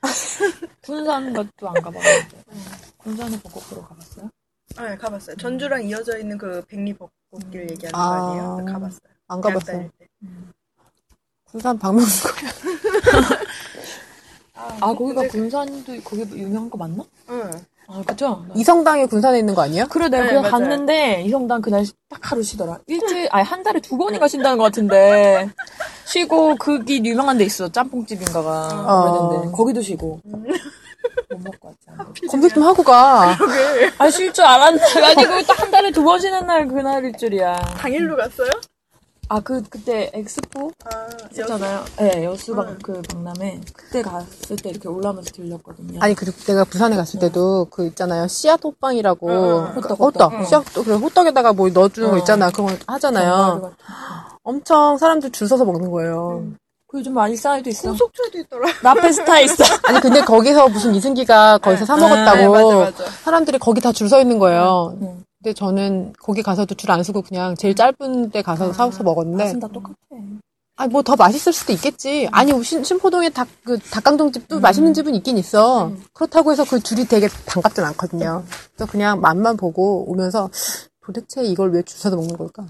군산 0.82 1.32
것도 1.32 1.68
안 1.68 1.74
가봤는데. 1.74 2.42
군산에 2.98 3.40
벚꽃 3.42 3.68
보러 3.68 3.82
가봤어요? 3.86 4.30
네, 4.78 4.96
가봤어요. 4.96 5.36
전주랑 5.36 5.84
이어져 5.84 6.18
있는 6.18 6.38
그 6.38 6.64
백리 6.66 6.94
벚꽃길 6.94 7.70
얘기하는 7.70 7.94
아. 7.94 8.08
거 8.08 8.30
아니에요? 8.30 8.56
그래서 8.56 8.72
가봤어요. 8.72 9.00
안 9.28 9.40
가봤어요. 9.40 9.90
군산 11.44 11.78
박명수거야. 11.78 12.50
아 14.54 14.94
거기가 14.94 15.22
근데- 15.22 15.28
군산도 15.28 16.00
거기 16.02 16.22
유명한 16.38 16.70
거 16.70 16.78
맞나? 16.78 17.04
응. 17.30 17.50
아 17.92 18.02
그죠? 18.06 18.44
이성당이 18.54 19.06
군산에 19.06 19.38
있는 19.40 19.54
거 19.54 19.62
아니에요? 19.62 19.86
그래, 19.88 20.08
내가 20.08 20.22
네, 20.22 20.28
그냥 20.28 20.42
맞아요. 20.42 20.52
갔는데, 20.52 21.22
이성당 21.22 21.60
그날 21.60 21.84
딱 22.08 22.30
하루 22.30 22.40
쉬더라. 22.42 22.78
일주일, 22.86 23.26
아니, 23.32 23.42
한 23.44 23.64
달에 23.64 23.80
두 23.80 23.96
번인가 23.98 24.28
쉰다는 24.28 24.58
것 24.58 24.64
같은데, 24.64 25.48
쉬고, 26.04 26.54
그게 26.54 27.02
유명한 27.02 27.36
데 27.36 27.44
있어. 27.44 27.68
짬뽕집인가가. 27.68 28.68
어. 28.86 29.30
그랬는데, 29.30 29.56
거기도 29.56 29.82
쉬고. 29.82 30.20
못 30.24 30.38
먹고 31.42 31.74
먹고. 31.88 32.28
검색 32.30 32.54
좀 32.54 32.62
하고 32.62 32.82
가. 32.84 33.36
아, 33.98 34.10
쉴 34.10 34.32
줄 34.32 34.44
알았는데, 34.44 35.00
가지고 35.00 35.42
딱 35.42 35.60
한 35.60 35.70
달에 35.72 35.90
두 35.90 36.04
번 36.04 36.20
쉬는 36.20 36.46
날, 36.46 36.68
그날일 36.68 37.12
줄이야. 37.16 37.56
당일로 37.78 38.16
갔어요? 38.16 38.50
아, 39.32 39.38
그, 39.38 39.62
그때 39.70 40.10
엑스포 40.12 40.72
아, 40.86 41.06
있었잖아요. 41.30 41.84
예, 42.00 42.24
여수박, 42.24 42.68
응. 42.68 42.78
그 42.82 43.00
박람회. 43.02 43.60
그때 43.76 44.02
갔을 44.02 44.56
때 44.56 44.70
이렇게 44.70 44.88
올라오면서 44.88 45.30
들렸거든요. 45.30 46.00
아니 46.02 46.16
그리고 46.16 46.36
내가 46.48 46.64
부산에 46.64 46.96
갔을 46.96 47.20
때도 47.20 47.66
그 47.70 47.86
있잖아요 47.86 48.26
씨앗 48.26 48.64
호빵이라고 48.64 49.28
응, 49.30 49.66
응. 49.76 49.80
그 49.82 49.88
호떡, 49.94 50.00
호떡 50.00 50.32
호떡. 50.32 50.46
씨앗 50.48 50.64
그 50.74 50.96
호떡에다가 50.96 51.52
뭐 51.52 51.68
넣어주는 51.68 52.10
거 52.10 52.16
어. 52.16 52.18
있잖아 52.18 52.50
그런 52.50 52.66
거 52.68 52.74
하잖아요 52.88 53.72
엄청 54.42 54.98
사람들 54.98 55.30
줄 55.30 55.46
서서 55.46 55.64
먹는 55.64 55.90
거예요 55.92 56.44
그 56.88 56.98
요즘 56.98 57.14
많이 57.14 57.36
쌓여도 57.36 57.70
있어. 57.70 57.94
속초에도 57.94 58.38
있더라. 58.40 58.66
나페스타 58.82 59.38
있어. 59.42 59.62
아니 59.86 60.00
근데 60.00 60.22
거기서 60.22 60.68
무슨 60.70 60.92
이승기가 60.92 61.58
거기서 61.58 61.84
사 61.86 61.94
네, 61.94 62.02
먹었다고 62.02 62.52
맞아, 62.52 62.90
맞아. 63.04 63.04
사람들이 63.22 63.60
거기 63.60 63.80
다 63.80 63.92
줄 63.92 64.08
서 64.08 64.20
있는 64.20 64.40
거예요 64.40 64.98
응. 65.00 65.22
근데 65.42 65.54
저는 65.54 66.12
거기 66.20 66.42
가서도 66.42 66.74
줄 66.74 66.90
안 66.90 67.02
서고 67.02 67.22
그냥 67.22 67.54
제일 67.56 67.74
짧은 67.74 68.30
데 68.30 68.42
가서 68.42 68.72
사서 68.72 69.02
먹었는데 69.02 69.44
맛은 69.44 69.60
다 69.60 69.68
똑같아. 69.68 69.94
아니 70.76 70.92
뭐더 70.92 71.16
맛있을 71.16 71.52
수도 71.52 71.72
있겠지. 71.72 72.28
아니 72.32 72.62
신, 72.64 72.82
신포동에 72.84 73.30
닭 73.30 73.48
그 73.64 73.78
닭강정 73.78 74.32
집도 74.32 74.60
맛있는 74.60 74.92
집은 74.94 75.14
있긴 75.14 75.38
있어. 75.38 75.92
그렇다고 76.12 76.52
해서 76.52 76.64
그 76.64 76.80
줄이 76.80 77.06
되게 77.06 77.28
반갑진 77.46 77.84
않거든요. 77.84 78.44
그래서 78.74 78.90
그냥 78.90 79.20
맛만 79.20 79.56
보고 79.56 80.10
오면서 80.10 80.50
도대체 81.04 81.42
이걸 81.42 81.72
왜줄 81.72 81.98
서서 81.98 82.16
먹는 82.16 82.36
걸까? 82.36 82.66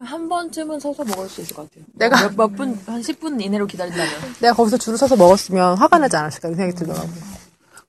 한 0.00 0.28
번쯤은 0.28 0.80
서서 0.80 1.04
먹을 1.04 1.28
수 1.28 1.40
있을 1.40 1.54
것 1.56 1.70
같아요. 1.70 1.84
내가- 1.94 2.28
몇, 2.28 2.36
몇 2.36 2.56
분, 2.56 2.78
한 2.86 3.00
10분 3.00 3.40
이내로 3.42 3.66
기다린다면. 3.66 4.12
내가 4.40 4.54
거기서 4.54 4.76
줄을 4.76 4.98
서서 4.98 5.16
먹었으면 5.16 5.78
화가 5.78 5.98
나지 5.98 6.16
않았을까 6.16 6.48
이런 6.48 6.56
생각이 6.58 6.78
들더라고. 6.78 7.08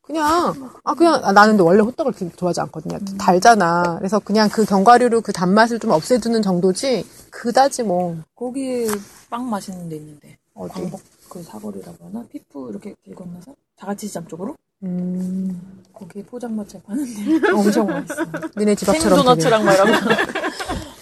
그냥 0.06 0.72
아 0.84 0.94
그냥 0.94 1.20
아, 1.24 1.32
나는 1.32 1.54
근데 1.54 1.64
원래 1.64 1.82
호떡을 1.82 2.12
그렇게 2.12 2.36
좋아하지 2.36 2.62
않거든요. 2.62 3.00
달잖아. 3.18 3.96
그래서 3.98 4.20
그냥 4.20 4.50
그 4.50 4.64
견과류로 4.66 5.22
그 5.22 5.34
단맛을 5.34 5.80
좀 5.80 5.92
없애주는 5.92 6.42
정도지 6.42 7.06
그다지 7.32 7.84
뭐 7.84 8.18
거기 8.36 8.88
빵 9.30 9.50
맛있는 9.50 9.90
데 9.90 9.96
있는데. 9.98 10.38
어디. 10.54 10.74
광복 10.74 11.02
그 11.30 11.44
사거리라고 11.44 12.06
하나? 12.06 12.24
피프 12.32 12.70
이렇게 12.70 12.96
길 13.04 13.16
건너서? 13.16 13.54
자가치시장 13.78 14.28
쪽으로? 14.28 14.56
음, 14.84 15.84
거기 15.94 16.24
포장마차 16.24 16.80
파는데 16.86 17.50
엄청 17.52 17.88
맛있어. 17.88 18.24
니네 18.58 18.76
집 18.76 18.88
앞처럼. 18.90 19.18
생도너츠랑 19.18 19.66
거. 19.66 19.72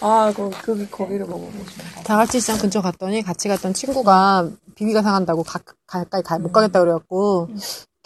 아, 0.00 0.32
거, 0.32 0.50
그, 0.62 0.88
거기를 0.90 1.26
먹어보고 1.26 1.52
싶어. 1.70 2.02
다같이 2.02 2.40
시장 2.40 2.58
근처 2.58 2.82
갔더니 2.82 3.22
같이 3.22 3.48
갔던 3.48 3.74
친구가 3.74 4.50
비위가 4.74 5.02
상한다고 5.02 5.42
가, 5.44 5.60
가까이 5.86 6.22
가, 6.22 6.38
못 6.38 6.52
가겠다 6.52 6.80
그래갖고 6.80 7.48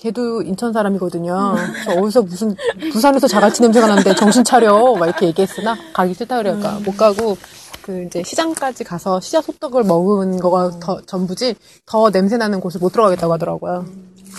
걔도 0.03 0.43
인천 0.43 0.73
사람이거든요. 0.73 1.57
저 1.85 1.93
어디서 2.01 2.23
무슨 2.23 2.57
부산에서 2.93 3.27
자갈치 3.27 3.63
냄새가 3.63 3.89
나는데 3.89 4.15
정신 4.15 4.45
차려 4.45 4.95
막 4.95 5.07
이렇게 5.07 5.27
얘기했으나 5.27 5.77
가기 5.93 6.15
싫다 6.15 6.37
그래니까 6.39 6.79
못 6.85 6.97
가고 6.97 7.37
그 7.83 8.05
이제 8.05 8.23
시장까지 8.23 8.85
가서 8.85 9.19
씨앗 9.21 9.45
소떡을 9.45 9.83
먹은 9.83 10.39
거가 10.39 10.79
더 10.79 11.01
전부지 11.03 11.57
더 11.85 12.11
냄새 12.11 12.37
나는 12.37 12.61
곳을 12.61 12.81
못 12.81 12.91
들어가겠다고 12.93 13.33
하더라고요. 13.33 13.87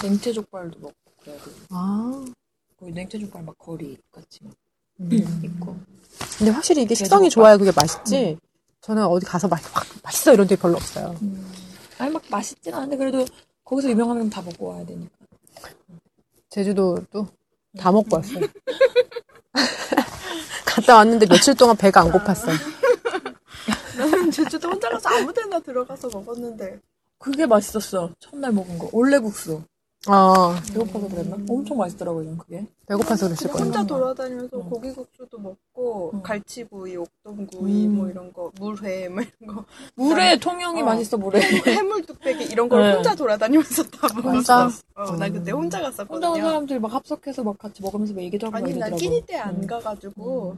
냉채 0.02 0.32
족발도 0.32 0.80
먹고 0.80 0.94
그래야 1.22 1.36
돼. 1.38 1.44
아 1.72 2.26
거기 2.80 2.94
냉채 2.94 3.20
족발 3.20 3.44
막 3.44 3.58
거리 3.58 3.98
같이 4.14 4.40
막 4.44 4.54
음. 5.02 5.42
있고. 5.44 5.76
근데 6.38 6.52
확실히 6.52 6.84
이게 6.84 6.96
식성이 6.96 7.30
좋아야 7.30 7.58
그게 7.58 7.72
맛있지. 7.76 8.38
저는 8.82 9.06
어디 9.06 9.26
가서 9.26 9.50
맛, 9.50 9.60
확 9.76 9.86
맛있어 10.04 10.34
이런 10.34 10.48
데 10.48 10.56
별로 10.56 10.78
없어요. 10.78 11.14
아니, 11.98 12.14
막 12.14 12.22
맛있진 12.32 12.74
않은데 12.74 12.96
그래도 12.96 13.26
거기서 13.66 13.90
유명한 13.90 14.18
건 14.20 14.30
다 14.30 14.42
먹고 14.42 14.68
와야 14.68 14.86
되니까. 14.86 15.19
제주도도 16.50 17.28
다 17.78 17.92
먹고 17.92 18.16
왔어요. 18.18 18.48
갔다 20.66 20.96
왔는데 20.98 21.28
며칠 21.28 21.56
동안 21.56 21.76
배가 21.76 22.02
안 22.02 22.12
고팠어. 22.12 22.52
나는 23.98 24.32
제주도 24.32 24.70
혼자 24.70 24.90
가서 24.90 25.10
아무 25.10 25.32
데나 25.34 25.60
들어가서 25.60 26.10
먹었는데. 26.10 26.80
그게 27.18 27.46
맛있었어. 27.46 28.14
첫날 28.20 28.52
먹은 28.54 28.78
거. 28.80 28.90
올레국수. 28.94 29.64
어, 30.08 30.56
배고파서 30.74 31.10
그랬나? 31.10 31.36
엄청 31.50 31.78
맛있더라고요, 31.78 32.24
전 32.24 32.38
그게. 32.38 32.66
배고파서 32.88 33.28
그랬을 33.28 33.52
거예요. 33.52 33.66
혼자 33.66 33.86
돌아다니면서 33.86 34.58
응. 34.58 34.70
고기국수도 34.70 35.38
먹고 35.38 36.12
응. 36.14 36.22
갈치구이, 36.24 36.96
옥동구이 36.96 37.86
음. 37.88 37.96
뭐 37.96 38.10
이런 38.10 38.32
거, 38.32 38.50
물회 38.60 39.10
뭐 39.10 39.22
이런 39.42 39.56
거, 39.56 39.66
물에 39.96 40.40
통영이 40.40 40.82
어. 40.82 40.86
맛있어, 40.86 41.18
물에. 41.18 41.40
해물 41.68 42.06
뚝배기 42.06 42.46
이런 42.46 42.70
걸 42.70 42.82
네. 42.82 42.94
혼자 42.94 43.14
돌아다니면서 43.14 43.84
다 43.84 44.08
혼자? 44.24 44.58
먹었어. 44.60 44.82
어, 44.96 45.12
나 45.18 45.28
그때 45.30 45.52
혼자 45.52 45.80
혼자 45.80 45.82
갔었거든요. 45.82 46.32
온 46.32 46.42
사람들이 46.42 46.80
막 46.80 46.94
합석해서 46.94 47.44
막 47.44 47.58
같이 47.58 47.82
먹으면서 47.82 48.14
막 48.14 48.22
얘기도 48.22 48.48
하고 48.48 48.56
아니 48.56 48.68
나 48.72 48.88
이러더라고. 48.88 48.98
끼니 48.98 49.26
때안 49.26 49.56
음. 49.56 49.68
가가지고 49.68 50.58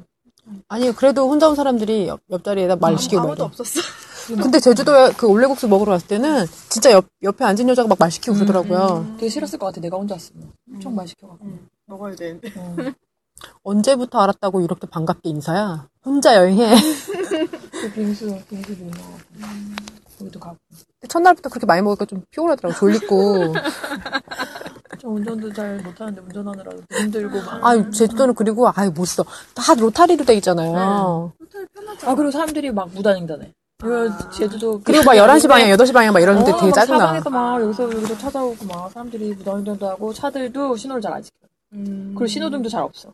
아니, 0.67 0.91
그래도 0.95 1.29
혼자 1.29 1.47
온 1.49 1.55
사람들이 1.55 2.07
옆, 2.07 2.21
옆자리에다 2.29 2.75
말 2.77 2.97
시키고 2.97 3.21
아무도. 3.21 3.43
없었어. 3.45 3.81
근데 4.27 4.59
제주도에 4.59 5.11
그 5.17 5.27
올레국수 5.27 5.67
먹으러 5.67 5.91
갔을 5.93 6.07
때는 6.07 6.45
진짜 6.69 6.91
옆, 6.91 7.05
옆에 7.23 7.43
앉은 7.45 7.67
여자가 7.69 7.87
막 7.87 7.99
말 7.99 8.09
시키고 8.11 8.33
그러더라고요. 8.35 9.15
되게 9.17 9.29
싫었을 9.29 9.59
것 9.59 9.67
같아, 9.67 9.79
내가 9.81 9.97
혼자 9.97 10.15
왔으면. 10.15 10.51
엄청 10.73 10.93
음. 10.93 10.95
맛있게갖고. 10.95 11.45
먹어야 11.85 12.15
되는데. 12.15 12.51
어. 12.57 12.75
언제부터 13.63 14.19
알았다고 14.19 14.61
이렇게 14.61 14.87
반갑게 14.87 15.29
인사야? 15.29 15.87
혼자 16.05 16.35
여행해. 16.35 16.75
그 17.71 17.91
빙수, 17.93 18.37
빙수 18.49 18.71
유명하고. 18.73 19.17
거기도 20.19 20.39
가고. 20.39 20.57
첫날부터 21.07 21.49
그렇게 21.49 21.65
많이 21.65 21.81
먹으니까 21.81 22.05
좀 22.05 22.23
피곤하더라고. 22.31 22.77
졸리고. 22.77 23.53
저 25.01 25.07
운전도 25.07 25.51
잘 25.53 25.77
못하는데 25.81 26.21
운전하느라 26.21 26.71
힘들고 26.91 27.41
막. 27.41 27.65
아, 27.65 27.89
제주도는 27.91 28.35
그리고, 28.35 28.67
아유, 28.75 28.91
멋있어. 28.95 29.23
다 29.55 29.73
로타리로 29.73 30.25
돼 30.25 30.35
있잖아요. 30.35 31.33
호텔 31.39 31.65
편하잖아. 31.73 32.11
아, 32.11 32.15
그리고 32.15 32.31
사람들이 32.31 32.71
막 32.71 32.89
무단횡단해. 32.93 33.53
이거 33.83 34.29
제주도. 34.29 34.79
그리고 34.83 35.03
막 35.03 35.13
11시 35.13 35.47
방향, 35.47 35.69
8시 35.69 35.93
방향 35.93 36.13
막 36.13 36.19
이러는데 36.19 36.51
어, 36.51 36.55
되게 36.55 36.67
막 36.67 36.73
짜증나. 36.75 36.99
사방에서 36.99 37.29
막 37.29 37.61
여기서 37.61 37.83
여기서 37.83 38.17
찾아오고 38.17 38.65
막 38.65 38.91
사람들이 38.91 39.33
무단횡단도 39.35 39.87
하고 39.89 40.13
차들도 40.13 40.75
신호를 40.77 41.01
잘 41.01 41.13
안 41.13 41.21
지켜. 41.23 41.37
음. 41.73 42.11
그리고 42.15 42.27
신호등도 42.27 42.69
잘 42.69 42.83
없어. 42.83 43.13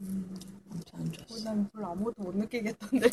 아무튼 0.00 0.98
안 0.98 1.12
좋았어. 1.12 1.44
난 1.44 1.68
별로 1.72 1.86
아무것도 1.88 2.22
못 2.22 2.36
느끼겠던데. 2.36 3.08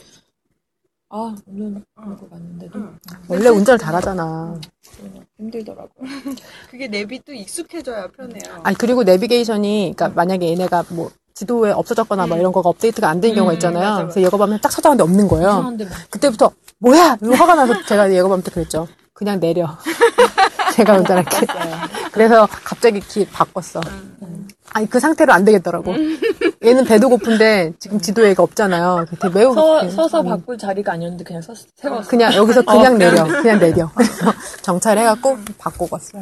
아, 1.10 1.36
운전 1.46 1.86
하고 1.96 2.30
갔는데도 2.30 2.80
응. 2.80 2.98
원래 3.30 3.48
운전을 3.50 3.78
잘하잖아. 3.80 4.60
그냥 4.98 5.26
힘들더라고. 5.38 5.90
그게 6.70 6.88
내비도 6.88 7.34
익숙해져야 7.34 8.08
편해요. 8.08 8.60
아니 8.64 8.78
그리고 8.78 9.04
내비게이션이 9.04 9.94
그러니까 9.96 10.10
만약에 10.16 10.50
얘네가 10.50 10.84
뭐 10.90 11.10
지도에 11.38 11.72
없어졌거나 11.72 12.26
뭐 12.28 12.36
이런 12.38 12.52
거가 12.52 12.70
업데이트가 12.70 13.08
안 13.08 13.22
된 13.22 13.36
경우가 13.36 13.52
음, 13.52 13.56
있잖아요. 13.56 13.80
맞아, 13.84 13.92
맞아. 13.92 14.04
그래서 14.06 14.22
예거밤에 14.22 14.60
딱 14.60 14.70
찾아왔는데 14.72 15.04
없는 15.04 15.28
거예요. 15.28 15.50
이상한데 15.50 15.86
막. 15.86 15.94
그때부터 16.10 16.52
뭐야? 16.80 17.18
화가 17.22 17.54
나서 17.56 17.74
제가 17.86 18.12
때 18.42 18.50
그랬죠. 18.52 18.88
그냥 19.14 19.40
내려. 19.40 19.78
제가 20.74 20.98
운전할게. 20.98 21.46
그래서 22.12 22.48
갑자기 22.64 23.00
길 23.02 23.28
바꿨어. 23.32 23.82
아니 24.74 24.90
그 24.90 25.00
상태로 25.00 25.32
안 25.32 25.46
되겠더라고. 25.46 25.94
얘는 26.64 26.86
배도 26.86 27.10
고픈데 27.10 27.74
지금 27.80 28.00
지도에 28.00 28.30
얘가 28.30 28.42
없잖아요. 28.44 29.06
되게 29.20 29.30
매우 29.30 29.54
서, 29.54 29.88
서서 29.90 30.22
음, 30.22 30.26
바꿀 30.30 30.58
자리가 30.58 30.94
아니었는데 30.94 31.24
그냥 31.24 31.42
서, 31.44 31.54
세웠어. 31.76 32.10
그냥 32.10 32.34
여기서 32.34 32.64
그냥 32.64 32.96
어, 32.96 32.98
내려, 32.98 33.24
그냥 33.26 33.60
내려. 33.60 33.92
그래서 33.96 34.34
정찰해갖고 34.64 35.38
바꾸고 35.60 35.88
왔어요. 35.92 36.22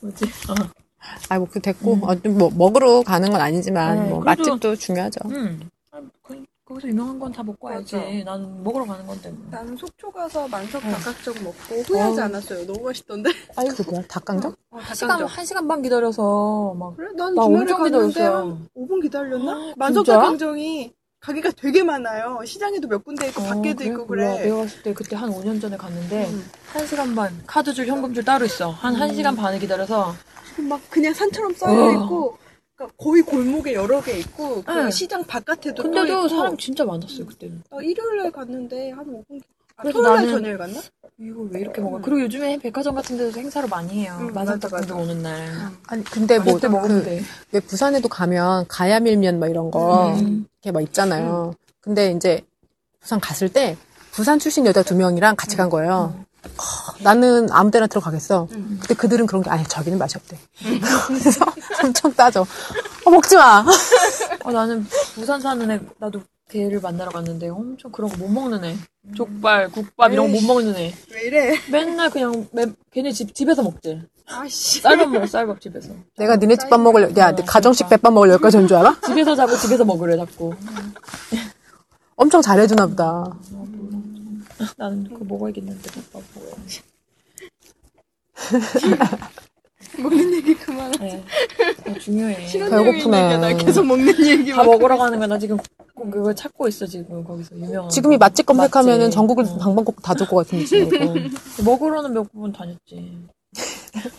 뭐지? 0.00 0.24
어. 0.48 0.81
아이고 1.28 1.48
그 1.50 1.60
됐고 1.60 1.98
어, 2.02 2.14
좀뭐 2.20 2.50
먹으러 2.56 3.02
가는 3.02 3.30
건 3.30 3.40
아니지만 3.40 3.96
네, 4.04 4.10
뭐 4.10 4.20
그래도- 4.20 4.42
맛집도 4.42 4.76
중요하죠. 4.76 5.20
음. 5.30 5.68
아, 5.90 6.00
그, 6.22 6.44
거기서 6.64 6.88
유명한 6.88 7.18
건 7.18 7.32
다 7.32 7.42
먹고 7.42 7.66
와야지. 7.68 7.96
맞아. 7.96 8.06
난 8.24 8.62
먹으러 8.64 8.84
가는 8.84 9.06
건데. 9.06 9.30
뭐. 9.30 9.46
나는 9.50 9.76
속초 9.76 10.10
가서 10.10 10.46
만석 10.48 10.82
닭각정 10.82 11.34
먹고 11.42 11.74
후회하지 11.86 12.20
어. 12.20 12.24
않았어요. 12.24 12.66
너무 12.66 12.82
맛있던데. 12.84 13.30
그 13.76 13.82
뭐야 13.90 14.02
닭강정? 14.08 14.54
어, 14.70 14.78
시간, 14.94 15.08
닭강정. 15.08 15.26
한 15.28 15.44
시간 15.46 15.68
반 15.68 15.82
기다려서 15.82 16.74
막. 16.78 16.96
그래? 16.96 17.08
난나 17.16 17.42
주말에 17.42 17.60
엄청 17.62 17.78
갔는데 17.82 18.08
기다렸어요. 18.08 18.36
한 18.38 18.68
5분 18.76 19.02
기다렸나? 19.02 19.58
진짜? 19.58 19.74
만석 19.76 20.06
닭강정이 20.06 20.92
가게가 21.20 21.50
되게 21.52 21.84
많아요. 21.84 22.40
시장에도 22.44 22.88
몇 22.88 23.04
군데 23.04 23.28
있고 23.28 23.42
어, 23.42 23.44
밖에도 23.46 23.76
그래? 23.78 23.88
있고 23.90 24.04
몰라. 24.06 24.32
그래. 24.34 24.44
내가 24.44 24.56
갔을 24.56 24.82
때 24.82 24.92
그때 24.94 25.14
한 25.16 25.30
5년 25.30 25.60
전에 25.60 25.76
갔는데 25.76 26.26
음. 26.28 26.44
한 26.72 26.86
시간 26.86 27.14
반 27.14 27.42
카드줄 27.46 27.86
현금줄 27.86 28.24
따로 28.24 28.44
있어. 28.44 28.70
한 28.70 28.94
1시간 28.94 29.36
반을 29.36 29.58
기다려서 29.60 30.14
막 30.60 30.80
그냥 30.90 31.14
산처럼 31.14 31.54
쌓여 31.54 31.72
어. 31.72 31.92
있고 31.92 32.38
그러니까 32.76 32.96
거의 33.02 33.22
골목에 33.22 33.74
여러 33.74 34.02
개 34.02 34.18
있고 34.18 34.62
그 34.62 34.72
응. 34.72 34.90
시장 34.90 35.24
바깥에도 35.24 35.74
또 35.74 35.82
근데도 35.84 36.06
있고 36.26 36.28
사람 36.28 36.56
진짜 36.56 36.84
많았어요 36.84 37.26
그때는. 37.26 37.62
나 37.70 37.78
일요일 37.82 38.18
날 38.22 38.30
갔는데 38.32 38.90
한 38.90 39.04
5분 39.06 39.40
아, 39.76 39.82
그래서 39.82 39.98
토요일 40.02 40.14
날 40.16 40.26
나는- 40.26 40.30
저녁에 40.30 40.56
갔나? 40.56 40.80
이걸 41.18 41.48
왜 41.52 41.60
이렇게 41.60 41.80
먹어? 41.80 41.96
음. 41.98 42.02
그리고 42.02 42.20
요즘에 42.22 42.58
백화점 42.58 42.94
같은 42.94 43.16
데서 43.16 43.38
행사를 43.38 43.68
많이 43.68 44.02
해요. 44.02 44.16
응, 44.20 44.32
맞아, 44.32 44.58
닭강정 44.58 44.98
맞아. 44.98 45.02
오는 45.12 45.22
날. 45.22 45.46
아니 45.86 46.02
근데 46.04 46.38
뭐 46.38 46.54
그때 46.54 46.68
먹으면 46.68 46.98
그, 47.00 47.04
돼. 47.04 47.22
왜 47.52 47.60
부산에도 47.60 48.08
가면 48.08 48.66
가야밀면 48.68 49.38
막 49.38 49.48
이런 49.48 49.70
거 49.70 50.14
음. 50.16 50.46
이렇게 50.62 50.72
막 50.72 50.80
있잖아요. 50.82 51.54
근데 51.80 52.10
이제 52.12 52.42
부산 53.00 53.20
갔을 53.20 53.48
때 53.48 53.76
부산 54.10 54.38
출신 54.38 54.66
여자 54.66 54.82
두 54.82 54.94
명이랑 54.96 55.36
같이 55.36 55.56
간 55.56 55.70
거예요. 55.70 56.24
어, 56.44 56.94
나는 57.02 57.48
아무 57.52 57.70
데나 57.70 57.86
들어가겠어. 57.86 58.48
음. 58.52 58.76
근데 58.80 58.94
그들은 58.94 59.26
그런 59.26 59.42
게 59.42 59.50
아니 59.50 59.64
저기는 59.64 59.98
맛이 59.98 60.16
없대. 60.16 60.38
그래서 61.06 61.44
엄청 61.84 62.12
따져. 62.14 62.42
어, 63.04 63.10
먹지 63.10 63.36
마. 63.36 63.64
아, 64.44 64.50
나는 64.52 64.86
부산 65.14 65.40
사는 65.40 65.70
애, 65.70 65.80
나도 65.98 66.20
걔를 66.50 66.80
만나러 66.80 67.10
갔는데 67.10 67.48
엄청 67.48 67.90
그런 67.92 68.10
거 68.10 68.16
못 68.18 68.28
먹는 68.28 68.64
애. 68.64 68.76
족발, 69.16 69.68
국밥 69.70 70.12
이런 70.12 70.26
거 70.32 70.40
못. 70.40 70.46
먹는 70.46 70.76
애. 70.76 70.94
왜 71.12 71.20
이래? 71.22 71.54
맨날 71.70 72.10
그냥 72.10 72.46
매, 72.52 72.66
걔네 72.92 73.12
집, 73.12 73.34
집에서 73.34 73.62
먹지. 73.62 74.02
아씨. 74.26 74.80
쌀밥 74.80 75.08
먹어, 75.10 75.26
쌀밥 75.26 75.60
집에서. 75.60 75.88
내가 76.18 76.36
니네 76.36 76.56
집밥 76.56 76.80
먹으려, 76.80 77.08
야, 77.16 77.30
어, 77.30 77.34
가정식 77.46 77.86
그러니까. 77.86 77.96
백반 77.96 78.14
먹으려 78.14 78.32
여기까지 78.34 78.56
온 78.58 78.66
줄 78.68 78.76
알아? 78.76 78.96
집에서 79.06 79.34
자고 79.34 79.56
집에서 79.56 79.84
먹으래, 79.84 80.16
자꾸. 80.16 80.54
엄청 82.16 82.40
잘해주나 82.42 82.86
보다. 82.86 83.24
나는 84.76 85.04
그거 85.04 85.24
먹어야겠는데, 85.24 85.90
국밥 85.90 86.22
먹어야지. 86.34 86.80
먹는 89.98 90.32
얘기 90.34 90.54
그만. 90.54 90.90
네. 90.92 91.22
그거 91.84 91.98
중요해. 91.98 92.46
배고프네. 92.52 92.94
얘기야. 93.24 93.38
나 93.38 93.52
계속 93.56 93.84
먹는 93.84 94.08
얘기 94.26 94.50
다 94.50 94.58
막. 94.58 94.64
먹으러 94.66 94.96
가는 94.96 95.18
거야. 95.18 95.26
나 95.26 95.38
지금 95.38 95.58
꼭 95.94 96.10
그걸 96.10 96.34
찾고 96.34 96.66
있어, 96.68 96.86
지금. 96.86 97.22
거기서 97.24 97.56
유명한. 97.56 97.90
지금이 97.90 98.16
거. 98.16 98.18
맛집 98.20 98.46
검색하면은 98.46 99.06
맛집. 99.06 99.14
전국을 99.14 99.44
응. 99.44 99.58
방방곡곡 99.58 100.02
다 100.02 100.14
줄 100.14 100.26
것 100.28 100.36
같은 100.36 100.58
느낌이고. 100.60 101.14
먹으러는 101.64 102.12
몇 102.14 102.26
번 102.32 102.52
다녔지. 102.52 103.18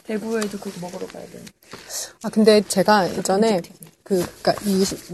대구에도 0.04 0.60
그거 0.60 0.80
먹으러 0.82 1.08
가야 1.08 1.26
돼. 1.26 1.42
아, 2.24 2.30
근데 2.30 2.62
제가 2.62 3.10
예전에 3.18 3.60
그, 4.04 4.24
그니까 4.42 4.54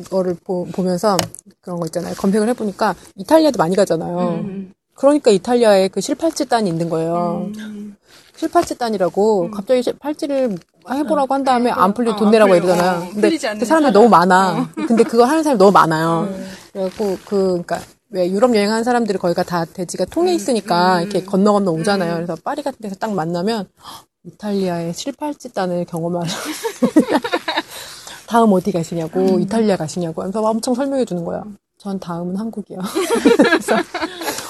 이거를 0.02 0.36
보, 0.44 0.66
보면서 0.66 1.16
그런 1.62 1.80
거 1.80 1.86
있잖아요. 1.86 2.14
검색을 2.16 2.50
해보니까 2.50 2.94
이탈리아도 3.16 3.58
많이 3.58 3.76
가잖아요. 3.78 4.30
음. 4.44 4.74
그러니까 5.00 5.32
이탈리아에 5.32 5.88
그 5.88 6.02
실팔찌단이 6.02 6.70
있는 6.70 6.90
거예요. 6.90 7.50
음. 7.58 7.96
실팔찌단이라고 8.36 9.44
음. 9.44 9.52
갑자기 9.52 9.82
실- 9.82 9.94
팔찌를 9.98 10.58
해보라고 10.92 11.34
한 11.34 11.44
다음에 11.46 11.72
안 11.72 11.94
풀리고 11.94 12.16
어, 12.16 12.18
돈안 12.18 12.32
내라고 12.32 12.52
풀려. 12.52 12.64
이러잖아요. 12.66 13.04
어, 13.04 13.10
근데 13.14 13.30
그 13.30 13.38
사람들이 13.40 13.66
사람. 13.66 13.94
너무 13.94 14.10
많아. 14.10 14.70
근데 14.88 15.04
그거 15.04 15.24
하는 15.24 15.42
사람이 15.44 15.58
너무 15.58 15.72
많아요. 15.72 16.28
음. 16.30 16.52
그래갖고 16.74 17.18
그 17.26 17.62
그러니까 17.64 17.80
왜 18.10 18.30
유럽 18.30 18.54
여행하는 18.54 18.84
사람들이 18.84 19.18
거기가 19.20 19.44
다 19.44 19.64
대지가 19.64 20.04
통해 20.06 20.34
있으니까 20.34 20.98
음. 20.98 21.02
이렇게 21.04 21.24
건너 21.24 21.54
건너 21.54 21.72
오잖아요. 21.72 22.12
음. 22.12 22.16
그래서 22.26 22.36
파리 22.44 22.62
같은 22.62 22.80
데서 22.82 22.96
딱 22.96 23.14
만나면 23.14 23.68
헉, 23.82 24.06
이탈리아의 24.26 24.94
실팔찌단을 24.94 25.86
경험하러 25.86 26.28
다음 28.28 28.52
어디 28.52 28.74
가시냐고 28.74 29.22
음. 29.36 29.42
이탈리아 29.42 29.78
가시냐고 29.78 30.24
하면서 30.24 30.42
엄청 30.42 30.76
설명해 30.76 31.06
주는 31.06 31.24
거야. 31.24 31.42
전 31.80 31.98
다음은 31.98 32.36
한국이요. 32.36 32.78
그래서 33.40 33.76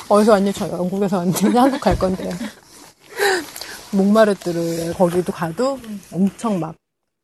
어디서 0.09 0.31
왔냐? 0.31 0.51
저 0.51 0.67
영국에서 0.67 1.17
왔는데 1.17 1.57
한국 1.57 1.79
갈 1.79 1.97
건데. 1.97 2.31
몽마르트르에 3.91 4.93
거기도 4.93 5.31
가도 5.31 5.79
엄청 6.11 6.59
막 6.59 6.75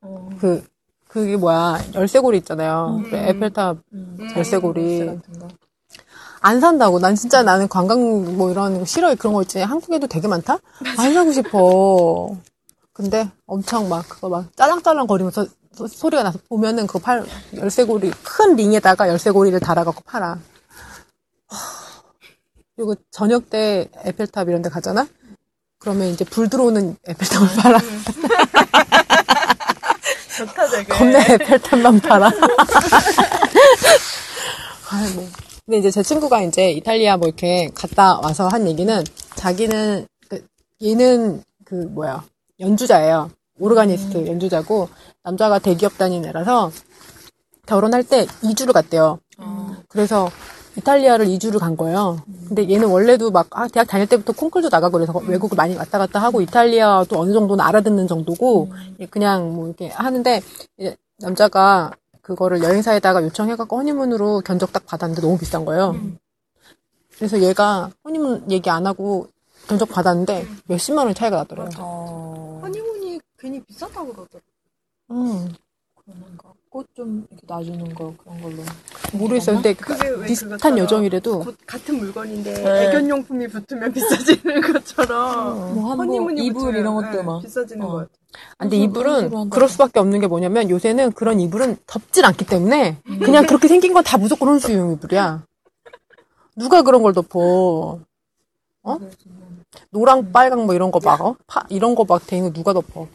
어. 0.02 0.30
그 0.40 0.64
그게 1.08 1.36
뭐야 1.36 1.80
열쇠고리 1.96 2.38
있잖아요. 2.40 3.02
음. 3.04 3.10
그 3.10 3.16
에펠탑 3.16 3.78
음. 3.94 4.18
열쇠고리. 4.36 5.06
거. 5.08 5.48
안 6.42 6.60
산다고. 6.60 7.00
난 7.00 7.16
진짜 7.16 7.42
나는 7.42 7.68
관광 7.68 8.38
뭐 8.38 8.52
이런 8.52 8.78
거 8.80 8.86
싫어해. 8.86 9.16
그런 9.16 9.34
거 9.34 9.42
있지. 9.42 9.60
한국에도 9.60 10.06
되게 10.06 10.28
많다? 10.28 10.60
안 11.00 11.14
사고 11.16 11.32
싶어. 11.32 12.38
근데 12.94 13.28
엄청 13.48 13.90
막 13.90 14.08
그거 14.08 14.30
막 14.30 14.56
짤랑짤랑 14.56 15.08
거리면서 15.08 15.48
소- 15.76 15.88
소리가 15.88 16.24
나서 16.24 16.40
보면은 16.50 16.88
그 16.88 17.00
팔, 17.00 17.26
열쇠고리, 17.56 18.12
큰 18.24 18.56
링에다가 18.56 19.10
열쇠고리를 19.10 19.60
달아갖고 19.60 20.02
팔아. 20.06 20.40
하, 21.48 21.58
그리고 22.76 22.96
저녁 23.12 23.50
때 23.50 23.90
에펠탑 24.04 24.48
이런 24.50 24.62
데 24.62 24.70
가잖아? 24.70 25.08
그러면 25.80 26.08
이제 26.08 26.24
불 26.26 26.50
들어오는 26.50 26.96
에펠탑을 27.06 27.48
팔아. 27.62 27.78
좋다 30.38 30.68
되게. 30.70 30.84
겁나 30.86 31.20
에펠탑만 31.22 32.00
팔아. 32.02 32.32
아이고. 34.92 35.28
근데 35.66 35.78
이제 35.80 35.90
제 35.92 36.04
친구가 36.04 36.42
이제 36.44 36.70
이탈리아 36.72 37.18
뭐 37.18 37.28
이렇게 37.28 37.70
갔다 37.74 38.20
와서 38.20 38.48
한 38.48 38.68
얘기는 38.68 39.04
자기는 39.36 40.06
그 40.30 40.46
얘는 40.84 41.44
그 41.64 41.74
뭐야 41.76 42.24
연주자예요. 42.60 43.32
오르가니스트 43.58 44.28
연주자고 44.28 44.90
남자가 45.26 45.58
대기업 45.60 45.98
다니는 45.98 46.30
애라서 46.30 46.72
결혼할 47.66 48.04
때 48.04 48.26
2주를 48.44 48.74
갔대요. 48.74 49.20
어. 49.40 49.76
그래서 49.90 50.30
이탈리아를 50.78 51.26
2주를 51.26 51.60
간 51.60 51.76
거예요. 51.76 52.22
근데 52.48 52.70
얘는 52.70 52.88
원래도 52.88 53.32
막 53.32 53.48
아, 53.52 53.68
대학 53.68 53.88
다닐 53.88 54.08
때부터 54.08 54.34
콩쿨도 54.34 54.70
나가고 54.70 54.94
그래서 54.94 55.14
외국을 55.26 55.56
많이 55.56 55.76
왔다 55.76 55.98
갔다 55.98 56.22
하고 56.22 56.42
이탈리아도 56.42 57.20
어느 57.20 57.34
정도는 57.34 57.64
알아듣는 57.66 58.08
정도고 58.08 58.72
예, 59.00 59.08
그냥 59.08 59.56
뭐 59.56 59.68
이렇게 59.68 59.88
하는데 59.90 60.42
이제 60.78 60.96
남자가 61.18 61.92
그거를 62.22 62.62
여행사에다가 62.62 63.24
요청해갖고 63.24 63.78
허니문으로 63.78 64.42
견적 64.42 64.72
딱 64.74 64.86
받았는데 64.86 65.22
너무 65.22 65.38
비싼 65.40 65.66
거예요. 65.66 65.92
음. 65.92 66.18
그래서 67.16 67.42
얘가 67.42 67.90
허니문 68.04 68.52
얘기 68.52 68.70
안 68.70 68.86
하고 68.86 69.28
견적 69.68 69.90
받았는데 69.90 70.46
몇십만 70.66 71.06
원 71.06 71.16
차이가 71.16 71.38
나더래요. 71.38 71.70
어. 71.80 72.60
허니문이 72.62 73.22
괜히 73.40 73.64
비싸다고 73.64 74.08
그러더라고. 74.14 74.55
음, 75.12 75.54
그런가. 75.96 76.54
꽃좀 76.70 77.26
이렇게 77.32 77.46
놔주는 77.48 77.94
거 77.96 78.14
그런 78.18 78.42
걸로. 78.42 78.58
모르겠어요. 79.14 79.56
근데 79.58 79.74
그 79.74 79.94
그게 79.94 80.10
왜 80.10 80.26
비슷한 80.28 80.50
그거처럼 80.58 80.78
여정이라도 80.80 81.40
곧 81.40 81.58
같은 81.66 81.98
물건인데 82.00 82.54
네. 82.54 82.88
애견용품이 82.90 83.48
붙으면 83.48 83.94
비싸지는 83.94 84.60
것처럼 84.74 85.74
뭐한 85.76 86.00
허니문이 86.00 86.42
뭐 86.42 86.44
이불 86.44 86.54
붙으면, 86.62 86.80
이런 86.82 86.96
것도 86.96 87.12
네, 87.12 87.24
막. 87.24 87.42
비싸지는 87.42 87.86
어. 87.86 87.90
것 87.90 87.96
같아. 88.00 88.10
아, 88.58 88.64
근데 88.66 88.76
이불은 88.78 89.34
한다. 89.34 89.56
그럴 89.56 89.70
수밖에 89.70 90.00
없는 90.02 90.20
게 90.20 90.28
뭐냐면 90.28 90.70
요새는 90.70 91.14
그런 91.14 91.40
이불은 91.40 91.78
덮질 91.88 92.26
않기 92.26 92.46
때문에 92.46 92.98
그냥 93.24 93.46
그렇게 93.46 93.70
생긴 93.70 93.94
건 93.94 94.04
다 94.04 94.18
무조건 94.18 94.50
혼수용 94.50 94.92
이불이야. 94.94 95.44
누가 96.58 96.82
그런 96.82 97.02
걸 97.04 97.14
덮어? 97.14 98.00
어? 98.84 98.98
노랑 99.92 100.34
빨강 100.34 100.66
뭐 100.66 100.76
이런 100.76 100.92
거 100.92 101.00
막, 101.02 101.22
어? 101.22 101.36
파, 101.48 101.64
이런 101.70 101.96
거 101.96 102.04
막 102.04 102.28
돼 102.28 102.36
있는 102.38 102.52
거 102.52 102.54
누가 102.60 102.74
덮어? 102.74 103.08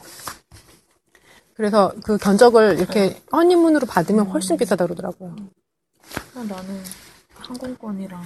그래서 1.60 1.92
그 2.02 2.16
견적을 2.16 2.78
이렇게 2.78 3.20
허니문으로 3.30 3.86
받으면 3.86 4.28
훨씬 4.28 4.56
비싸다 4.56 4.86
그러더라고요. 4.86 5.36
아, 6.34 6.38
나는 6.38 6.82
항공권이랑 7.34 8.24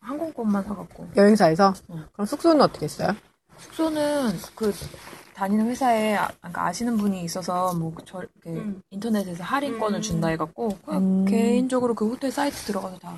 항공권만 0.00 0.62
사갖고 0.62 1.08
여행사에서. 1.16 1.72
응. 1.92 2.04
그럼 2.12 2.26
숙소는 2.26 2.60
어떻게 2.60 2.84
했어요? 2.84 3.16
숙소는 3.56 4.32
그 4.54 4.74
다니는 5.32 5.68
회사에 5.68 6.16
아, 6.16 6.28
그러니까 6.38 6.66
아시는 6.66 6.98
분이 6.98 7.24
있어서 7.24 7.72
뭐저 7.72 8.18
이렇게 8.18 8.60
음. 8.60 8.82
인터넷에서 8.90 9.42
할인권을 9.42 10.00
음. 10.00 10.02
준다 10.02 10.28
해갖고 10.28 10.76
그냥 10.84 11.02
음. 11.02 11.24
개인적으로 11.24 11.94
그 11.94 12.06
호텔 12.06 12.30
사이트 12.30 12.56
들어가서 12.56 12.98
다 12.98 13.14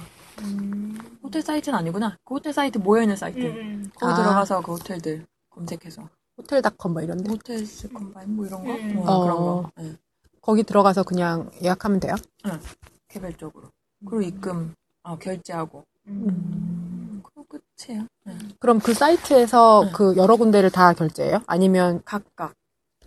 호텔 1.20 1.42
사이트는 1.42 1.76
아니구나 1.76 2.16
그 2.24 2.34
호텔 2.34 2.52
사이트 2.52 2.78
모여 2.78 3.02
있는 3.02 3.16
사이트 3.16 3.40
음. 3.40 3.90
거기 3.96 4.12
아. 4.12 4.14
들어가서 4.14 4.60
그 4.60 4.70
호텔들 4.74 5.26
검색해서 5.50 6.08
호텔닷컴 6.38 6.92
뭐 6.92 7.02
이런데. 7.02 7.30
호텔스 7.30 7.88
컴바인 7.88 8.36
뭐 8.36 8.46
이런 8.46 8.64
거? 8.64 8.72
음. 8.72 8.94
뭐 8.94 9.10
어. 9.10 9.22
그런 9.22 9.36
거. 9.36 9.70
네. 9.76 9.92
거기 10.40 10.62
들어가서 10.62 11.02
그냥 11.02 11.50
예약하면 11.62 12.00
돼요? 12.00 12.14
개별적으로. 13.08 13.68
그리고 14.08 14.22
입금, 14.22 14.74
아, 15.02 15.16
결제하고. 15.18 15.84
음. 16.06 17.20
그거 17.22 17.44
끝이에요. 17.48 18.06
네. 18.24 18.38
그럼 18.60 18.78
그 18.78 18.94
사이트에서 18.94 19.82
네. 19.86 19.92
그 19.92 20.16
여러 20.16 20.36
군데를 20.36 20.70
다 20.70 20.92
결제해요? 20.94 21.42
아니면 21.46 22.00
각각. 22.04 22.54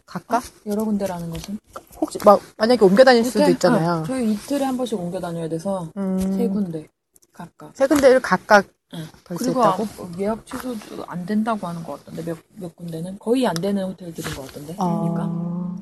각각? 0.06 0.44
여러 0.66 0.84
군데라는 0.84 1.30
것은? 1.30 1.58
혹시 2.00 2.20
막 2.26 2.42
만약에 2.58 2.84
옮겨 2.84 3.04
다닐 3.06 3.24
수도? 3.24 3.48
있잖아요. 3.50 3.90
아, 3.90 4.04
저희 4.04 4.34
이틀에 4.34 4.66
한 4.66 4.76
번씩 4.76 5.00
옮겨 5.00 5.20
다녀야 5.22 5.48
돼서 5.48 5.90
음, 5.96 6.20
세 6.38 6.48
군데 6.50 6.88
각각. 7.32 7.72
세 7.76 7.88
군데를 7.88 8.20
각각 8.22 8.66
응. 8.94 9.06
그리고? 9.24 9.64
아, 9.64 9.78
예약 10.20 10.46
취소도 10.46 11.06
안 11.08 11.26
된다고 11.26 11.68
하는 11.68 11.84
것 11.84 12.00
같던데 12.00 12.24
몇, 12.24 12.38
몇 12.56 12.76
군데는 12.76 13.20
거의 13.20 13.48
안 13.48 13.54
되는 13.56 13.84
호텔들인 13.84 14.36
것 14.36 14.48
같던데. 14.48 14.76
그러니까. 14.76 15.24
아, 15.24 15.76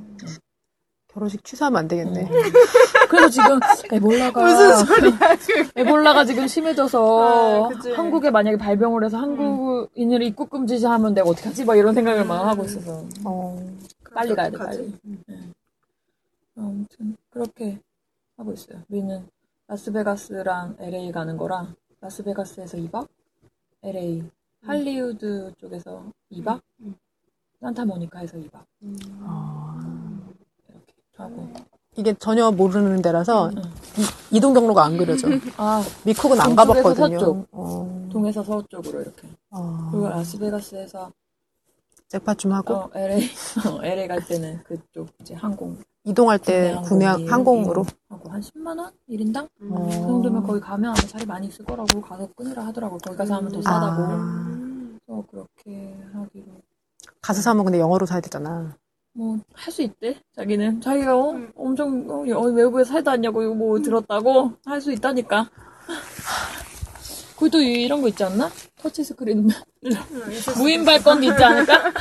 결혼식 1.11 1.43
취소하면 1.43 1.79
안 1.79 1.87
되겠네. 1.87 2.21
음. 2.21 2.29
그래서 3.09 3.29
지금 3.29 3.59
에볼라가 3.91 4.43
무슨 4.43 4.85
소리야, 4.85 5.35
지금. 5.37 5.69
에볼라가 5.75 6.23
지금 6.23 6.47
심해져서 6.47 7.71
아. 7.71 7.93
한국에 7.95 8.29
만약에 8.29 8.57
발병을 8.57 9.03
해서 9.03 9.17
한국인을 9.17 10.21
입국 10.21 10.51
금지하면 10.51 11.15
내가 11.15 11.27
어떻게 11.27 11.49
하지? 11.49 11.65
막 11.65 11.75
이런 11.75 11.95
생각을 11.95 12.25
막 12.25 12.45
하고 12.47 12.63
있어서 12.63 13.03
어, 13.25 13.57
빨리 14.13 14.35
가야 14.35 14.51
돼? 14.51 14.57
빨리. 14.57 14.93
네. 15.25 15.39
아무튼 16.55 17.17
그렇게 17.31 17.79
하고 18.37 18.53
있어요. 18.53 18.83
우리는 18.89 19.27
라스베가스랑 19.67 20.77
LA 20.79 21.11
가는 21.11 21.37
거랑 21.37 21.73
라스베가스에서 22.01 22.77
2박, 22.77 23.07
LA 23.83 24.23
할리우드 24.65 25.51
쪽에서 25.57 26.03
2박, 26.31 26.61
음. 26.81 26.95
산타모니카에서 27.61 28.37
2박 28.37 28.63
아. 29.21 30.19
이렇게 30.69 30.93
하고. 31.17 31.49
이게 31.97 32.13
전혀 32.13 32.49
모르는 32.51 33.01
데라서 33.01 33.49
응. 33.49 33.61
이, 34.31 34.37
이동 34.37 34.53
경로가 34.53 34.85
안 34.85 34.97
그려져. 34.97 35.27
아 35.57 35.83
미쿡은 36.05 36.39
안 36.39 36.55
동쪽에서 36.55 36.83
가봤거든요. 36.83 37.19
서쪽. 37.19 37.47
어, 37.51 38.09
동에서 38.11 38.43
서쪽으로 38.43 39.01
이렇게. 39.01 39.27
아, 39.51 39.89
그리고 39.91 40.07
라스베가스에서 40.07 41.11
잭팟 42.09 42.33
좀 42.35 42.51
하고 42.53 42.73
어, 42.73 42.89
LA 42.95 43.29
어, 43.69 43.83
LA 43.83 44.07
갈 44.07 44.25
때는 44.25 44.63
그쪽 44.63 45.09
이제 45.21 45.35
항공 45.35 45.77
이동할 46.03 46.39
때 46.39 46.75
국내 46.85 47.05
항공기 47.05 47.29
항공으로. 47.29 47.85
하고 48.09 48.29
한 48.31 48.41
10만 48.41 48.79
원 48.79 48.91
1인당 49.09 49.47
어. 49.69 49.85
그 49.85 49.91
정도면 49.91 50.43
거기 50.43 50.59
가면 50.59 50.85
아마 50.91 50.95
자리 51.07 51.25
많이 51.25 51.47
있을 51.47 51.63
거라고 51.65 52.01
가서 52.01 52.27
끊으라 52.35 52.65
하더라고. 52.67 52.97
거기 52.97 53.15
가서 53.15 53.35
하면 53.35 53.51
더 53.51 53.61
싸다고. 53.61 54.01
아. 54.03 54.97
그래서 55.05 55.23
그렇게 55.29 55.95
하기로. 56.13 56.45
가서 57.21 57.41
사면 57.41 57.63
근데 57.65 57.79
영어로 57.79 58.05
사야 58.07 58.21
되잖아. 58.21 58.75
뭐 59.13 59.37
할 59.53 59.71
수 59.73 59.81
있대. 59.83 60.19
자기는 60.35 60.81
자기가 60.81 61.15
어, 61.15 61.31
음. 61.31 61.51
엄청 61.55 62.09
어, 62.09 62.27
여- 62.29 62.39
외국에서 62.39 62.91
살다 62.93 63.11
왔냐고 63.11 63.43
이거 63.43 63.53
뭐 63.53 63.79
들었다고 63.81 64.53
할 64.65 64.81
수 64.81 64.91
있다니까. 64.91 65.49
그또 67.37 67.61
이런 67.61 68.01
거 68.01 68.07
있지 68.07 68.23
않나? 68.23 68.49
터치 68.81 69.03
스크린 69.03 69.49
무인 70.57 70.85
발권기 70.85 71.27
있지 71.27 71.43
않을까? 71.43 71.91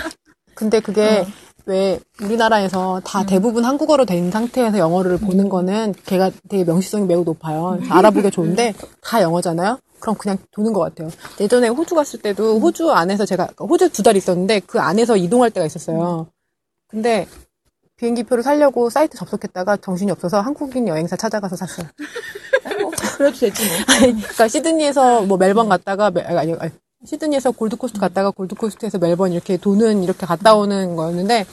근데 0.55 0.81
그게 0.81 1.21
어. 1.21 1.27
왜 1.67 2.01
우리나라에서 2.23 3.01
다 3.05 3.27
대부분 3.27 3.65
한국어로 3.65 4.07
된 4.07 4.31
상태에서 4.31 4.79
영어를 4.79 5.19
보는 5.19 5.49
거는 5.49 5.95
걔가 6.07 6.31
되게 6.49 6.65
명시성이 6.65 7.07
매우 7.07 7.25
높아요. 7.25 7.79
알아보기 7.91 8.31
좋은데 8.31 8.73
다 9.03 9.21
영어잖아요. 9.21 9.79
그럼 10.01 10.17
그냥 10.17 10.39
도는 10.53 10.73
것 10.73 10.81
같아요. 10.81 11.11
예전에 11.41 11.69
호주 11.69 11.95
갔을 11.95 12.21
때도 12.23 12.61
호주 12.61 12.91
안에서 12.93 13.27
제가 13.27 13.49
호주 13.61 13.91
두 13.91 14.03
달 14.03 14.17
있었는데 14.17 14.61
그 14.61 14.81
안에서 14.81 15.17
이동할 15.17 15.51
때가 15.51 15.67
있었어요. 15.67 16.29
근데 16.89 17.27
비행기표를 17.97 18.43
사려고 18.45 18.89
사이트 18.91 19.19
접속했다가 19.19 19.79
정신이 19.79 20.11
없어서 20.13 20.41
한국인 20.41 20.89
여행사 20.89 21.17
찾아가서 21.17 21.57
샀어요. 21.57 21.87
뭐, 23.19 23.31
그래도 23.33 23.37
되지 23.39 23.63
뭐. 23.65 23.73
그러니까 23.99 24.49
시드니에서 24.49 25.23
뭐 25.23 25.37
멜번 25.39 25.69
갔다가 25.69 26.11
멜- 26.11 26.25
아니, 26.27 26.55
아니, 26.55 26.71
시드니에서 27.05 27.51
골드코스트 27.53 27.99
갔다가 28.01 28.31
골드코스트에서 28.31 28.99
멜번 28.99 29.33
이렇게 29.33 29.57
도는 29.57 30.03
이렇게 30.03 30.27
갔다 30.27 30.55
오는 30.55 30.97
거였는데 30.97 31.47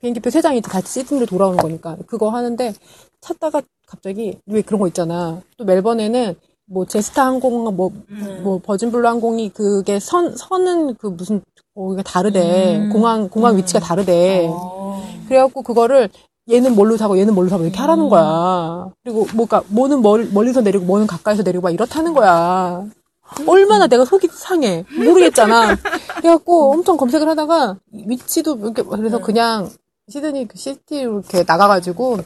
비행기표 0.00 0.30
세 0.30 0.40
장이 0.40 0.60
다시 0.60 1.00
시드니로 1.00 1.26
돌아오는 1.26 1.56
거니까 1.58 1.96
그거 2.06 2.30
하는데 2.30 2.72
찾다가 3.20 3.62
갑자기 3.86 4.38
왜 4.46 4.62
그런 4.62 4.80
거 4.80 4.86
있잖아. 4.88 5.40
또 5.56 5.64
멜번에는 5.64 6.34
뭐 6.66 6.86
제스타 6.86 7.26
항공 7.26 7.64
뭐, 7.76 7.92
뭐 8.42 8.58
버진블루 8.64 9.06
항공이 9.06 9.50
그게 9.50 10.00
선 10.00 10.34
선은 10.36 10.94
그 10.94 11.08
무슨 11.08 11.42
거기가 11.74 12.02
다르대. 12.02 12.78
음. 12.78 12.90
공항 12.90 13.28
공항 13.28 13.54
음. 13.54 13.58
위치가 13.58 13.80
다르대. 13.80 14.46
어. 14.50 15.02
그래갖고 15.28 15.62
그거를 15.62 16.08
얘는 16.50 16.74
뭘로 16.74 16.96
사고 16.96 17.18
얘는 17.18 17.34
뭘로 17.34 17.48
사고 17.48 17.62
이렇게 17.62 17.78
하라는 17.78 18.04
음. 18.04 18.08
거야. 18.08 18.88
그리고 19.04 19.26
뭐가 19.34 19.62
뭐는 19.68 20.02
멀, 20.02 20.28
멀리서 20.32 20.60
내리고 20.60 20.84
뭐는 20.84 21.06
가까이서 21.06 21.42
내리고 21.42 21.62
막 21.62 21.70
이렇다는 21.70 22.12
거야. 22.14 22.84
얼마나 23.46 23.86
내가 23.86 24.04
속이 24.04 24.28
상해 24.32 24.84
모르겠잖아. 24.96 25.76
그래갖고 26.18 26.72
엄청 26.72 26.96
검색을 26.96 27.28
하다가 27.28 27.76
위치도 27.92 28.56
이렇게 28.56 28.82
그래서 28.82 29.18
네. 29.18 29.22
그냥 29.22 29.70
시드니 30.08 30.48
그 30.48 30.58
시티로 30.58 31.20
이렇게 31.20 31.44
나가가지고 31.46 32.18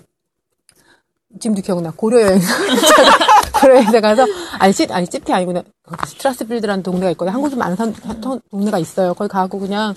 지금도 1.38 1.62
기억나 1.62 1.92
고려 1.94 2.22
여행사 2.22 2.54
고려 3.60 3.74
여행사 3.76 4.00
가서 4.00 4.24
아니 4.58 4.72
시 4.72 4.86
아니 4.90 5.06
시티 5.06 5.32
아니구나 5.32 5.62
스트라스필드라는 6.06 6.82
동네가 6.82 7.10
있거든 7.10 7.32
한국 7.32 7.50
좀 7.50 7.58
많은 7.58 7.76
산- 7.76 7.92
산- 7.92 8.40
동네가 8.50 8.78
있어요. 8.78 9.14
거기 9.14 9.28
가고 9.28 9.60
그냥 9.60 9.94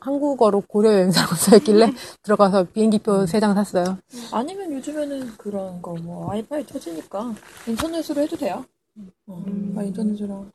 한국어로 0.00 0.62
고려 0.62 0.92
여행사라고 0.94 1.34
써있길래 1.34 1.92
들어가서 2.22 2.64
비행기표 2.64 3.26
세 3.26 3.40
장 3.40 3.54
샀어요. 3.54 3.98
아니면 4.32 4.72
요즘에는 4.72 5.36
그런 5.36 5.80
거 5.82 5.94
뭐 5.94 6.26
와이파이 6.28 6.66
터지니까 6.66 7.34
인터넷으로 7.66 8.22
해도 8.22 8.36
돼요. 8.36 8.64
어, 9.26 9.42
음. 9.46 9.74
아, 9.78 9.82
인터넷으로. 9.82 10.46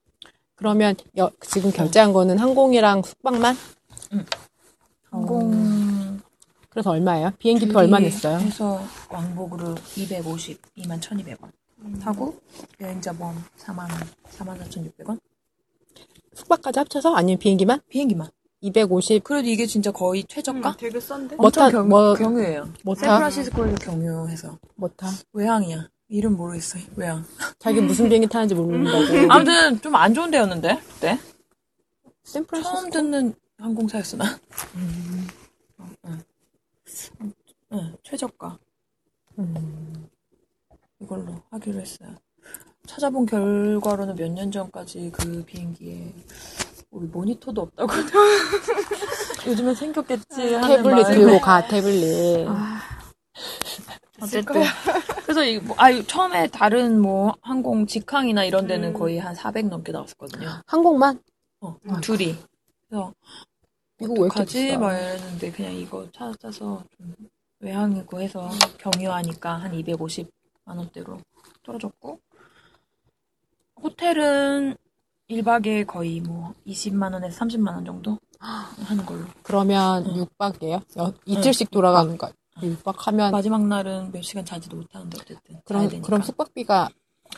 그러면 0.55 0.95
여- 1.17 1.31
지금 1.41 1.71
결제한 1.71 2.13
거는 2.13 2.37
항공이랑 2.37 3.03
숙박만? 3.03 3.55
항공 5.09 6.19
그래서 6.69 6.89
얼마예요? 6.91 7.31
비행기표 7.39 7.77
얼마 7.79 7.99
냈어요? 7.99 8.37
해서 8.37 8.81
왕복으로 9.09 9.75
250, 9.95 10.61
2만 10.77 10.99
1,200원. 10.99 11.51
하고 12.01 12.39
여행자 12.81 13.13
범 13.13 13.35
4만 13.57 13.79
원, 13.79 13.89
4만 14.37 14.59
4,600원. 14.69 15.19
숙박까지 16.33 16.79
합쳐서 16.79 17.15
아니면 17.15 17.37
비행기만? 17.39 17.79
비행기만. 17.87 18.27
250. 18.75 19.23
그래도 19.23 19.47
이게 19.47 19.65
진짜 19.67 19.91
거의 19.91 20.23
최저가? 20.23 20.69
음, 20.69 20.73
되게 20.77 20.99
싼데? 20.99 21.35
뭐 21.35 21.45
엄청 21.47 21.65
타- 21.65 21.71
경, 21.71 21.87
뭐- 21.89 22.13
경유예요. 22.15 22.69
뭐 22.83 22.95
타? 22.95 23.01
샌프란시스코에서 23.01 23.75
경유해서 23.77 24.57
뭐 24.75 24.89
타? 24.97 25.07
외항이야. 25.33 25.87
이름 26.07 26.35
모르겠어요. 26.37 26.83
외항. 26.95 27.23
자기 27.59 27.81
무슨 27.81 28.07
비행기 28.07 28.27
타는지 28.27 28.55
모르는다고. 28.55 28.97
아무튼 29.31 29.79
좀 29.81 29.95
안 29.95 30.13
좋은 30.13 30.31
데였는데 30.31 30.79
그때 30.93 31.17
처음 32.23 32.45
샌프란시스코? 32.45 32.89
듣는 32.89 33.33
항공사였어 33.57 34.17
나. 34.17 34.39
어, 35.77 35.85
응. 36.05 36.21
응, 37.73 37.95
최저가 38.03 38.57
음. 39.39 40.07
이걸로 40.99 41.41
하기로 41.51 41.79
했어요. 41.81 42.15
찾아본 42.87 43.25
결과로는 43.25 44.15
몇 44.15 44.29
년 44.31 44.51
전까지 44.51 45.09
그 45.11 45.43
비행기에 45.45 46.13
우리 46.95 47.07
모니터도 47.07 47.61
없다고. 47.61 47.91
요즘엔 49.47 49.75
생겼겠지 49.75 50.53
하는 50.53 50.77
태블릿 50.77 51.03
마음에. 51.03 51.15
들고 51.15 51.39
가, 51.41 51.67
태블릿. 51.67 52.47
어쨌든 54.21 54.63
그래서 55.23 55.43
이 55.43 55.59
뭐, 55.59 55.75
아 55.77 55.91
처음에 56.03 56.47
다른 56.47 57.01
뭐 57.01 57.35
항공 57.41 57.85
직항이나 57.85 58.45
이런 58.45 58.65
데는 58.65 58.89
음. 58.89 58.93
거의 58.93 59.19
한 59.19 59.35
400 59.35 59.67
넘게 59.67 59.91
나왔었거든요. 59.91 60.61
항공만? 60.67 61.19
어, 61.59 61.75
아이고. 61.85 61.99
둘이. 61.99 62.37
그래서 62.87 63.13
미국 63.97 64.19
왜 64.19 64.25
이렇게? 64.27 64.45
비싸? 64.45 64.79
막 64.79 64.93
이랬는데 64.93 65.51
그냥 65.51 65.73
이거 65.73 66.07
찾아서 66.13 66.81
좀 66.97 67.13
외항이고 67.59 68.21
해서 68.21 68.49
경유하니까 68.77 69.53
한 69.53 69.73
250만 69.73 70.27
원대로 70.65 71.19
떨어졌고 71.63 72.21
호텔은 73.83 74.77
1박에 75.29 75.87
거의 75.87 76.21
뭐 76.21 76.53
20만 76.67 77.13
원에서 77.13 77.45
30만 77.45 77.73
원 77.73 77.85
정도 77.85 78.17
하는 78.39 79.05
걸로. 79.05 79.25
그러면 79.43 80.05
응. 80.07 80.25
6박이에요? 80.25 81.13
이틀씩 81.25 81.71
돌아가는 81.71 82.17
거. 82.17 82.31
6박 82.57 82.95
하면, 82.97 83.31
마지막 83.31 83.65
날은 83.65 84.11
몇 84.11 84.21
시간 84.21 84.45
자지도 84.45 84.77
못하는데 84.77 85.17
어쨌든 85.19 85.59
그럼, 85.65 85.89
되니까. 85.89 86.05
그럼 86.05 86.21
숙박비가 86.21 86.89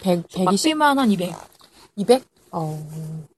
100, 0.02 0.28
120? 0.28 0.58
숙박비만 0.58 1.00
한 1.00 1.12
200. 1.12 1.36
200? 1.96 2.24
어. 2.52 2.88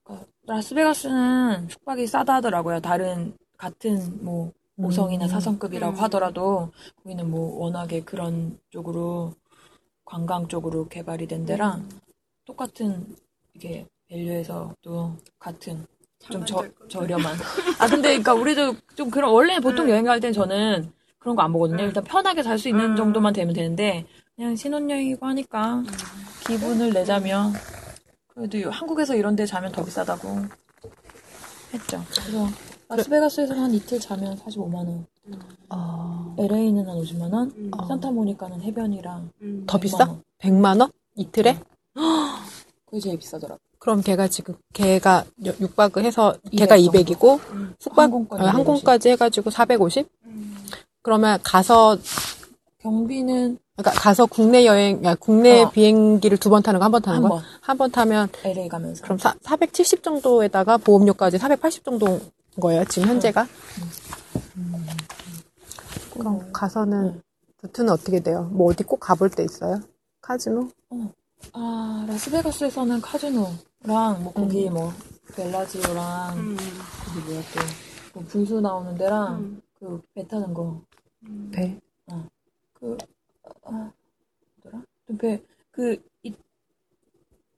그러니까 0.04 0.28
라스베가스는 0.46 1.70
숙박이 1.70 2.06
싸다 2.08 2.36
하더라고요. 2.36 2.82
다른 2.82 3.38
같은 3.58 4.24
뭐 4.24 4.52
5성이나 4.78 5.22
음. 5.24 5.28
4성급이라고 5.28 5.94
음. 5.94 6.00
하더라도 6.04 6.72
거기는 7.04 7.30
뭐 7.30 7.64
워낙에 7.64 8.02
그런 8.02 8.60
쪽으로 8.70 9.34
관광 10.04 10.48
쪽으로 10.48 10.88
개발이 10.88 11.28
된 11.28 11.46
데랑 11.46 11.88
똑같은 12.46 13.16
이게 13.54 13.86
밸류에서도 14.10 15.16
같은 15.40 15.86
좀 16.20 16.46
저. 16.46 16.64
저렴한. 16.90 17.38
아, 17.80 17.88
근데, 17.88 18.14
그니까, 18.14 18.34
우리도 18.34 18.76
좀 18.96 19.10
그런, 19.10 19.32
원래 19.32 19.60
보통 19.60 19.86
응. 19.86 19.92
여행 19.92 20.04
갈 20.06 20.20
땐 20.20 20.34
저는 20.34 20.92
그런 21.20 21.36
거 21.36 21.42
안 21.44 21.54
보거든요. 21.54 21.84
응. 21.84 21.88
일단 21.88 22.04
편하게 22.04 22.44
살 22.44 22.58
수 22.58 22.68
있는 22.68 22.92
응. 22.92 22.96
정도만 22.96 23.34
되면 23.34 23.54
되는데, 23.54 24.06
그냥 24.36 24.56
신혼여행이고 24.56 25.26
하니까, 25.26 25.84
기분을 26.48 26.92
내자면, 26.92 27.54
그래도 28.28 28.70
한국에서 28.70 29.16
이런 29.16 29.36
데 29.36 29.46
자면 29.46 29.72
더 29.72 29.84
비싸다고 29.86 30.28
했죠. 31.74 32.04
그래서, 32.10 32.48
라스베가스에서는 32.90 33.62
한 33.62 33.74
이틀 33.74 34.00
자면 34.00 34.36
45만 34.38 34.74
원. 34.76 35.06
어, 35.70 36.36
LA는 36.40 36.90
한 36.90 36.98
50만원. 36.98 37.56
음. 37.56 37.72
산타모니카는 37.88 38.62
해변이랑. 38.62 39.30
음. 39.42 39.64
더 39.68 39.80
비싸? 39.80 40.18
100만 40.40 40.82
원? 40.82 40.92
이틀에? 41.16 41.60
그게 42.86 43.00
제일 43.00 43.20
비싸더라고. 43.20 43.60
그럼 43.80 44.02
걔가 44.02 44.28
지금 44.28 44.56
걔가 44.74 45.24
6박을 45.42 46.04
해서 46.04 46.36
걔가 46.52 46.76
200 46.76 47.08
200이고 47.08 47.40
음. 47.52 47.74
숙박 47.80 48.14
어, 48.14 48.36
항공까지 48.36 49.10
해가지고 49.10 49.50
450? 49.50 50.08
음. 50.26 50.58
그러면 51.02 51.40
가서 51.44 51.98
경비는 52.80 53.58
그러니까 53.78 54.02
가서 54.02 54.26
국내 54.26 54.66
여행, 54.66 55.04
야, 55.06 55.16
국내 55.16 55.62
어. 55.64 55.70
비행기를 55.70 56.38
두 56.38 56.50
번 56.50 56.62
타는 56.62 56.80
거 56.80 56.84
한 56.86 56.92
번 56.92 57.02
타는 57.02 57.16
한 57.18 57.24
거? 57.24 57.30
번. 57.36 57.44
한번 57.62 57.92
타면 57.92 58.28
LA 58.44 58.68
가면서. 58.68 59.02
그럼 59.04 59.18
사, 59.18 59.34
470 59.42 60.04
정도에다가 60.04 60.76
보험료까지 60.78 61.38
480 61.38 61.86
정도인 61.86 62.20
거예요, 62.60 62.84
지금 62.86 63.08
현재가? 63.08 63.48
음. 64.58 64.84
그럼 66.14 66.52
가서는 66.52 66.98
응. 67.06 67.22
루트는 67.62 67.90
어떻게 67.94 68.20
돼요? 68.20 68.50
뭐 68.52 68.70
어디 68.72 68.84
꼭 68.84 69.00
가볼 69.00 69.30
때 69.30 69.44
있어요? 69.44 69.80
카지노? 70.22 70.70
아, 71.54 72.06
라스베가스에서는 72.10 73.00
카지노 73.02 73.48
랑, 73.84 74.24
뭐, 74.24 74.34
거기 74.34 74.70
뭐, 74.70 74.92
벨라지오랑, 75.36 76.38
음. 76.38 76.58
거기 77.06 77.26
뭐야 77.28 77.42
또, 77.42 77.60
뭐, 78.20 78.24
분수 78.28 78.60
나오는 78.62 78.96
데랑, 78.98 79.36
음. 79.40 79.62
그, 79.80 80.02
배 80.14 80.28
타는 80.28 80.54
거. 80.54 80.82
음. 81.24 81.50
배. 81.54 81.80
그, 82.74 82.98
아, 83.66 83.92
뭐더라? 84.64 84.84
또 85.08 85.18
배, 85.18 85.42
그, 85.72 86.02
이, 86.24 86.34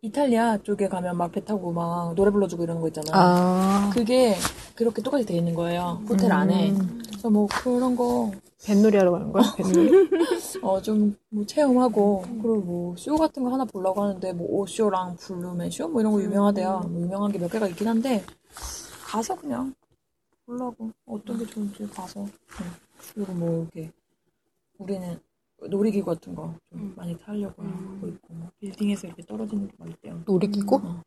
이탈리아 0.03 0.57
쪽에 0.57 0.87
가면 0.87 1.15
막 1.17 1.31
배 1.31 1.43
타고 1.45 1.71
막 1.71 2.15
노래 2.15 2.31
불러주고 2.31 2.63
이러는 2.63 2.81
거 2.81 2.87
있잖아. 2.87 3.11
아. 3.13 3.89
그게 3.93 4.35
그렇게 4.75 5.01
똑같이 5.03 5.25
돼 5.25 5.35
있는 5.35 5.53
거예요. 5.53 6.03
호텔 6.09 6.31
안에. 6.31 6.71
음. 6.71 7.01
그래서 7.05 7.29
뭐 7.29 7.47
그런 7.47 7.95
거, 7.95 8.31
뱃놀이 8.65 8.97
하러 8.97 9.11
가는 9.11 9.31
거야? 9.31 9.43
뱃놀이? 9.55 9.91
어, 10.61 10.81
좀, 10.81 11.15
뭐, 11.29 11.45
체험하고, 11.45 12.21
그리고 12.21 12.57
뭐, 12.61 12.95
쇼 12.95 13.15
같은 13.15 13.43
거 13.43 13.51
하나 13.51 13.65
보려고 13.65 14.03
하는데, 14.03 14.33
뭐, 14.33 14.47
오쇼랑 14.61 15.15
블루맨 15.17 15.71
쇼? 15.71 15.87
뭐, 15.87 16.01
이런 16.01 16.13
거 16.13 16.21
유명하대요. 16.21 16.79
뭐, 16.91 17.01
유명한 17.01 17.31
게 17.31 17.39
몇 17.39 17.49
개가 17.51 17.67
있긴 17.69 17.87
한데, 17.87 18.23
가서 19.05 19.35
그냥, 19.35 19.73
보려고, 20.45 20.91
어떤 21.05 21.37
게 21.39 21.45
좋은지 21.45 21.87
가서, 21.87 22.21
응. 22.21 22.29
그리고 23.15 23.33
뭐, 23.33 23.61
이렇게, 23.73 23.91
우리는 24.77 25.19
놀이기구 25.69 26.05
같은 26.05 26.33
거좀 26.35 26.57
음. 26.73 26.93
많이 26.95 27.17
타려고 27.19 27.61
음. 27.61 27.95
하고 27.97 28.07
있고, 28.07 28.33
뭐 28.33 28.49
빌딩에서 28.59 29.07
이렇게 29.07 29.23
떨어지는 29.23 29.67
게막 29.69 29.89
있대요. 29.95 30.21
놀이기구? 30.25 30.75
어. 30.75 31.01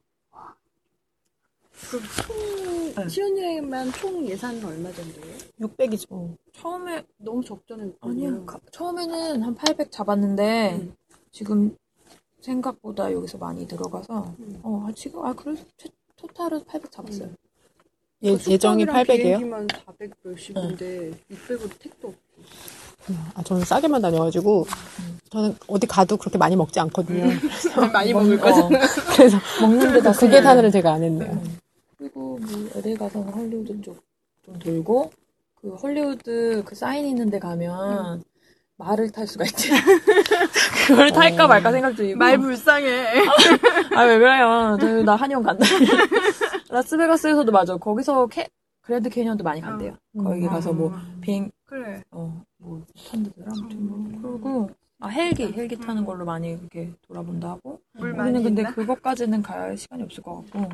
그럼 1.91 2.05
총 2.27 2.95
네. 2.95 3.09
신혼여행만 3.09 3.93
총 3.93 4.27
예산은 4.27 4.64
얼마 4.64 4.93
정도예요? 4.93 5.37
600이죠. 5.61 6.07
뭐. 6.11 6.35
처음에, 6.57 7.03
너무 7.18 7.45
적잖아요. 7.45 7.91
아니요, 8.01 8.45
가- 8.47 8.61
처음에는 8.70 9.43
한 9.43 9.55
800 9.55 9.91
잡았는데, 9.91 10.75
음. 10.81 10.95
지금 11.33 11.77
생각보다 12.41 13.12
여기서 13.12 13.39
많이 13.39 13.66
들어가서, 13.66 14.35
음. 14.39 14.61
어, 14.62 14.87
아, 14.89 14.93
지금, 14.95 15.25
아, 15.25 15.33
그래서 15.35 15.64
최- 15.77 15.89
토탈은 16.16 16.64
800 16.64 16.93
잡았어요. 16.93 17.29
예, 18.22 18.39
예정이 18.49 18.87
800이에요? 18.87 19.22
비행기만 19.22 19.66
400 19.85 20.11
몇십인데 20.22 21.11
600으로 21.31 21.68
택도 21.79 22.09
없고. 22.09 22.18
아, 23.35 23.43
저는 23.43 23.64
싸게만 23.64 24.01
다녀가지고, 24.01 24.62
음. 25.01 25.18
저는 25.31 25.57
어디 25.66 25.87
가도 25.87 26.16
그렇게 26.16 26.39
많이 26.39 26.55
먹지 26.57 26.79
않거든요. 26.81 27.25
많이 27.93 28.12
먹- 28.12 28.22
먹을 28.22 28.39
어, 28.39 28.43
거잖아. 28.43 28.79
그래서 29.16 29.37
먹는 29.61 29.93
데다 29.95 30.12
그 30.12 30.29
계산을 30.29 30.70
제가 30.70 30.93
안 30.93 31.03
했네요. 31.03 31.43
음. 32.05 32.11
그리고 32.11 32.39
뭐 32.41 32.71
LA 32.77 32.97
가서는 32.97 33.33
헐리우드 33.33 33.81
쪽 33.81 34.15
좀 34.45 34.59
돌고 34.59 35.11
그 35.55 35.75
헐리우드 35.75 36.63
그 36.67 36.75
사인 36.75 37.07
있는 37.07 37.31
데 37.31 37.39
가면 37.39 38.23
말을 38.77 39.11
탈 39.11 39.27
수가 39.27 39.45
있지. 39.45 39.71
그걸 40.87 41.13
탈까 41.13 41.45
어. 41.45 41.49
말까 41.49 41.71
생각 41.73 41.95
중이고. 41.95 42.19
말 42.19 42.37
불쌍해. 42.37 43.25
아, 43.95 44.03
왜 44.03 44.19
그래요? 44.19 44.77
저, 44.81 45.03
나 45.05 45.15
한의원 45.15 45.45
간다. 45.45 45.65
라스베가스에서도 46.69 47.51
맞아. 47.53 47.77
거기서 47.77 48.27
캐, 48.27 48.49
그랜드 48.83 49.09
캐니언도 49.09 49.45
많이 49.45 49.61
간대요. 49.61 49.97
음. 50.17 50.25
거기 50.25 50.47
가서 50.47 50.73
뭐 50.73 50.93
비행, 51.21 51.51
그래. 51.65 52.03
어, 52.11 52.43
뭐. 52.59 52.85
아무튼 53.47 53.89
뭐. 53.89 54.33
그리고 54.33 54.71
아, 54.99 55.09
헬기, 55.09 55.45
헬기 55.53 55.77
타는 55.79 56.05
걸로 56.05 56.25
많이 56.25 56.51
이렇게 56.51 56.93
돌아본다 57.07 57.49
하고. 57.49 57.81
물 57.93 58.11
우리는 58.19 58.43
근데 58.43 58.63
있나? 58.63 58.75
그것까지는 58.75 59.41
갈 59.41 59.79
시간이 59.79 60.03
없을 60.03 60.23
것 60.23 60.43
같고 60.51 60.69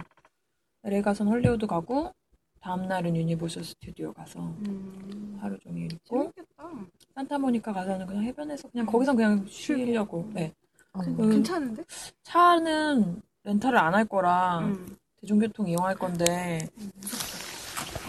LA 0.85 1.03
가서는 1.03 1.33
헐리우드 1.33 1.67
가고 1.67 2.13
다음 2.61 2.87
날은 2.89 3.17
유니버설 3.17 3.65
스튜디오 3.65 4.13
가서 4.13 4.41
음. 4.41 5.39
하루 5.41 5.59
종일 5.59 5.93
있고 5.93 6.31
재밌겠다. 6.35 6.71
산타모니카 7.15 7.73
가서는 7.73 8.07
그냥 8.07 8.23
해변에서 8.25 8.69
그냥 8.69 8.87
거기서 8.87 9.15
그냥 9.15 9.47
쉬려고 9.49 10.29
네. 10.33 10.53
어. 10.93 11.01
음. 11.03 11.31
괜찮은데? 11.31 11.85
차는 12.23 13.23
렌탈을 13.45 13.79
안 13.79 13.95
할 13.95 14.05
거라 14.05 14.61
음. 14.61 14.97
대중교통 15.21 15.69
이용할 15.69 15.95
건데 15.97 16.69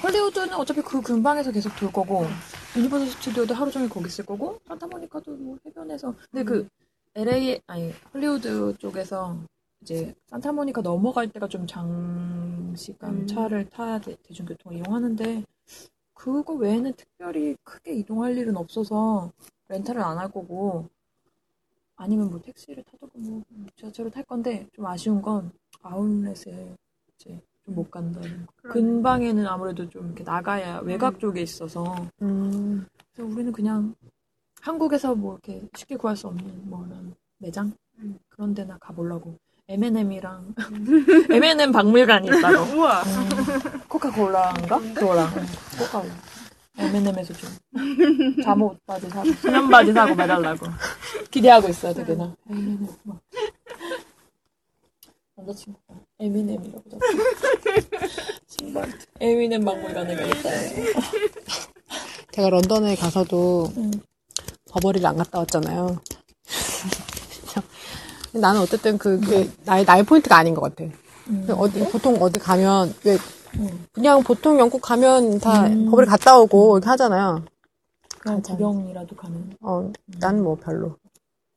헐리우드는 0.04 0.54
어차피 0.54 0.82
그 0.82 1.02
근방에서 1.02 1.52
계속 1.52 1.76
돌 1.76 1.92
거고 1.92 2.26
유니버설 2.76 3.08
스튜디오도 3.08 3.54
하루 3.54 3.70
종일 3.72 3.90
거기 3.90 4.08
있을 4.08 4.26
거고 4.26 4.60
산타모니카도 4.68 5.32
뭐 5.36 5.58
해변에서 5.66 6.14
근데 6.32 6.44
그 6.44 6.68
LA 7.16 7.60
아니 7.68 7.94
헐리우드 8.14 8.76
쪽에서 8.80 9.38
이제 9.82 10.14
산타모니카 10.28 10.82
넘어갈 10.82 11.28
때가 11.30 11.48
좀 11.48 11.66
장시간 11.68 13.14
음. 13.22 13.28
차를 13.28 13.70
타야 13.70 14.00
돼, 14.00 14.16
대중교통을 14.24 14.78
이용하는데 14.78 15.44
그거 16.14 16.54
외에는 16.54 16.94
특별히 16.94 17.56
크게 17.64 17.94
이동할 17.96 18.38
일은 18.38 18.56
없어서 18.58 19.32
렌탈을 19.70 20.02
안 20.02 20.18
할 20.20 20.32
거고 20.32 20.88
아니면 21.96 22.30
뭐 22.30 22.42
택시를 22.42 22.84
타든가 22.84 23.14
뭐 23.18 23.44
지하철을 23.76 24.12
탈 24.12 24.24
건데 24.24 24.68
좀 24.74 24.86
아쉬운 24.86 25.22
건 25.22 25.52
아울렛에 25.82 26.76
이제 27.16 27.42
좀 27.66 27.76
못 27.76 27.90
간다는 27.92 28.46
거. 28.48 28.70
근방에는 28.70 29.46
아무래도 29.48 29.88
좀 29.88 30.08
이렇게 30.08 30.24
나가야 30.24 30.80
외곽 30.80 31.14
음. 31.16 31.20
쪽에 31.20 31.42
있어서 31.44 31.96
음, 32.22 32.86
그래서 33.14 33.32
우리는 33.32 33.52
그냥 33.52 33.94
한국에서 34.62 35.14
뭐 35.16 35.34
이렇게 35.34 35.68
쉽게 35.78 35.96
구할 35.96 36.18
수 36.18 36.28
없는 36.28 36.70
뭐 36.70 36.86
이런 36.88 37.14
매장 37.38 37.72
음. 38.00 38.18
그런 38.30 38.54
데나 38.56 38.78
가보려고 38.80 39.38
M&M이랑 39.70 40.54
M&M 41.32 41.72
박물관이 41.72 42.28
있다고 42.28 42.64
우와. 42.78 43.04
음, 43.04 43.30
코카콜라인가? 43.88 44.80
그거랑 44.80 45.34
응, 45.38 45.46
코카콜라 45.80 46.14
M&M에서 46.78 47.34
좀 47.34 47.50
잠옷 48.44 48.78
바지 48.86 49.10
사고 49.10 49.32
수면 49.34 49.70
바지 49.70 49.94
사고 49.94 50.16
매달라고 50.16 50.66
기대하고 51.30 51.70
있어요 51.70 51.94
되게 51.94 52.16
나 52.16 52.36
M&M 52.50 52.88
막. 53.04 53.20
남자친구가 55.38 55.96
M&M이라고 56.20 56.84
자꾸 56.90 57.06
신발 58.48 58.92
M&M 59.20 59.64
박물관에 59.64 60.16
가겠다 60.16 60.50
제가 62.32 62.50
런던에 62.50 62.96
가서도 62.96 63.72
응. 63.78 63.92
버버리를 64.72 65.06
안 65.06 65.18
갔다 65.18 65.40
왔잖아요. 65.40 66.00
나는 68.34 68.62
어쨌든 68.62 68.98
그게 68.98 69.50
나의, 69.66 69.86
나의 69.86 70.04
포인트가 70.04 70.38
아닌 70.38 70.54
것 70.56 70.62
같아. 70.62 70.90
음. 71.30 71.46
어디, 71.52 71.80
보통 71.90 72.16
어디 72.22 72.40
가면, 72.40 72.94
왜, 73.06 73.18
응. 73.56 73.86
그냥 73.92 74.24
보통 74.24 74.60
영국 74.60 74.82
가면 74.82 75.40
다 75.40 75.68
음. 75.68 75.86
버버리 75.86 76.08
갔다 76.08 76.38
오고 76.40 76.78
이렇게 76.78 76.90
하잖아요. 76.90 77.44
그냥. 78.20 78.42
구경이라도 78.42 79.16
가는 79.16 79.56
어, 79.62 79.92
난 80.20 80.42
뭐 80.42 80.56
별로. 80.56 80.98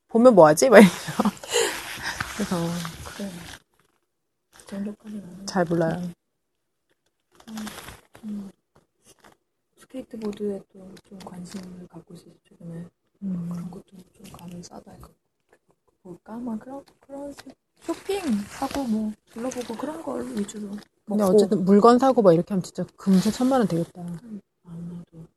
보면 0.09 0.35
뭐하지? 0.35 0.69
막 0.69 0.79
이러면서. 0.79 1.23
그래서 2.35 2.57
그래 3.15 3.29
그 4.57 4.65
정도까지는 4.67 5.45
잘 5.45 5.65
몰라요. 5.65 6.01
스케이트보드에 9.77 10.61
또 10.73 10.95
좀 11.07 11.19
관심을 11.19 11.87
갖고 11.87 12.13
있어서 12.15 12.31
최근에 12.49 12.85
음. 13.23 13.49
그런 13.49 13.71
것도 13.71 13.85
좀 14.13 14.25
가면 14.33 14.63
싸다 14.63 14.93
이거 14.97 15.09
볼까? 16.05 16.33
막 16.37 16.59
그런 16.59 16.83
그런 16.99 17.33
식- 17.33 17.55
쇼핑 17.81 18.21
하고 18.59 18.83
뭐 18.83 19.11
둘러보고 19.33 19.75
그런 19.75 20.01
걸 20.03 20.23
위주로 20.35 20.69
근데 20.69 21.23
먹고. 21.23 21.23
어쨌든 21.35 21.65
물건 21.65 21.97
사고 21.99 22.21
막 22.21 22.31
이렇게 22.33 22.53
하면 22.53 22.61
진짜 22.63 22.85
금세 22.95 23.31
천만 23.31 23.59
원 23.59 23.67
되겠다. 23.67 24.01
아무래도 24.67 25.27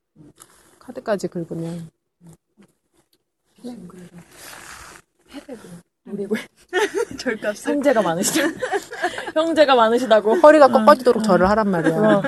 카드까지 0.78 1.28
긁으면. 1.28 1.90
그래서 3.62 4.16
해외도 5.30 5.62
노리고 6.04 6.36
절값을. 7.18 7.72
형제가 7.74 8.02
많으시죠? 8.02 8.42
형제가 9.34 9.74
많으시다고. 9.74 10.34
허리가 10.36 10.68
꺾어지도록 10.68 11.24
절을 11.24 11.48
하란 11.48 11.70
말이야. 11.70 12.22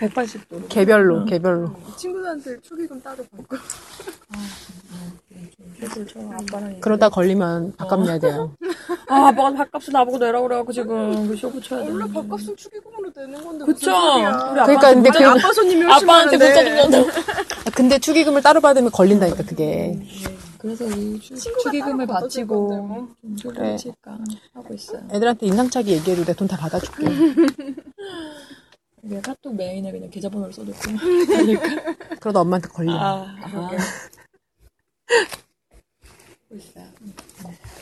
180도로. 0.00 0.68
개별로, 0.68 1.24
개별로. 1.24 1.74
친구들한테 1.96 2.60
축의금 2.60 3.00
따로 3.02 3.24
받고. 3.24 3.56
그러다 6.80 7.08
걸리면 7.08 7.74
밥값 7.76 8.02
내야 8.02 8.18
돼요. 8.18 8.54
아, 9.08 9.28
아빠가 9.28 9.52
밥값을 9.52 9.92
나보고 9.92 10.18
내라고 10.18 10.46
그래갖고 10.46 10.72
지금 10.72 11.26
그 11.28 11.36
쇼부 11.36 11.60
쳐야 11.60 11.84
돼. 11.84 11.90
원래 11.90 12.04
밥값은 12.12 12.56
축의금으로 12.56 13.10
내는 13.16 13.44
건데 13.44 13.64
그쵸? 13.64 13.90
무슨 13.90 13.92
소리야. 13.92 14.28
우리 14.30 14.38
그러니까 14.60 14.62
아빠한테 14.62 14.94
근데 14.94 15.10
그- 15.10 15.24
아빠 15.26 15.52
손님이 15.52 15.82
훨씬 15.82 16.08
아빠한테 16.08 16.36
많은데. 16.38 16.64
좀 16.64 16.90
줬는데. 16.90 17.10
아, 17.66 17.70
근데 17.74 17.98
축의금을 17.98 18.42
따로 18.42 18.60
받으면 18.60 18.90
걸린다니까, 18.92 19.42
그게. 19.44 19.98
그래서 20.58 20.84
이 20.86 21.18
친구가 21.20 21.58
축의금을 21.62 22.06
따로 22.06 22.20
바치고 22.20 22.54
뭐. 22.82 23.08
좀 23.36 23.52
그래. 23.52 23.76
칠까 23.76 24.18
하고 24.54 24.74
있어요. 24.74 25.02
애들한테 25.10 25.46
인상착의 25.46 25.94
얘기해도 25.94 26.24
내 26.24 26.32
돈 26.34 26.46
다 26.46 26.56
받아줄게. 26.56 27.04
그냥 29.00 29.20
카톡 29.20 29.56
메인에 29.56 29.90
그냥 29.90 30.08
계좌번호를 30.10 30.52
써놓고. 30.52 30.78
그러다 32.20 32.40
엄마한테 32.40 32.68
걸려. 32.68 32.92
아, 32.92 33.26
아. 33.42 33.70
하고 36.52 36.56
있어요. 36.56 36.84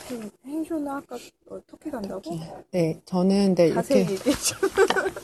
그 0.07 0.29
행쇼는 0.45 0.87
아까 0.87 1.15
어, 1.49 1.59
터키 1.67 1.91
간다고? 1.91 2.21
네, 2.71 2.99
저는 3.05 3.55
근데 3.55 3.73
자세히 3.73 3.99
이렇게 4.01 4.13
얘기해 4.13 4.35
줘. 4.35 4.55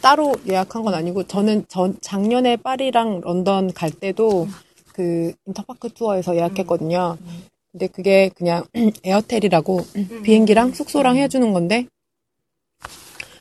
따로 0.01 0.35
예약한 0.47 0.83
건 0.83 0.93
아니고, 0.93 1.23
저는 1.23 1.65
전, 1.67 1.97
작년에 2.01 2.57
파리랑 2.57 3.21
런던 3.21 3.73
갈 3.73 3.91
때도 3.91 4.47
그 4.93 5.33
인터파크 5.45 5.89
투어에서 5.89 6.35
예약했거든요. 6.35 7.17
근데 7.71 7.87
그게 7.87 8.29
그냥 8.35 8.65
에어텔이라고 9.03 9.79
비행기랑 10.23 10.73
숙소랑 10.73 11.17
해주는 11.17 11.53
건데, 11.53 11.87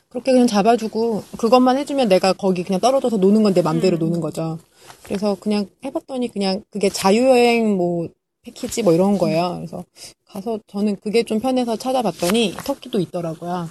그렇게 0.09 0.31
그냥 0.31 0.47
잡아주고, 0.47 1.23
그것만 1.37 1.77
해주면 1.77 2.07
내가 2.07 2.33
거기 2.33 2.63
그냥 2.63 2.79
떨어져서 2.79 3.17
노는 3.17 3.43
건 3.43 3.53
내 3.53 3.61
맘대로 3.61 3.97
노는 3.97 4.21
거죠. 4.21 4.57
그래서 5.03 5.35
그냥 5.39 5.67
해봤더니 5.83 6.29
그냥 6.29 6.63
그게 6.69 6.89
자유여행 6.89 7.75
뭐 7.75 8.07
패키지 8.47 8.83
뭐 8.83 8.93
이런 8.93 9.17
거예요. 9.17 9.55
그래서 9.57 9.83
가서 10.25 10.59
저는 10.67 10.97
그게 10.97 11.23
좀 11.23 11.39
편해서 11.39 11.75
찾아봤더니 11.75 12.55
터키도 12.63 12.99
있더라고요. 12.99 13.69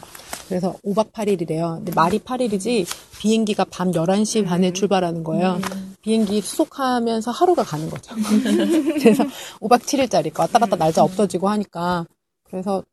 그래서 0.49 0.77
5박 0.85 1.13
8일이래요. 1.13 1.77
근데 1.77 1.93
말이 1.95 2.19
8일이지 2.19 2.87
비행기가 3.19 3.65
밤 3.65 3.91
11시 3.91 4.45
반에 4.45 4.73
출발하는 4.73 5.25
거예요. 5.25 5.59
비행기 6.03 6.41
수속하면서 6.41 7.31
하루가 7.31 7.65
가는 7.65 7.91
거죠. 7.91 8.15
그래서 9.01 9.25
5박 9.61 9.81
7일짜리 9.81 10.39
왔다 10.39 10.59
갔다 10.59 10.77
날짜 10.77 11.03
없어지고 11.03 11.49
하니까 11.49 12.07
그래서 12.45 12.85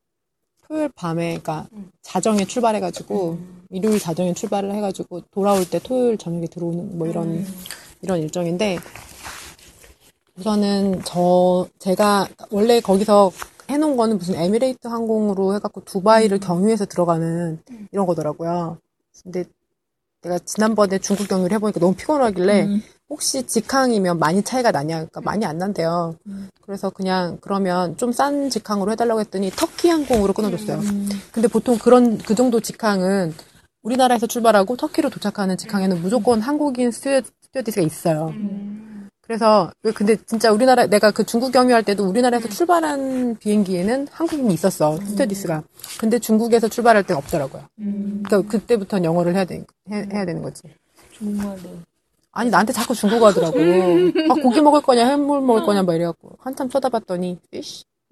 토요일 0.67 0.89
밤에 0.95 1.37
그러니까 1.37 1.67
자정에 2.01 2.45
출발해가지고 2.45 3.37
일요일 3.69 3.99
자정에 3.99 4.33
출발을 4.33 4.73
해가지고 4.73 5.21
돌아올 5.31 5.69
때 5.69 5.79
토요일 5.83 6.17
저녁에 6.17 6.47
들어오는 6.47 6.97
뭐 6.97 7.07
이런 7.07 7.45
이런 8.01 8.19
일정인데 8.19 8.79
우선은 10.37 11.01
저 11.05 11.67
제가 11.79 12.27
원래 12.49 12.79
거기서 12.81 13.31
해놓은 13.69 13.95
거는 13.95 14.17
무슨 14.17 14.35
에미레이트 14.35 14.87
항공으로 14.87 15.55
해갖고 15.55 15.81
두바이를 15.85 16.39
경유해서 16.39 16.85
들어가는 16.85 17.59
이런 17.91 18.05
거더라고요. 18.05 18.77
근데 19.23 19.45
내가 20.21 20.39
지난번에 20.39 20.99
중국 20.99 21.27
경유를 21.27 21.53
해보니까 21.55 21.79
너무 21.79 21.93
피곤하길래 21.95 22.63
음. 22.63 22.81
혹시 23.09 23.45
직항이면 23.45 24.17
많이 24.19 24.41
차이가 24.41 24.71
나냐? 24.71 24.95
그러니까 24.95 25.21
많이 25.21 25.45
안 25.45 25.57
난대요. 25.57 26.15
그래서 26.65 26.89
그냥 26.89 27.37
그러면 27.41 27.95
좀 27.97 28.11
싼 28.11 28.49
직항으로 28.49 28.91
해달라고 28.93 29.19
했더니 29.19 29.51
터키 29.51 29.89
항공으로 29.89 30.33
끊어줬어요. 30.33 30.79
근데 31.31 31.47
보통 31.47 31.77
그런 31.77 32.17
그 32.17 32.33
정도 32.35 32.59
직항은 32.59 33.33
우리나라에서 33.83 34.27
출발하고 34.27 34.77
터키로 34.77 35.09
도착하는 35.09 35.57
직항에는 35.57 36.01
무조건 36.01 36.41
한국인 36.41 36.89
스튜, 36.91 37.21
스튜어디스가 37.41 37.85
있어요. 37.85 38.33
그래서 39.33 39.71
왜 39.81 39.91
근데 39.91 40.15
진짜 40.27 40.51
우리나라 40.51 40.85
내가 40.85 41.09
그 41.09 41.23
중국 41.23 41.51
경유할 41.51 41.81
때도 41.81 42.07
우리나라에서 42.07 42.47
출발한 42.49 43.35
비행기에는 43.39 44.07
한국인이 44.11 44.53
있었어 44.53 44.95
스튜어디스가. 44.97 45.63
근데 45.99 46.19
중국에서 46.19 46.67
출발할 46.67 47.01
때 47.01 47.15
없더라고요. 47.15 47.63
음, 47.79 48.21
그러니까 48.23 48.47
그때부터는 48.51 49.05
영어를 49.05 49.33
해야 49.33 49.45
돼 49.45 49.65
해, 49.89 50.07
해야 50.13 50.25
되는 50.25 50.43
거지. 50.43 50.61
정말로. 51.17 51.57
아니 52.31 52.51
나한테 52.51 52.73
자꾸 52.73 52.93
중국어 52.93 53.27
하더라고. 53.29 53.57
아 54.29 54.33
고기 54.35 54.61
먹을 54.61 54.81
거냐 54.81 55.03
해물 55.07 55.41
먹을 55.41 55.63
거냐 55.63 55.81
막 55.81 55.95
이래갖고 55.95 56.37
한참 56.39 56.69
쳐다봤더니 56.69 57.39
fish, 57.51 57.85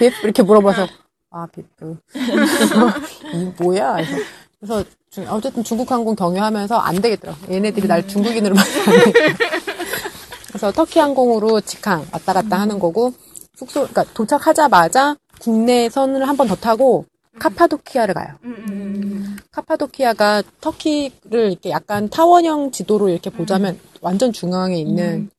비프 0.00 0.16
이렇게 0.24 0.42
물어봐서 0.42 0.88
아 1.30 1.46
비프 1.46 1.96
이 3.34 3.52
뭐야? 3.62 3.94
그래서, 3.94 4.16
그래서 4.58 4.84
중- 5.10 5.26
어쨌든 5.28 5.62
중국 5.64 5.90
항공 5.90 6.14
경유하면서 6.16 6.76
안 6.76 7.00
되겠더라고. 7.00 7.52
얘네들이 7.54 7.86
날 7.88 8.06
중국인으로 8.06 8.54
만나니까. 8.54 9.75
그래서 10.48 10.70
터키 10.72 10.98
항공으로 10.98 11.60
직항 11.60 12.06
왔다 12.12 12.32
갔다 12.32 12.58
하는 12.60 12.78
거고 12.78 13.12
숙소 13.56 13.80
그러니까 13.86 14.04
도착하자마자 14.14 15.16
국내 15.40 15.88
선을 15.88 16.26
한 16.28 16.36
번 16.36 16.48
더 16.48 16.54
타고 16.54 17.04
카파도키아를 17.38 18.14
가요. 18.14 18.34
음. 18.44 19.36
카파도키아가 19.50 20.42
터키를 20.60 21.50
이렇게 21.52 21.70
약간 21.70 22.08
타원형 22.08 22.70
지도로 22.70 23.08
이렇게 23.10 23.28
보자면 23.30 23.78
완전 24.00 24.32
중앙에 24.32 24.76
있는 24.78 25.30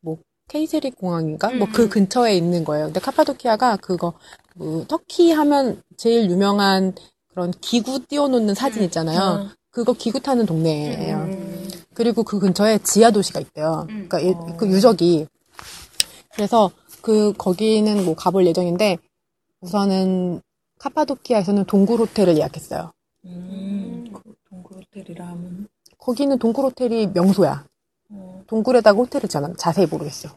뭐 0.00 0.18
케이세리 0.48 0.90
공항인가 0.92 1.50
뭐 1.50 1.68
그 1.72 1.88
근처에 1.88 2.36
있는 2.36 2.64
거예요. 2.64 2.86
근데 2.86 3.00
카파도키아가 3.00 3.76
그거 3.76 4.14
뭐 4.56 4.84
터키 4.88 5.30
하면 5.32 5.80
제일 5.96 6.28
유명한 6.30 6.94
그런 7.30 7.52
기구 7.60 8.04
띄워놓는 8.06 8.54
사진 8.54 8.82
있잖아요. 8.84 9.48
그거 9.74 9.92
기구 9.92 10.20
타는 10.20 10.46
동네예요. 10.46 11.28
그리고 11.94 12.22
그 12.22 12.38
근처에 12.38 12.78
지하 12.78 13.10
도시가 13.10 13.40
있대요. 13.40 13.84
그러니까 13.88 14.20
이- 14.20 14.34
그 14.56 14.68
유적이 14.68 15.26
그래서 16.34 16.70
그 17.02 17.32
거기는 17.36 18.04
뭐 18.04 18.14
가볼 18.14 18.46
예정인데 18.46 18.98
우선은 19.60 20.40
카파도키아에서는 20.78 21.64
동굴 21.64 22.00
호텔을 22.00 22.36
예약했어요. 22.36 22.92
음, 23.24 24.04
그 24.12 24.34
동굴 24.48 24.78
호텔이라 24.78 25.26
하면. 25.26 25.66
거기는 25.98 26.38
동굴 26.38 26.66
호텔이 26.66 27.08
명소야. 27.08 27.64
어, 28.10 28.42
동굴에다가 28.46 28.96
호텔을 28.98 29.28
지어놨 29.28 29.56
자세히 29.56 29.86
모르겠어. 29.86 30.28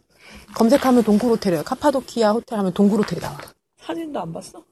검색하면 0.55 1.03
동굴 1.03 1.31
호텔이에요. 1.31 1.63
카파도키아 1.63 2.31
호텔 2.31 2.57
하면 2.59 2.73
동굴 2.73 2.99
호텔이 3.01 3.19
나와. 3.21 3.37
사진도 3.81 4.19
안 4.19 4.33
봤어? 4.33 4.63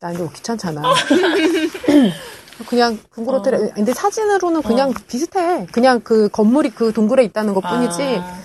난 0.00 0.14
이거 0.14 0.30
귀찮잖아. 0.32 0.82
그냥 2.68 2.98
동굴 3.14 3.34
호텔에, 3.36 3.70
근데 3.74 3.92
사진으로는 3.92 4.62
그냥 4.62 4.92
비슷해. 5.08 5.66
그냥 5.72 6.00
그 6.00 6.28
건물이 6.30 6.70
그 6.70 6.92
동굴에 6.92 7.24
있다는 7.24 7.54
것 7.54 7.60
뿐이지. 7.60 8.02
아, 8.02 8.38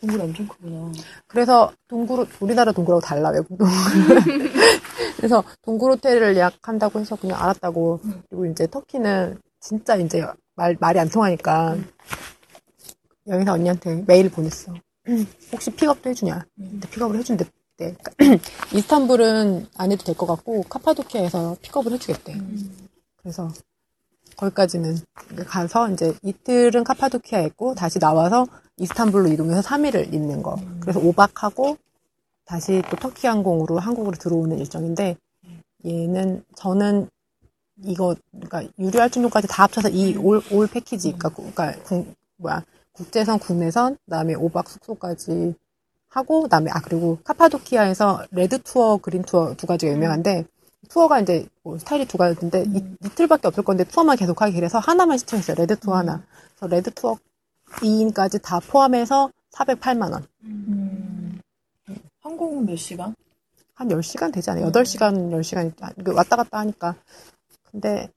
동굴 0.00 0.20
엄청 0.20 0.46
크구나. 0.48 0.92
그래서 1.26 1.72
동굴, 1.88 2.26
우리나라 2.40 2.72
동굴하고 2.72 3.00
달라, 3.00 3.30
외국 3.30 3.56
동굴. 3.58 3.68
그래서 5.16 5.42
동굴 5.62 5.92
호텔을 5.92 6.36
예약한다고 6.36 7.00
해서 7.00 7.16
그냥 7.16 7.40
알았다고. 7.42 8.00
그리고 8.28 8.46
이제 8.46 8.66
터키는 8.66 9.38
진짜 9.60 9.96
이제 9.96 10.26
말, 10.56 10.76
말이 10.78 10.98
안 10.98 11.08
통하니까 11.08 11.76
여기서 13.28 13.52
언니한테 13.52 14.04
메일 14.06 14.30
보냈어. 14.30 14.74
혹시 15.52 15.70
픽업도 15.70 16.10
해주냐? 16.10 16.44
근데 16.56 16.88
픽업을 16.90 17.18
해준대. 17.18 17.46
이스탄불은 18.72 19.66
안 19.76 19.90
해도 19.92 20.04
될 20.04 20.14
것 20.14 20.26
같고 20.26 20.62
카파도키아에서 20.68 21.56
픽업을 21.62 21.92
해주겠대. 21.92 22.34
그래서 23.24 23.48
거기까지는 24.36 24.96
가서 25.46 25.88
이제 25.90 26.14
이틀은 26.22 26.84
카파도키아에 26.84 27.46
있고 27.46 27.74
다시 27.74 27.98
나와서 27.98 28.46
이스탄불로 28.76 29.28
이동해서 29.28 29.62
3일을 29.62 30.12
있는 30.12 30.42
거. 30.42 30.56
그래서 30.80 31.00
5박하고 31.00 31.78
다시 32.44 32.82
또 32.90 32.96
터키 32.96 33.26
항공으로 33.26 33.78
한국으로 33.78 34.16
들어오는 34.18 34.58
일정인데 34.58 35.16
얘는 35.86 36.44
저는 36.56 37.08
이거 37.84 38.14
그러니까 38.30 38.62
유료 38.78 39.00
할증료까지 39.00 39.48
다 39.48 39.62
합쳐서 39.64 39.88
이 39.88 40.16
all 40.16 40.42
all 40.42 40.68
패키지 40.68 41.12
그러니까, 41.12 41.28
구- 41.30 41.50
그러니까 41.50 41.82
국- 41.84 42.14
뭐야 42.36 42.62
국제선 42.92 43.38
국내선 43.38 43.96
그다음에 44.04 44.34
5박 44.34 44.68
숙소까지 44.68 45.54
하고 46.08 46.42
그다음에 46.42 46.70
아 46.72 46.80
그리고 46.80 47.18
카파도키아에서 47.24 48.26
red 48.30 48.60
tour 48.62 48.98
green 48.98 49.22
tour 49.22 49.54
두 49.56 49.66
가지가 49.66 49.92
유명한데 49.92 50.44
투어가 50.88 51.20
이제 51.20 51.46
뭐 51.62 51.78
스타일이 51.78 52.06
두 52.06 52.16
가지인데 52.16 52.64
이, 52.68 52.82
이틀밖에 53.04 53.48
없을 53.48 53.62
건데 53.62 53.84
투어만 53.84 54.16
계속 54.16 54.40
하기 54.42 54.54
그래서 54.54 54.78
하나만 54.78 55.18
신청했어요 55.18 55.56
red 55.56 55.76
tour 55.76 55.96
하나 55.96 56.22
그래서 56.56 56.66
red 56.68 56.90
tour 56.92 57.16
2인까지 57.80 58.42
다 58.42 58.60
포함해서 58.60 59.30
408만 59.52 60.12
원. 60.12 60.26
음. 60.44 61.40
항공은 62.20 62.66
몇 62.66 62.76
시간? 62.76 63.14
한 63.74 63.88
10시간 63.88 64.32
되지 64.32 64.50
않아요? 64.50 64.70
8시간, 64.70 65.30
10시간 65.30 66.14
왔다 66.14 66.36
갔다 66.36 66.58
하니까. 66.58 66.96
근데 67.70 68.08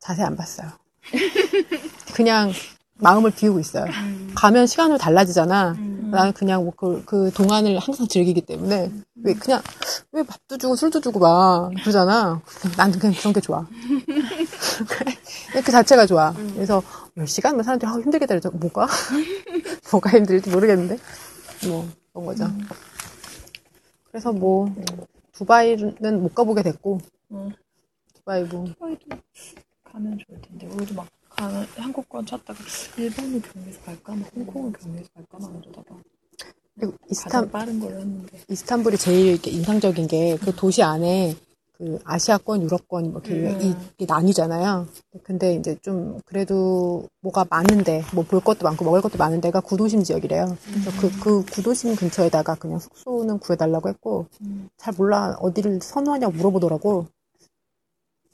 자세히 0.00 0.24
안 0.26 0.36
봤어요. 0.36 0.70
그냥 2.14 2.52
마음을 3.00 3.30
비우고 3.30 3.60
있어요. 3.60 3.86
가면 4.34 4.66
시간으로 4.66 4.98
달라지잖아. 4.98 5.72
음. 5.78 6.10
나는 6.10 6.32
그냥 6.32 6.64
뭐 6.64 6.72
그, 6.76 7.04
그 7.04 7.30
동안을 7.32 7.78
항상 7.78 8.08
즐기기 8.08 8.42
때문에 8.42 8.90
왜 9.22 9.34
그냥 9.34 9.60
왜 10.12 10.22
밥도 10.22 10.56
주고 10.58 10.74
술도 10.74 11.00
주고 11.00 11.18
막 11.18 11.70
그러잖아. 11.82 12.40
나는 12.76 12.98
그냥 12.98 13.14
그런 13.18 13.32
게 13.32 13.40
좋아. 13.40 13.66
그 15.64 15.72
자체가 15.72 16.06
좋아. 16.06 16.32
그래서 16.54 16.82
10시간 17.16 17.54
뭐 17.54 17.62
사람들이 17.62 17.90
아, 17.90 17.94
힘들게 17.94 18.26
다르죠. 18.26 18.50
뭐가? 18.50 18.86
뭐가 19.90 20.10
힘들지 20.10 20.50
모르겠는데. 20.50 20.98
뭐 21.66 21.86
그런 22.12 22.26
거죠. 22.26 22.46
그래서 24.10 24.32
뭐 24.32 24.72
두바이는 25.32 26.22
못 26.22 26.34
가보게 26.34 26.62
됐고 26.62 27.00
음. 27.32 27.52
두바이 28.14 28.44
뭐 28.44 28.64
두바이도 28.64 29.06
가면 29.84 30.18
좋을 30.18 30.40
텐데 30.42 30.66
우리도 30.66 30.94
막 30.94 31.06
가는 31.38 31.64
한국권 31.76 32.26
찾다가 32.26 32.58
일본을 32.96 33.40
경유해서 33.42 33.80
갈까 33.84 34.14
막 34.14 34.28
홍콩을 34.34 34.72
경유해서 34.72 35.08
갈까 35.14 35.38
막 35.40 35.52
이러다가 35.62 35.94
그리고 36.78 36.94
이스탄 37.10 37.50
빠른 37.50 37.78
걸로 37.80 37.98
했는데 38.00 38.38
이스탄불이 38.48 38.98
제일 38.98 39.26
이렇게 39.28 39.50
인상적인 39.50 40.06
게 40.08 40.36
그 40.40 40.54
도시 40.54 40.82
안에 40.82 41.36
그 41.76 41.96
아시아권, 42.04 42.62
유럽권 42.62 43.12
뭐 43.12 43.22
이렇게 43.24 43.50
음. 43.50 43.86
이- 43.98 44.04
나뉘잖아요. 44.04 44.88
근데 45.22 45.54
이제 45.54 45.76
좀 45.80 46.18
그래도 46.24 47.04
뭐가 47.20 47.46
많은데 47.48 48.02
뭐 48.14 48.24
볼 48.24 48.40
것도 48.40 48.64
많고 48.64 48.84
먹을 48.84 49.00
것도 49.00 49.16
많은 49.16 49.40
데가 49.40 49.60
구도심 49.60 50.02
지역이래요. 50.02 50.56
그래서 50.64 50.90
그, 51.00 51.20
그 51.20 51.44
구도심 51.44 51.94
근처에다가 51.94 52.56
그냥 52.56 52.80
숙소는 52.80 53.38
구해달라고 53.38 53.88
했고 53.90 54.26
음. 54.40 54.68
잘 54.76 54.92
몰라 54.98 55.36
어디를 55.40 55.78
선호하냐고 55.80 56.32
물어보더라고. 56.32 57.06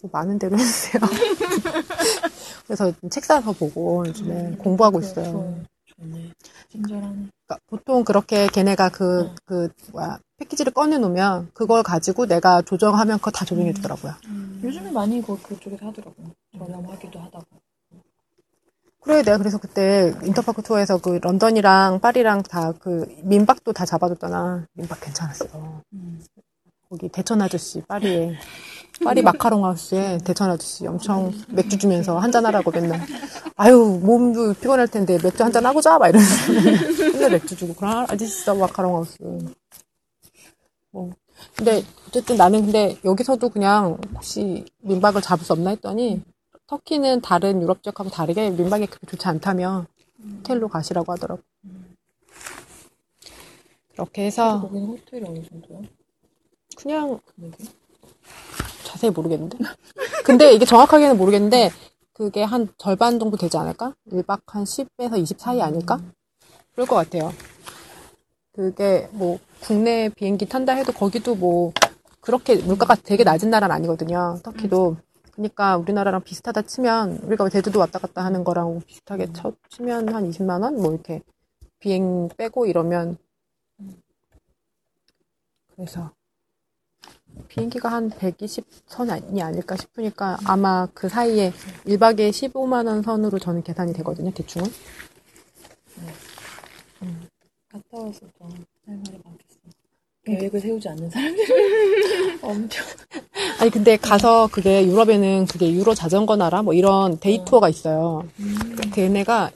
뭐 0.05 0.11
많은 0.13 0.39
데로 0.39 0.59
해주세요. 0.59 1.01
그래서 2.67 2.93
책 3.11 3.25
사서 3.25 3.53
보고 3.53 4.05
요즘에 4.07 4.57
공부하고 4.59 4.99
그래, 4.99 5.09
있어요. 5.11 5.63
좋네 5.97 6.31
친절하네 6.71 7.29
그러니까 7.47 7.59
보통 7.67 8.05
그렇게 8.05 8.47
걔네가 8.49 8.91
그, 8.91 9.23
응. 9.23 9.35
그, 9.47 9.69
뭐야, 9.93 10.19
패키지를 10.37 10.73
꺼내놓으면 10.75 11.51
그걸 11.55 11.83
가지고 11.83 12.27
내가 12.27 12.61
조정하면 12.63 13.17
그거 13.19 13.31
다 13.31 13.45
조정해 13.47 13.73
주더라고요. 13.73 14.13
요즘에 14.63 14.91
많이 14.91 15.23
그, 15.23 15.41
그쪽에서 15.41 15.87
하더라고요 15.87 16.31
저렴하기도 16.59 17.19
하다고 17.19 17.45
그래, 19.01 19.23
내가 19.23 19.37
그래서 19.39 19.59
그때 19.59 20.15
인터파크 20.25 20.63
투어에서 20.63 20.99
그 20.99 21.19
런던이랑 21.23 22.01
파리랑 22.01 22.43
다 22.43 22.73
그 22.79 23.07
민박도 23.23 23.73
다 23.73 23.85
잡아줬잖아. 23.87 24.67
민박 24.75 25.01
괜찮았어. 25.01 25.83
거기 26.89 27.09
대천 27.09 27.41
아저씨, 27.43 27.81
파리에. 27.83 28.35
파리 29.03 29.23
마카롱 29.23 29.65
하우스에 29.65 30.19
대천 30.19 30.51
아저씨 30.51 30.87
엄청 30.87 31.33
맥주 31.49 31.79
주면서 31.79 32.19
한잔 32.19 32.47
하라고 32.47 32.71
맨날. 32.71 33.01
아유, 33.57 34.01
몸도 34.03 34.55
피곤할 34.55 34.89
텐데 34.89 35.19
맥주 35.23 35.43
한잔 35.43 35.67
하고 35.67 35.81
자! 35.81 35.99
막 35.99 36.09
이러면서. 36.09 36.53
맨날 37.13 37.31
맥주 37.31 37.57
주고. 37.57 37.75
그런 37.75 38.05
아저씨 38.09 38.25
있어, 38.41 38.55
마카롱 38.55 38.95
하우스. 38.95 39.17
뭐. 40.91 41.11
근데 41.57 41.83
어쨌든 42.09 42.37
나는 42.37 42.63
근데 42.63 42.97
여기서도 43.05 43.49
그냥 43.49 43.99
혹시 44.15 44.65
민박을 44.83 45.21
잡을 45.21 45.45
수 45.45 45.53
없나 45.53 45.71
했더니 45.71 46.23
터키는 46.67 47.21
다른 47.21 47.61
유럽 47.61 47.83
지역하고 47.83 48.11
다르게 48.11 48.51
민박이 48.51 48.87
그렇게 48.87 49.07
좋지 49.09 49.27
않다며 49.27 49.87
호텔로 50.39 50.69
가시라고 50.69 51.13
하더라고. 51.13 51.43
그렇게 53.93 54.27
해서 54.27 54.61
거기는 54.61 54.87
호텔이 54.87 55.25
어느 55.27 55.43
정도야? 55.43 55.81
그냥 56.77 57.21
금액이? 57.35 57.69
자세히 59.05 59.11
모르겠는데. 59.11 59.59
근데 60.25 60.53
이게 60.53 60.65
정확하게는 60.65 61.19
모르겠는데 61.19 61.71
그게 62.13 62.43
한 62.43 62.69
절반 62.79 63.19
정도 63.19 63.37
되지 63.37 63.57
않을까? 63.59 63.95
1박 64.11 64.41
한 64.47 64.65
10에서 64.65 65.19
20 65.19 65.39
사이 65.39 65.61
아닐까? 65.61 66.01
그럴 66.73 66.87
것 66.87 66.97
같아요. 66.97 67.33
그게 68.53 69.09
뭐 69.13 69.39
국내 69.61 70.09
비행기 70.09 70.47
탄다 70.47 70.73
해도 70.75 70.93
거기도 70.93 71.35
뭐 71.35 71.73
그렇게 72.21 72.57
물가가 72.57 72.95
되게 72.95 73.25
낮은 73.25 73.51
나라는 73.51 73.75
아니거든요. 73.75 74.39
터키도. 74.43 74.97
그러니까 75.33 75.77
우리나라랑 75.77 76.23
비슷하다 76.23 76.63
치면 76.63 77.19
우리가 77.25 77.49
제주도 77.49 77.81
왔다 77.81 77.99
갔다 77.99 78.25
하는 78.25 78.45
거랑 78.45 78.81
비슷하게 78.87 79.33
쳐, 79.33 79.53
치면 79.69 80.15
한 80.15 80.31
20만 80.31 80.63
원? 80.63 80.77
뭐 80.77 80.93
이렇게 80.93 81.23
비행 81.81 82.29
빼고 82.37 82.67
이러면 82.67 83.19
그래서 85.75 86.13
비행기가 87.49 87.91
한 87.91 88.11
120선이 88.11 89.41
아닐까 89.43 89.77
싶으니까 89.77 90.39
아마 90.45 90.87
그 90.95 91.09
사이에 91.09 91.53
1박에 91.87 92.31
15만 92.31 92.87
원 92.87 93.03
선으로 93.03 93.39
저는 93.39 93.63
계산이 93.63 93.93
되거든요, 93.95 94.31
대충은. 94.33 94.71
갔다 97.71 97.85
와서 97.93 98.21
더할 98.39 98.55
말이 98.87 99.19
많겠어 99.25 99.59
계획을 100.25 100.61
세우지 100.61 100.89
않는 100.89 101.11
사람들은 101.11 102.39
엄청 102.43 102.87
아니 103.61 103.71
근데 103.71 103.97
가서 103.97 104.49
그게 104.51 104.87
유럽에는 104.87 105.47
그게 105.47 105.73
유로 105.73 105.95
자전거 105.95 106.37
나라 106.37 106.63
뭐 106.63 106.73
이런 106.73 107.19
day 107.19 107.45
tour가 107.45 107.69
있어요. 107.69 108.27
걔네가 108.95 109.51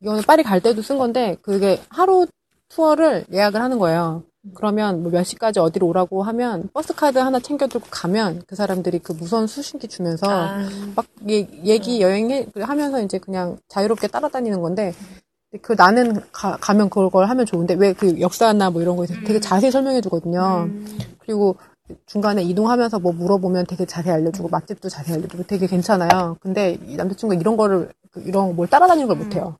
이거는 0.00 0.22
파리 0.22 0.42
갈 0.42 0.60
때도 0.60 0.82
쓴 0.82 0.98
건데 0.98 1.36
그게 1.42 1.80
하루 1.90 2.26
투어를 2.68 3.26
예약을 3.32 3.60
하는 3.60 3.78
거예요. 3.78 4.24
그러면 4.54 5.02
뭐 5.02 5.12
몇 5.12 5.24
시까지 5.24 5.60
어디로 5.60 5.86
오라고 5.88 6.22
하면 6.22 6.68
버스 6.72 6.94
카드 6.94 7.18
하나 7.18 7.38
챙겨 7.40 7.66
들고 7.66 7.86
가면 7.90 8.42
그 8.46 8.56
사람들이 8.56 8.98
그 9.00 9.12
무선 9.12 9.46
수신기 9.46 9.88
주면서 9.88 10.26
아, 10.30 10.68
막 10.96 11.06
얘- 11.28 11.46
얘기 11.64 12.00
여행해 12.00 12.46
하면서 12.60 13.02
이제 13.02 13.18
그냥 13.18 13.58
자유롭게 13.68 14.08
따라다니는 14.08 14.60
건데 14.62 14.94
그 15.62 15.74
나는 15.74 16.20
가, 16.32 16.56
가면 16.58 16.88
그걸 16.90 17.28
하면 17.28 17.44
좋은데 17.44 17.74
왜 17.74 17.92
그 17.92 18.18
역사나 18.20 18.70
뭐 18.70 18.80
이런 18.80 18.96
거에 18.96 19.06
되게 19.26 19.40
자세히 19.40 19.70
설명해 19.70 20.00
주거든요. 20.00 20.70
그리고 21.18 21.56
중간에 22.06 22.42
이동하면서 22.42 23.00
뭐 23.00 23.12
물어보면 23.12 23.66
되게 23.66 23.84
자세히 23.84 24.12
알려주고 24.14 24.48
맛집도 24.48 24.88
자세히 24.88 25.16
알려주고 25.16 25.42
되게 25.44 25.66
괜찮아요. 25.66 26.36
근데 26.40 26.78
이 26.86 26.96
남자친구가 26.96 27.38
이런 27.40 27.56
거를 27.56 27.90
그 28.12 28.20
이런 28.24 28.54
뭘 28.56 28.68
따라다니는 28.68 29.08
걸 29.08 29.16
못해요. 29.16 29.56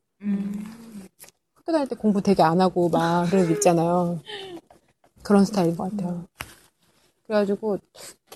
학교 1.56 1.72
다닐 1.72 1.88
때 1.88 1.96
공부 1.96 2.22
되게 2.22 2.42
안 2.42 2.60
하고 2.60 2.88
막 2.88 3.28
그런 3.28 3.46
거 3.46 3.52
있잖아요. 3.54 4.20
그런 5.30 5.44
스타일인 5.44 5.76
것 5.76 5.88
같아요. 5.92 6.26
그래가지고 7.28 7.78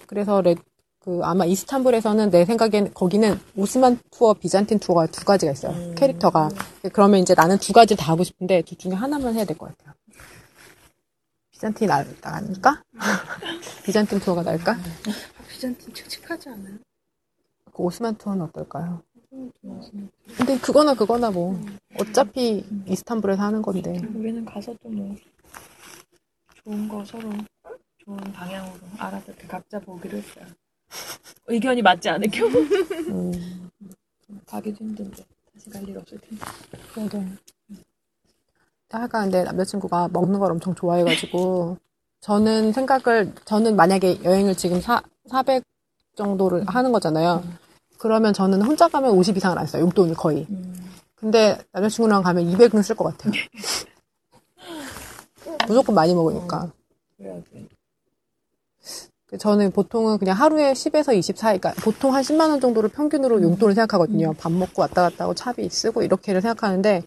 그래서 0.06 0.40
레, 0.42 0.54
그 1.00 1.18
아마 1.24 1.44
이스탄불에서는 1.44 2.30
내 2.30 2.44
생각엔 2.44 2.94
거기는 2.94 3.36
오스만 3.56 3.98
투어, 4.12 4.32
비잔틴 4.34 4.78
투어가 4.78 5.06
두 5.08 5.24
가지가 5.24 5.50
있어요. 5.50 5.94
캐릭터가. 5.96 6.50
그러면 6.92 7.18
이제 7.18 7.34
나는 7.34 7.58
두 7.58 7.72
가지를 7.72 7.96
다 8.00 8.12
하고 8.12 8.22
싶은데 8.22 8.62
둘 8.62 8.78
중에 8.78 8.92
하나만 8.92 9.34
해야 9.34 9.44
될 9.44 9.58
것 9.58 9.76
같아요. 9.76 9.92
비잔틴이 11.50 11.88
나, 11.88 12.04
나을까? 12.22 12.84
비잔틴 13.84 14.20
투어가 14.20 14.44
나을까? 14.44 14.76
비잔틴 15.50 15.92
칙칙하지 15.92 16.48
않아요? 16.50 16.76
그 17.72 17.82
오스만 17.82 18.14
투어는 18.14 18.42
어떨까요? 18.42 19.02
근데 20.36 20.56
그거나 20.58 20.94
그거나 20.94 21.32
뭐 21.32 21.58
어차피 21.98 22.64
이스탄불에서 22.86 23.42
하는 23.42 23.62
건데 23.62 24.00
우리는 24.14 24.44
가서 24.44 24.72
또 24.80 24.88
뭐 24.90 25.16
좋은 26.64 26.88
거 26.88 27.04
서로 27.04 27.30
좋은 28.04 28.16
방향으로 28.32 28.80
알아서 28.98 29.24
이렇게 29.32 29.46
각자 29.46 29.78
보기로 29.80 30.18
했어요. 30.18 30.46
의견이 31.46 31.82
맞지 31.82 32.08
않을 32.08 32.28
경우 32.30 32.50
음, 32.56 33.70
가기도 34.46 34.84
힘든데 34.84 35.24
다시 35.52 35.70
갈 35.70 35.82
일 35.88 35.98
없을 35.98 36.18
텐데. 36.18 36.44
그래. 36.94 37.28
하여간 38.90 39.24
근데 39.24 39.42
남자친구가 39.42 40.08
먹는 40.12 40.38
걸 40.38 40.52
엄청 40.52 40.72
좋아해가지고 40.74 41.76
저는 42.20 42.72
생각을 42.72 43.34
저는 43.44 43.74
만약에 43.74 44.22
여행을 44.22 44.54
지금 44.54 44.80
사, 44.80 45.02
400 45.28 45.64
정도를 46.14 46.64
하는 46.68 46.92
거잖아요. 46.92 47.42
그러면 47.98 48.32
저는 48.32 48.62
혼자 48.62 48.86
가면 48.88 49.10
50 49.10 49.36
이상을 49.36 49.58
안 49.58 49.66
써요. 49.66 49.82
용돈을 49.82 50.14
거의. 50.14 50.46
근데 51.16 51.58
남자친구랑 51.72 52.22
가면 52.22 52.44
200은 52.52 52.82
쓸 52.84 52.94
것 52.94 53.04
같아요. 53.04 53.32
무조건 55.66 55.94
많이 55.94 56.14
먹으니까. 56.14 56.72
그래야지. 57.16 57.68
저는 59.38 59.72
보통은 59.72 60.18
그냥 60.18 60.36
하루에 60.36 60.72
10에서 60.74 61.16
20 61.16 61.36
사이, 61.36 61.58
그러니까 61.58 61.82
보통 61.82 62.14
한 62.14 62.22
10만 62.22 62.50
원 62.50 62.60
정도를 62.60 62.90
평균으로 62.90 63.42
용돈을 63.42 63.74
생각하거든요. 63.74 64.34
밥 64.34 64.52
먹고 64.52 64.82
왔다 64.82 65.02
갔다 65.02 65.24
하고 65.24 65.34
차비 65.34 65.68
쓰고 65.68 66.02
이렇게를 66.02 66.40
생각하는데 66.40 67.02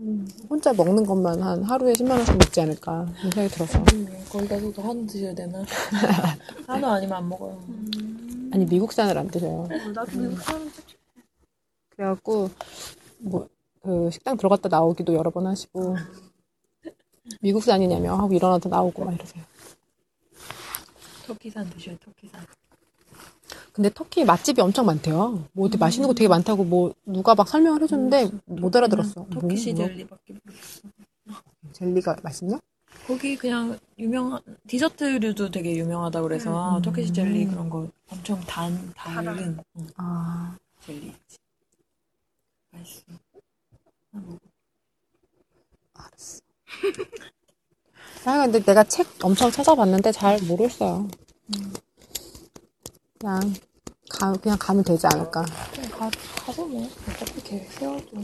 음, 0.00 0.28
혼자 0.48 0.72
먹는 0.72 1.04
것만 1.04 1.42
한 1.42 1.62
하루에 1.64 1.92
10만 1.94 2.10
원씩 2.10 2.34
먹지 2.34 2.60
않을까 2.60 3.06
이런 3.18 3.30
생각이 3.32 3.48
들어서 3.48 3.78
음, 3.94 4.24
거기 4.30 4.46
가서도 4.46 4.82
한우 4.82 5.06
드셔야 5.06 5.34
되나? 5.34 5.64
한우 6.68 6.86
아니면 6.86 7.16
안 7.16 7.28
먹어요. 7.28 7.60
아니 8.52 8.64
미국산을 8.66 9.18
안 9.18 9.28
드셔요. 9.28 9.68
나도 9.94 10.18
미국 10.18 10.40
사람 10.40 10.70
그래갖고 11.96 12.50
뭐 13.18 13.48
그 13.82 14.10
식당 14.12 14.36
들어갔다 14.36 14.68
나오기도 14.68 15.12
여러 15.14 15.30
번 15.30 15.46
하시고 15.46 15.96
미국 17.40 17.62
산이냐며 17.62 18.16
하고 18.16 18.32
일어나서 18.34 18.68
나오고 18.68 19.04
막 19.04 19.14
이러세요. 19.14 19.44
터키산 21.26 21.70
드셔요, 21.70 21.96
터키산. 21.98 22.44
근데 23.72 23.90
터키 23.92 24.24
맛집이 24.24 24.60
엄청 24.60 24.86
많대요. 24.86 25.44
뭐 25.52 25.66
어디 25.66 25.78
맛있는 25.78 26.06
거 26.08 26.14
되게 26.14 26.28
많다고 26.28 26.64
뭐 26.64 26.94
누가 27.06 27.34
막 27.34 27.48
설명을 27.48 27.82
해줬는데 27.82 28.30
못 28.44 28.74
알아들었어. 28.76 29.26
터키 29.30 29.46
뭐, 29.46 29.56
시절리밖에 29.56 30.34
모르겠어. 30.34 30.88
젤리가 31.72 32.16
맛있냐? 32.22 32.58
거기 33.06 33.36
그냥 33.36 33.78
유명한 33.98 34.40
디저트류도 34.68 35.50
되게 35.50 35.74
유명하다 35.76 36.22
그래서 36.22 36.76
음. 36.76 36.82
터키시 36.82 37.12
젤리 37.12 37.46
그런 37.46 37.70
거 37.70 37.88
엄청 38.10 38.38
단 38.40 38.92
달은 38.94 39.58
응, 39.76 39.88
아, 39.96 40.56
젤리 40.80 41.14
맛있어. 42.70 43.04
하나 44.12 44.24
먹어. 44.26 44.38
아, 48.24 48.38
근데 48.44 48.60
내가 48.62 48.84
책 48.84 49.06
엄청 49.24 49.50
찾아봤는데 49.50 50.12
잘 50.12 50.40
모르겠어요. 50.42 51.08
그냥, 53.18 53.54
가, 54.10 54.32
그냥 54.34 54.58
가면 54.60 54.84
되지 54.84 55.06
않을까. 55.06 55.42
가, 55.42 56.10
가서 56.44 56.66
뭐 56.66 56.88
어차피 57.08 57.42
계획 57.42 57.72
세워도 57.72 58.22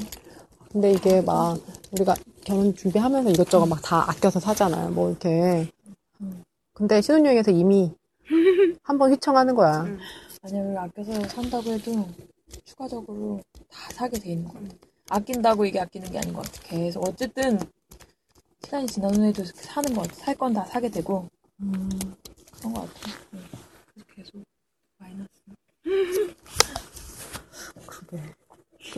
근데 0.72 0.92
이게 0.92 1.20
막, 1.22 1.58
우리가 1.92 2.14
결혼 2.44 2.74
준비하면서 2.74 3.30
이것저것 3.30 3.66
막 3.66 3.80
다 3.82 4.08
아껴서 4.10 4.38
사잖아요. 4.40 4.90
뭐, 4.90 5.08
이렇게. 5.10 5.70
근데 6.74 7.00
신혼여행에서 7.02 7.50
이미 7.50 7.92
한 8.82 8.98
번 8.98 9.12
휘청하는 9.12 9.54
거야. 9.54 9.86
아니 10.42 10.60
우리 10.60 10.76
아껴서 10.76 11.12
산다고 11.28 11.70
해도 11.72 12.08
추가적으로 12.64 13.40
다 13.70 13.90
사게 13.94 14.18
돼 14.18 14.30
있는 14.32 14.46
것 14.48 14.54
같아. 14.54 14.74
아낀다고 15.10 15.64
이게 15.66 15.80
아끼는 15.80 16.10
게 16.12 16.18
아닌 16.18 16.32
것 16.34 16.42
같아. 16.44 16.62
계속 16.64 17.06
어쨌든 17.08 17.58
시간이 18.64 18.86
지난 18.86 19.14
후에도 19.14 19.44
사는 19.44 19.94
것 19.94 20.02
같아. 20.02 20.14
살건 20.14 20.52
다 20.52 20.64
사게 20.64 20.88
되고 20.90 21.28
그런 21.58 22.72
것 22.74 22.80
같아. 22.82 22.92
응. 23.34 23.44
그래서 23.94 24.06
계속 24.14 24.42
마이너스. 24.98 25.28
그게. 27.86 28.16
원래 28.16 28.34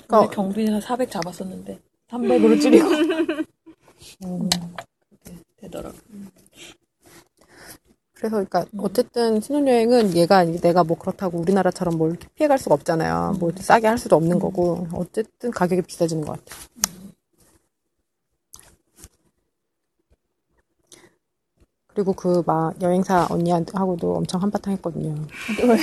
그러니까, 0.07 0.31
경빈이가 0.31 0.81
400 0.81 1.11
잡았었는데 1.11 1.79
300으로 2.09 2.61
줄이고 2.61 2.89
음, 4.25 4.49
그렇게 4.49 5.39
되더라고. 5.57 5.97
그래서, 8.15 8.37
그러니까, 8.45 8.67
어쨌든 8.79 9.41
신혼여행은 9.41 10.15
얘가, 10.17 10.45
내가 10.45 10.85
뭐 10.85 10.99
그렇다고 10.99 11.39
우리나라처럼 11.39 11.97
뭘 11.97 12.19
피해갈 12.35 12.59
수가 12.59 12.75
없잖아요. 12.75 13.37
뭐 13.39 13.51
싸게 13.57 13.87
할 13.87 13.97
수도 13.97 14.17
없는 14.17 14.39
거고. 14.39 14.87
어쨌든 14.93 15.51
가격이 15.51 15.83
비싸지는 15.83 16.25
것 16.25 16.33
같아. 16.33 16.57
그리고 22.01 22.15
그 22.15 22.43
막 22.47 22.73
여행사 22.81 23.27
언니하고도 23.29 24.17
엄청 24.17 24.41
한바탕 24.43 24.73
했거든요. 24.75 25.15
왜? 25.69 25.77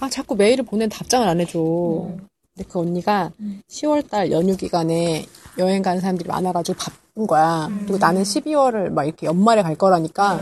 아, 0.00 0.10
자꾸 0.10 0.34
메일을 0.34 0.64
보낸 0.66 0.90
답장을 0.90 1.26
안 1.26 1.40
해줘. 1.40 1.58
음. 1.58 2.26
근데 2.54 2.68
그 2.70 2.78
언니가 2.80 3.32
음. 3.40 3.62
10월달 3.70 4.30
연휴 4.30 4.54
기간에 4.58 5.24
여행 5.56 5.80
가는 5.80 6.00
사람들이 6.02 6.28
많아가지고 6.28 6.76
바쁜 6.76 7.26
거야. 7.26 7.68
그리고 7.84 7.96
나는 7.96 8.22
12월을 8.24 8.90
막 8.90 9.04
이렇게 9.04 9.26
연말에 9.26 9.62
갈 9.62 9.74
거라니까 9.74 10.38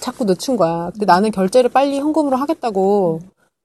자꾸 0.00 0.24
늦춘 0.24 0.56
거야. 0.56 0.88
근데 0.92 1.04
나는 1.04 1.30
결제를 1.30 1.68
빨리 1.68 1.98
현금으로 1.98 2.36
하겠다고 2.38 3.20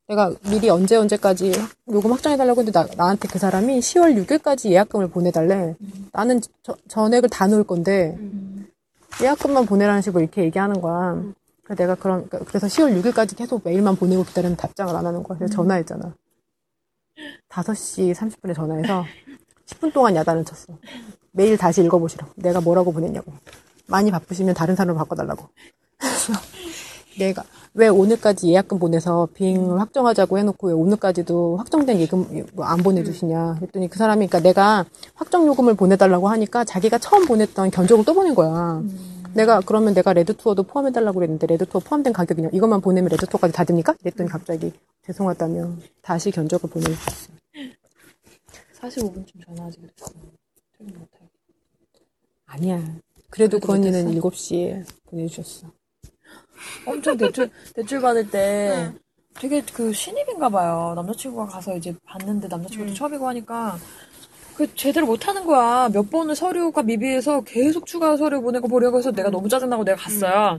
내가 0.09 0.33
미리 0.49 0.69
언제 0.69 0.97
언제까지 0.97 1.53
요금 1.93 2.11
확정해달라고 2.11 2.59
했는데 2.61 2.77
나, 2.77 2.85
나한테 2.97 3.29
그 3.29 3.39
사람이 3.39 3.79
10월 3.79 4.25
6일까지 4.25 4.71
예약금을 4.71 5.07
보내달래. 5.07 5.75
나는 6.11 6.41
저- 6.63 6.75
전액을 6.89 7.29
다 7.29 7.47
넣을 7.47 7.63
건데 7.63 8.17
예약금만 9.21 9.65
보내라는 9.65 10.01
식으로 10.01 10.21
이렇게 10.21 10.43
얘기하는 10.43 10.81
거야. 10.81 11.21
그래서 11.63 11.81
내가 11.83 11.95
그런 11.95 12.27
그래서 12.29 12.67
10월 12.67 13.01
6일까지 13.01 13.35
계속 13.37 13.61
메일만 13.63 13.95
보내고 13.95 14.23
기다리는 14.23 14.55
답장을 14.55 14.95
안 14.95 15.05
하는 15.05 15.23
거야. 15.23 15.37
그래서 15.37 15.53
전화했잖아. 15.53 16.13
5시 17.49 18.13
30분에 18.13 18.53
전화해서 18.53 19.05
10분 19.65 19.93
동안 19.93 20.15
야단을 20.15 20.45
쳤어. 20.45 20.77
메일 21.31 21.57
다시 21.57 21.81
읽어보시라고. 21.81 22.33
내가 22.35 22.61
뭐라고 22.61 22.91
보냈냐고. 22.91 23.33
많이 23.87 24.11
바쁘시면 24.11 24.53
다른 24.53 24.75
사람으로 24.75 24.97
바꿔달라고. 24.97 25.47
내가 27.17 27.43
왜 27.77 27.89
오늘까지 27.89 28.47
예약금 28.47 28.79
보내서 28.79 29.27
비행을 29.33 29.81
확정하자고 29.81 30.37
해놓고 30.37 30.67
왜 30.67 30.73
오늘까지도 30.73 31.57
확정된 31.57 31.99
예금 31.99 32.47
뭐안 32.53 32.77
보내주시냐 32.77 33.55
그랬더니 33.55 33.89
그 33.89 33.97
사람이 33.97 34.27
그러니까 34.27 34.39
내가 34.39 34.85
확정 35.13 35.45
요금을 35.45 35.73
보내달라고 35.75 36.29
하니까 36.29 36.63
자기가 36.63 36.97
처음 36.99 37.25
보냈던 37.25 37.71
견적을 37.71 38.05
또 38.05 38.13
보낸 38.13 38.33
거야. 38.33 38.81
내가 39.33 39.59
그러면 39.59 39.93
내가 39.93 40.13
red 40.13 40.33
투어도 40.37 40.63
포함해달라고 40.63 41.15
그랬는데 41.15 41.47
red 41.47 41.65
투어 41.65 41.81
포함된 41.81 42.13
가격이냐 42.13 42.49
이것만 42.53 42.79
보내면 42.79 43.09
red 43.09 43.25
투어까지 43.25 43.53
다 43.53 43.65
됩니까? 43.65 43.93
그랬더니 43.99 44.29
갑자기 44.29 44.71
죄송하다며 45.05 45.73
다시 46.01 46.31
견적을 46.31 46.69
보내주셨어. 46.69 47.33
45분쯤 48.79 49.45
전화하지 49.45 49.79
그랬어. 49.81 50.13
퇴근 50.77 50.93
못하게. 50.93 51.25
아니야. 52.45 52.81
그래도 53.29 53.59
그 53.59 53.73
언니는 53.73 54.05
못했어? 54.13 54.29
7시에 54.29 54.85
보내주셨어. 55.07 55.67
엄청 56.85 57.17
대출 57.17 57.49
대출 57.73 58.01
받을 58.01 58.29
때 58.29 58.91
되게 59.39 59.61
그 59.73 59.91
신입인가 59.93 60.49
봐요. 60.49 60.93
남자친구가 60.95 61.47
가서 61.47 61.75
이제 61.75 61.93
봤는데 62.05 62.47
남자친구도 62.47 62.93
처음이고 62.93 63.27
하니까 63.27 63.77
그 64.55 64.73
제대로 64.75 65.05
못하는 65.05 65.45
거야. 65.45 65.89
몇 65.89 66.09
번을 66.09 66.35
서류가 66.35 66.83
미비해서 66.83 67.41
계속 67.41 67.85
추가 67.85 68.15
서류 68.15 68.41
보내고 68.41 68.67
보려고 68.69 68.97
해서 68.97 69.11
내가 69.11 69.29
너무 69.29 69.49
짜증나고 69.49 69.83
내가 69.83 69.97
갔어요. 69.97 70.57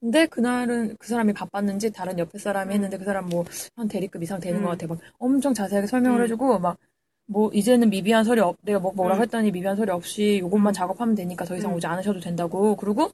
근데 0.00 0.26
그날은 0.26 0.96
그 0.98 1.08
사람이 1.08 1.32
바빴는지 1.34 1.90
다른 1.92 2.18
옆에 2.18 2.38
사람이 2.38 2.72
했는데 2.74 2.96
그 2.98 3.04
사람 3.04 3.28
뭐 3.28 3.44
한 3.76 3.88
대리급 3.88 4.22
이상 4.22 4.40
되는 4.40 4.62
것 4.62 4.70
같아. 4.70 4.86
막 4.86 4.98
엄청 5.18 5.52
자세하게 5.54 5.86
설명을 5.86 6.22
해주고 6.24 6.58
막 6.58 6.78
뭐 7.26 7.50
이제는 7.54 7.88
미비한 7.88 8.22
서류 8.24 8.42
없 8.42 8.58
내가 8.62 8.78
뭐 8.78 8.92
뭐라고 8.94 9.22
했더니 9.22 9.50
미비한 9.50 9.76
서류 9.76 9.92
없이 9.92 10.38
요것만 10.40 10.74
작업하면 10.74 11.14
되니까 11.14 11.44
더 11.46 11.56
이상 11.56 11.72
오지 11.74 11.86
않으셔도 11.86 12.20
된다고. 12.20 12.76
그리고 12.76 13.10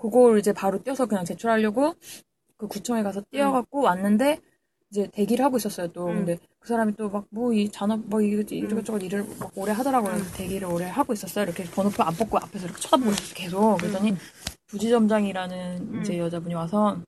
그걸 0.00 0.38
이제 0.38 0.52
바로 0.52 0.82
뛰어서 0.82 1.06
그냥 1.06 1.24
제출하려고 1.24 1.94
그 2.56 2.66
구청에 2.68 3.02
가서 3.02 3.22
뛰어갖고 3.30 3.82
왔는데 3.82 4.40
이제 4.90 5.08
대기를 5.12 5.44
하고 5.44 5.56
있었어요 5.56 5.88
또. 5.92 6.06
근데 6.06 6.38
그 6.58 6.68
사람이 6.68 6.96
또 6.96 7.08
막 7.10 7.26
뭐 7.30 7.52
이 7.54 7.68
잔업 7.70 8.00
뭐 8.06 8.20
이것저것 8.20 8.98
일을 9.02 9.24
막 9.38 9.52
오래 9.56 9.72
하더라고요. 9.72 10.12
그래서 10.12 10.36
대기를 10.36 10.68
오래 10.68 10.86
하고 10.86 11.12
있었어요. 11.12 11.44
이렇게 11.44 11.64
번호표 11.64 12.02
안 12.02 12.14
뽑고 12.14 12.38
앞에서 12.38 12.66
이렇게 12.66 12.80
쳐다보고 12.80 13.10
계속. 13.34 13.76
그랬더니 13.78 14.14
부지점장이라는 14.66 16.00
이제 16.00 16.18
여자분이 16.18 16.54
와서 16.54 16.98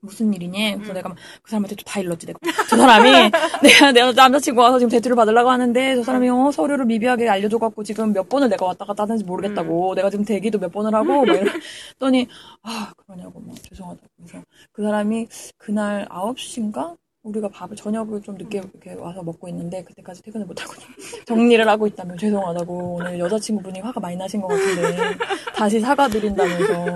무슨 0.00 0.32
일이니? 0.34 0.74
그래서 0.76 0.92
내가 0.92 1.08
막 1.08 1.16
그 1.42 1.50
사람한테 1.50 1.74
또 1.76 1.84
다 1.84 2.00
일렀지. 2.00 2.26
내가 2.26 2.38
저 2.68 2.76
사람이 2.76 3.10
내가 3.62 3.92
내가 3.92 4.12
남자친구 4.12 4.60
와서 4.60 4.78
지금 4.78 4.90
대출을 4.90 5.16
받으려고 5.16 5.50
하는데 5.50 5.96
저 5.96 6.02
사람이 6.02 6.28
어 6.28 6.50
서류를 6.52 6.84
미비하게 6.86 7.28
알려줘갖고 7.28 7.82
지금 7.84 8.12
몇 8.12 8.28
번을 8.28 8.48
내가 8.48 8.66
왔다 8.66 8.84
갔다 8.84 9.04
하는지 9.04 9.24
모르겠다고. 9.24 9.94
내가 9.94 10.10
지금 10.10 10.24
대기도 10.24 10.58
몇 10.58 10.70
번을 10.72 10.94
하고 10.94 11.24
막 11.24 11.36
이랬더니 11.36 12.28
아 12.62 12.92
그러냐고 12.96 13.40
막 13.40 13.56
죄송하다고. 13.70 14.06
그래서 14.18 14.44
그 14.72 14.82
사람이 14.82 15.28
그날 15.58 16.06
9시인가? 16.08 16.96
우리가 17.22 17.48
밥을 17.48 17.76
저녁을 17.76 18.22
좀 18.22 18.36
늦게 18.36 18.58
이렇게 18.58 18.94
와서 18.94 19.20
먹고 19.20 19.48
있는데 19.48 19.82
그때까지 19.82 20.22
퇴근을 20.22 20.46
못하고 20.46 20.74
정리를 21.26 21.68
하고 21.68 21.86
있다며 21.88 22.16
죄송하다고. 22.16 22.94
오늘 23.00 23.18
여자친구분이 23.18 23.80
화가 23.80 23.98
많이 23.98 24.16
나신 24.16 24.40
것 24.40 24.46
같은데 24.48 25.16
다시 25.56 25.80
사과드린다면서 25.80 26.94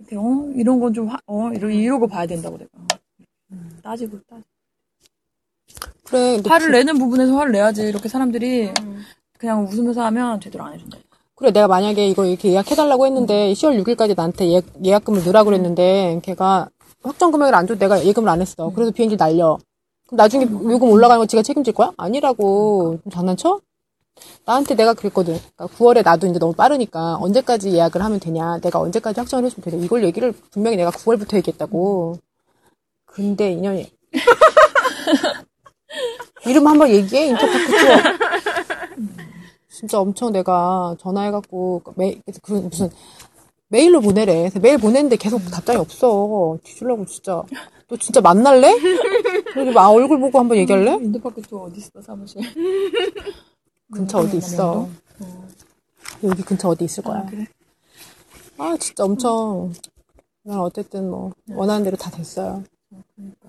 어 0.00 0.52
이런 0.54 0.80
건 0.80 0.92
좀 0.94 1.08
어 1.26 1.50
이러 1.52 1.68
이러고 1.70 2.06
봐야 2.06 2.26
된다고 2.26 2.56
내가 2.56 2.70
따지고 3.82 4.18
따지고 4.28 4.46
그래. 6.04 6.40
화를 6.46 6.66
그- 6.68 6.72
내는 6.72 6.98
부분에서 6.98 7.36
화를 7.36 7.52
내야지 7.52 7.82
이렇게 7.82 8.08
사람들이 8.08 8.70
그냥 9.38 9.64
웃으면서 9.66 10.02
하면 10.06 10.40
제대로 10.40 10.64
안 10.64 10.74
해준다. 10.74 10.98
그래, 11.34 11.52
내가 11.52 11.68
만약에 11.68 12.04
이거 12.08 12.24
이렇게 12.24 12.50
예약해달라고 12.50 13.06
했는데, 13.06 13.52
10월 13.52 13.80
6일까지 13.84 14.16
나한테 14.16 14.48
예약, 14.48 14.64
예약금을 14.84 15.22
넣으라고 15.22 15.44
그랬는데, 15.50 16.18
걔가 16.24 16.68
확정 17.04 17.30
금액을 17.30 17.54
안 17.54 17.64
줘도 17.68 17.78
내가 17.78 18.04
예금을 18.04 18.28
안 18.28 18.40
했어. 18.40 18.72
그래서 18.74 18.90
비행기 18.90 19.16
날려. 19.16 19.56
그럼 20.08 20.16
나중에 20.16 20.46
요금 20.46 20.90
올라가는 20.90 21.20
거 21.20 21.26
지가 21.26 21.42
책임질 21.44 21.74
거야? 21.74 21.92
아니라고. 21.96 22.98
좀 23.04 23.12
장난쳐? 23.12 23.60
나한테 24.44 24.74
내가 24.74 24.94
그랬거든. 24.94 25.38
그러니까 25.56 25.76
9월에 25.76 26.04
나도 26.04 26.26
이제 26.26 26.38
너무 26.38 26.52
빠르니까 26.52 27.16
언제까지 27.20 27.72
예약을 27.72 28.02
하면 28.02 28.20
되냐. 28.20 28.58
내가 28.60 28.80
언제까지 28.80 29.20
확정을 29.20 29.44
해주면 29.44 29.70
되냐. 29.70 29.84
이걸 29.84 30.04
얘기를 30.04 30.32
분명히 30.50 30.76
내가 30.76 30.90
9월부터 30.90 31.36
얘기했다고. 31.36 32.18
근데 33.06 33.52
인연이. 33.52 33.90
이름 36.46 36.66
한번 36.66 36.88
얘기해, 36.90 37.26
인터파크 37.28 37.66
투어. 37.66 37.96
진짜 39.68 40.00
엄청 40.00 40.32
내가 40.32 40.96
전화해갖고 40.98 41.82
메, 41.96 42.20
그 42.42 42.52
무슨 42.52 42.90
메일로 43.68 44.00
보내래. 44.00 44.34
그래서 44.38 44.58
메일 44.60 44.78
보냈는데 44.78 45.16
계속 45.16 45.40
답장이 45.50 45.78
없어. 45.78 46.58
뒤질라고 46.64 47.04
진짜. 47.06 47.42
너 47.88 47.96
진짜 47.96 48.20
만날래? 48.20 48.74
그리고 49.54 49.72
막 49.72 49.88
얼굴 49.90 50.20
보고 50.20 50.38
한번 50.38 50.58
얘기할래? 50.58 50.94
인도파크 50.94 51.42
투어 51.42 51.64
어디 51.64 51.78
있어 51.78 52.02
사무실? 52.02 52.42
근처 53.92 54.18
어디 54.18 54.36
있어? 54.38 54.80
어. 55.20 55.48
여기 56.24 56.42
근처 56.42 56.68
어디 56.68 56.84
있을 56.84 57.02
거야. 57.02 57.20
아, 57.20 57.26
그래? 57.26 57.46
아 58.58 58.76
진짜 58.78 59.04
엄청. 59.04 59.72
그냥 60.42 60.60
어쨌든 60.62 61.10
뭐 61.10 61.32
원하는 61.50 61.84
대로 61.84 61.96
다 61.96 62.10
됐어요. 62.10 62.64
그러니까. 63.14 63.48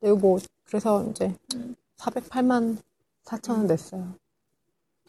그리고 0.00 0.16
뭐 0.18 0.38
그래서 0.66 1.04
이제 1.10 1.34
408만 1.98 2.78
4천 3.24 3.50
원 3.50 3.66
냈어요. 3.66 4.14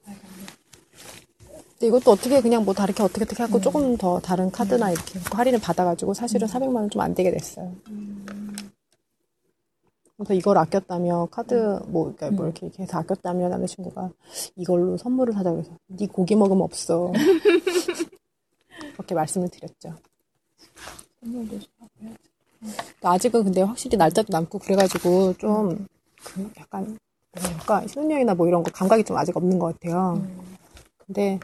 근데 0.03 1.87
이것도 1.87 2.11
어떻게 2.11 2.41
그냥 2.41 2.63
뭐 2.65 2.73
다르게 2.73 3.01
어떻게 3.01 3.23
어떻게 3.23 3.41
하고 3.43 3.59
조금 3.59 3.97
더 3.97 4.19
다른 4.19 4.51
카드나 4.51 4.91
이렇게 4.91 5.19
할인을 5.31 5.59
받아가지고 5.59 6.13
사실은 6.13 6.47
400만 6.47 6.75
원 6.75 6.89
좀 6.89 7.01
안 7.01 7.15
되게 7.15 7.31
됐어요. 7.31 7.73
그래서 10.25 10.33
이걸 10.35 10.57
아꼈다며 10.57 11.27
카드 11.31 11.79
뭐, 11.87 12.13
그러니까 12.15 12.31
뭐 12.31 12.45
이렇게, 12.45 12.67
이렇게 12.67 12.83
해서 12.83 12.97
아꼈다며 12.99 13.49
남자친구가 13.49 14.11
이걸로 14.55 14.97
선물을 14.97 15.33
사자 15.33 15.51
그래서 15.51 15.71
네 15.87 16.07
고기 16.07 16.35
먹으면 16.35 16.63
없어. 16.63 17.11
그렇게 18.93 19.15
말씀을 19.15 19.49
드렸죠. 19.49 19.95
선물도 21.21 21.59
사고요. 21.79 22.15
아직은 23.03 23.43
근데 23.43 23.61
확실히 23.61 23.97
날짜도 23.97 24.27
남고 24.31 24.59
그래가지고 24.59 25.33
좀 25.37 25.87
그 26.23 26.49
약간 26.57 26.97
뭐랄까 27.33 27.87
신혼여행이나 27.87 28.35
뭐 28.35 28.47
이런 28.47 28.63
거 28.63 28.71
감각이 28.71 29.03
좀 29.03 29.17
아직 29.17 29.35
없는 29.35 29.59
것 29.59 29.79
같아요. 29.79 30.25
근데 31.05 31.39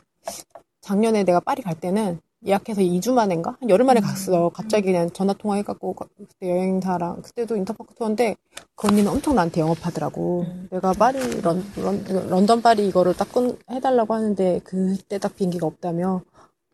작년에 0.81 1.23
내가 1.23 1.39
파리 1.39 1.61
갈 1.61 1.79
때는 1.79 2.19
예약해서 2.47 2.81
2주 2.81 3.13
만인가? 3.13 3.57
한 3.59 3.69
열흘 3.69 3.85
만에 3.85 3.99
갔어. 3.99 4.49
갑자기 4.53 4.85
그냥 4.85 5.09
전화 5.11 5.33
통화해갖고 5.33 5.93
가- 5.93 6.07
그때 6.17 6.49
여행사랑 6.49 7.21
그때도 7.21 7.55
인터파크 7.57 7.93
투어인데 7.95 8.35
그 8.75 8.87
언니는 8.87 9.11
엄청 9.11 9.35
나한테 9.35 9.59
영업하더라고. 9.61 10.45
내가 10.71 10.93
파리 10.93 11.41
런, 11.41 11.63
런, 11.75 12.03
런던 12.29 12.61
파리 12.61 12.87
이거를 12.87 13.15
딱 13.15 13.31
끊, 13.33 13.57
해달라고 13.69 14.13
하는데 14.13 14.61
그때 14.63 15.17
딱 15.19 15.35
비행기가 15.35 15.67
없다며 15.67 16.21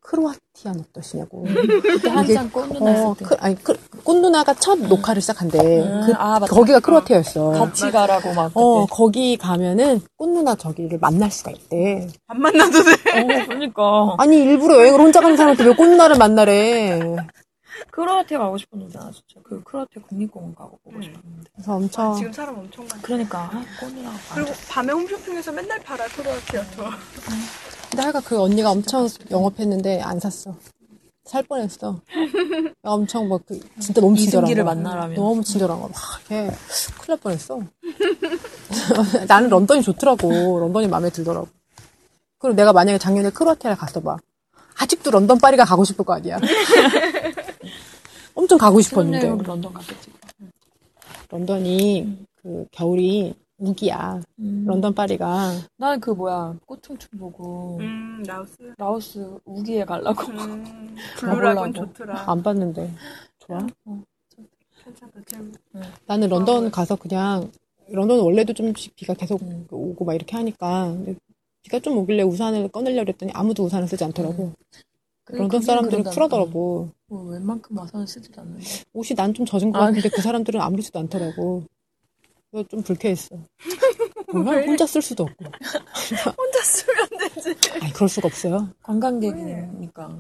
크로아티아 0.02 0.74
어떠시냐고. 0.90 1.46
그때 1.82 2.10
한창 2.10 2.50
꽃 2.52 2.68
누나 2.72 3.10
어, 3.10 3.16
때. 3.18 3.26
크, 3.26 3.36
아니, 3.40 3.56
크, 3.56 3.74
꽃 4.04 4.18
누나가 4.18 4.54
첫 4.54 4.80
녹화를 4.80 5.22
시작한대. 5.22 5.60
음, 5.60 6.02
그, 6.06 6.14
아, 6.16 6.40
맞다. 6.40 6.48
거기가 6.54 6.80
크로아티아였어. 6.80 7.52
같이 7.52 7.90
가라고 7.92 8.34
막 8.34 8.50
그때. 8.50 8.60
어, 8.60 8.86
거기 8.90 9.38
가면은 9.38 10.02
꽃 10.18 10.30
누나 10.30 10.56
저기를 10.56 11.00
만날 11.00 11.32
수가 11.32 11.52
있대. 11.52 12.08
안 12.28 12.42
만나도 12.42 12.84
돼. 12.84 12.92
어, 12.92 13.46
그러니까. 13.48 14.16
아니, 14.18 14.38
일부러 14.44 14.76
여행을 14.80 15.00
혼자 15.00 15.22
가는 15.22 15.36
사람한테 15.38 15.64
왜 15.66 15.74
꽃 15.76 15.88
누나를 15.88 16.18
만나래. 16.18 17.00
크로아티아 17.92 18.40
가고 18.40 18.58
싶었는데, 18.58 18.98
나 18.98 19.06
진짜. 19.12 19.42
그 19.44 19.62
크로아티아 19.64 20.04
국립공원 20.10 20.56
가고 20.56 20.78
보고 20.84 21.02
싶었는데. 21.02 21.50
그래서 21.56 21.74
엄청. 21.76 22.16
지금 22.16 22.32
사람 22.34 22.58
엄청 22.58 22.86
많아. 22.88 23.02
그러니까, 23.02 23.40
아, 23.54 23.64
꽃 23.80 23.94
누나가 23.94 24.16
그리고 24.34 24.52
밤에 24.70 24.92
홈쇼핑에서 24.94 25.52
맨날 25.52 25.80
팔아 25.80 26.06
크로아티아 26.08 26.62
투어. 26.76 26.90
근데 27.90 28.02
하여간 28.04 28.22
그 28.24 28.42
언니가 28.42 28.72
엄청 28.72 29.08
영업했는데 29.30 30.02
안 30.02 30.20
샀어. 30.20 30.56
살 31.26 31.44
뻔했어. 31.44 32.02
엄청 32.84 33.30
막 33.30 33.42
그, 33.48 33.60
진짜 33.80 34.02
너무 34.02 34.16
친절한 34.18 34.46
이승기를 34.46 34.64
거야. 34.66 34.76
만나라면. 34.76 35.16
너무 35.16 35.44
친절한 35.44 35.80
거야. 35.80 35.90
막, 35.90 36.22
걔, 36.28 36.48
큰일 36.48 37.08
날 37.08 37.18
뻔했어. 37.18 37.62
나는 39.28 39.50
런던이 39.50 39.82
좋더라고. 39.84 40.60
런던이 40.60 40.88
마음에 40.88 41.10
들더라고. 41.10 41.48
그리고 42.40 42.56
내가 42.56 42.74
만약에 42.74 42.98
작년에 42.98 43.30
크로아티아를 43.30 43.78
갔어 43.78 44.02
봐. 44.02 44.18
아직도 44.78 45.12
런던 45.12 45.38
파리가 45.38 45.64
가고 45.64 45.86
싶을 45.86 46.04
거 46.04 46.14
아니야. 46.14 46.40
엄청 48.36 48.58
가고 48.58 48.82
싶었는데. 48.82 49.28
런던 49.44 49.74
갔겠지. 49.74 50.12
런던이 51.30 52.18
그 52.42 52.66
겨울이 52.72 53.34
우기야. 53.68 54.22
음. 54.40 54.66
런던 54.68 54.94
파리가. 54.94 55.52
나는 55.78 56.00
그 56.00 56.12
뭐야, 56.12 56.56
꽃청춘 56.66 57.18
보고, 57.18 57.78
음 57.80 58.22
라오스. 58.28 58.74
라오스 58.78 59.38
우기에 59.46 59.86
가려고. 59.86 60.32
음 60.32 60.96
블루라곤. 61.20 61.74
좋더라. 61.74 62.30
안 62.30 62.44
봤는데. 62.44 62.92
좋아? 63.40 63.60
괜찮다. 64.84 65.20
재밌. 65.26 65.54
나는 66.06 66.28
런던 66.30 66.72
가서 66.72 66.96
그냥 66.98 67.50
런던은 67.88 68.22
원래도 68.24 68.54
좀씩 68.54 68.96
비가 68.96 69.14
계속 69.14 69.42
음. 69.44 69.66
오고 69.72 70.04
막 70.04 70.14
이렇게 70.14 70.36
하니까 70.36 70.96
비가 71.62 71.80
좀 71.80 71.98
오길래 71.98 72.24
우산을 72.24 72.68
꺼내려고 72.70 73.08
했더니 73.10 73.32
아무도 73.34 73.64
우산을 73.64 73.88
쓰지 73.88 74.04
않더라고. 74.04 74.52
런던 75.30 75.62
사람들은 75.62 76.04
쿨하더라고. 76.04 76.90
뭐, 77.08 77.24
웬만큼 77.32 77.78
와서는 77.78 78.06
쓰지도 78.06 78.42
않는데. 78.42 78.66
옷이 78.94 79.16
난 79.16 79.34
좀 79.34 79.46
젖은 79.46 79.72
것 79.72 79.80
아, 79.80 79.86
같은데 79.86 80.10
그 80.10 80.22
사람들은 80.22 80.60
아무렇지도 80.60 81.00
않더라고. 81.00 81.64
좀 82.62 82.84
불쾌했어. 82.84 83.36
뭐야? 84.32 84.62
혼자 84.66 84.86
쓸 84.86 85.02
수도 85.02 85.24
없고. 85.24 85.46
혼자 86.38 86.62
쓰면 86.64 87.08
되지. 87.34 87.56
아니 87.82 87.92
그럴 87.94 88.08
수가 88.08 88.28
없어요. 88.28 88.70
관광객이니까. 88.84 90.16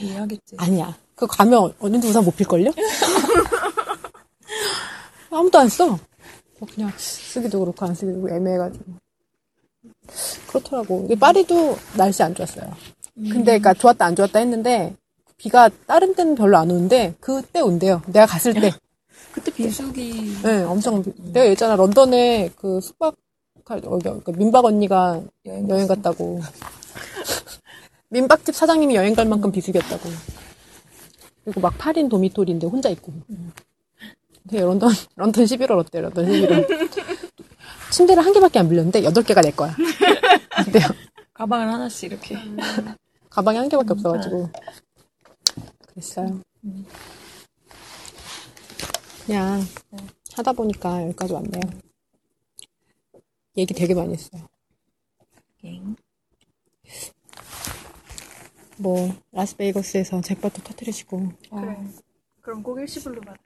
이해하겠지. 0.00 0.56
아니야. 0.58 0.96
그거 1.14 1.26
가면 1.28 1.72
언니도 1.78 2.08
우산 2.08 2.24
못 2.24 2.34
필걸요? 2.36 2.72
아무도 5.30 5.58
안 5.58 5.68
써. 5.68 5.86
뭐 5.86 6.68
그냥 6.74 6.90
쓰기도 6.96 7.60
그렇고 7.60 7.86
안 7.86 7.94
쓰기도 7.94 8.20
그렇고 8.20 8.36
애매해가지고. 8.36 8.84
그렇더라고. 10.48 11.00
근데 11.02 11.14
파리도 11.14 11.76
날씨 11.96 12.22
안 12.22 12.34
좋았어요. 12.34 12.74
근데 13.14 13.52
그니까 13.52 13.74
좋았다 13.74 14.04
안 14.06 14.16
좋았다 14.16 14.40
했는데 14.40 14.96
비가 15.36 15.70
다른 15.86 16.14
때는 16.14 16.34
별로 16.34 16.58
안 16.58 16.70
오는데 16.70 17.14
그때 17.20 17.60
온대요. 17.60 18.02
내가 18.06 18.26
갔을 18.26 18.54
때. 18.54 18.72
그때 19.32 19.50
비수기. 19.52 20.38
네, 20.42 20.62
엄청. 20.64 21.02
내가 21.32 21.46
예전에 21.46 21.76
런던에 21.76 22.50
그 22.56 22.80
숙박 22.80 23.14
갈- 23.64 23.80
어, 23.84 23.98
그 23.98 24.30
민박 24.32 24.64
언니가 24.64 25.22
여행, 25.46 25.68
여행. 25.68 25.86
갔다고. 25.86 26.40
민박집 28.10 28.54
사장님이 28.54 28.96
여행 28.96 29.14
갈 29.14 29.26
만큼 29.26 29.52
비수기였다고. 29.52 30.08
그리고 31.44 31.60
막 31.60 31.76
8인 31.78 32.08
도미토리인데 32.10 32.66
혼자 32.66 32.88
있고. 32.90 33.12
근데 34.42 34.60
런던, 34.64 34.90
런던 35.16 35.44
11월 35.44 35.78
어때, 35.78 36.00
런던 36.00 36.26
11월. 36.26 36.66
침대를 37.92 38.24
한 38.24 38.32
개밖에 38.32 38.58
안 38.58 38.68
빌렸는데 38.68 39.02
8개가 39.02 39.42
내 39.42 39.50
거야. 39.52 39.74
근데요. 40.64 40.86
가방을 41.34 41.72
하나씩 41.72 42.12
이렇게. 42.12 42.36
가방이 43.30 43.58
한 43.58 43.68
개밖에 43.68 43.92
없어가지고. 43.92 44.50
그랬어요. 45.88 46.40
그냥 49.24 49.60
하다 50.34 50.52
보니까 50.52 51.02
여기까지 51.04 51.32
왔네요. 51.32 51.62
얘기 53.56 53.74
되게 53.74 53.94
많이 53.94 54.12
했어요. 54.12 54.42
뭐 58.80 59.14
라스베이거스에서 59.32 60.22
잭팟도 60.22 60.62
터트리시고 60.62 61.28
어. 61.50 61.60
그래. 61.60 61.76
그럼 62.40 62.62
꼭 62.62 62.80
일시불로 62.80 63.20
받아. 63.20 63.38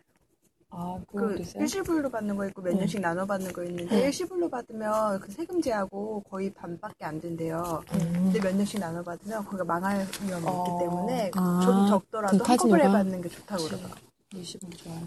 아, 0.71 0.99
그 1.07 1.41
일시불로 1.57 2.11
받는 2.11 2.37
거 2.37 2.47
있고 2.49 2.63
몇 2.63 2.73
네. 2.73 2.79
년씩 2.79 3.01
나눠 3.01 3.25
받는 3.25 3.53
거 3.53 3.63
있는데 3.65 3.97
응. 3.97 4.07
일시불로 4.07 4.49
받으면 4.49 5.21
그 5.21 5.31
세금 5.31 5.61
제하고 5.61 6.23
거의 6.29 6.53
반밖에 6.53 7.05
안 7.05 7.21
된대요. 7.21 7.83
응. 7.95 7.99
근데 7.99 8.41
몇 8.41 8.55
년씩 8.57 8.81
나눠 8.81 9.03
받으면 9.03 9.45
거기가 9.45 9.65
망할 9.65 10.07
위험이 10.25 10.47
어... 10.47 10.65
있기 10.67 10.85
때문에 10.85 11.31
아, 11.35 11.61
조금 11.65 11.89
적더라도 11.89 12.45
한꺼번에 12.45 12.85
받는 12.85 13.23
게 13.23 13.29
좋다고 13.29 13.65
그러더라고. 13.65 14.14
20은 14.43 14.77
좋아요. 14.79 15.01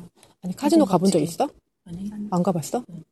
아니 0.44 0.56
카지노 0.56 0.86
가본 0.86 1.12
적 1.12 1.20
있어? 1.20 1.48
아니. 1.86 2.10
안 2.32 2.44
가봤어? 2.44 2.84
응. 2.90 3.04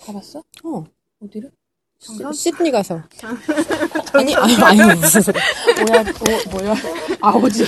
가봤어? 0.00 0.42
어. 0.64 0.84
어디를? 1.22 1.50
시, 1.98 2.12
시드니 2.34 2.70
가서. 2.70 3.02
아니, 4.14 4.34
아니, 4.34 4.54
아니, 4.62 4.78
뭐야, 4.78 6.02
뭐, 6.02 6.60
뭐야. 6.60 6.74
아버지. 7.20 7.64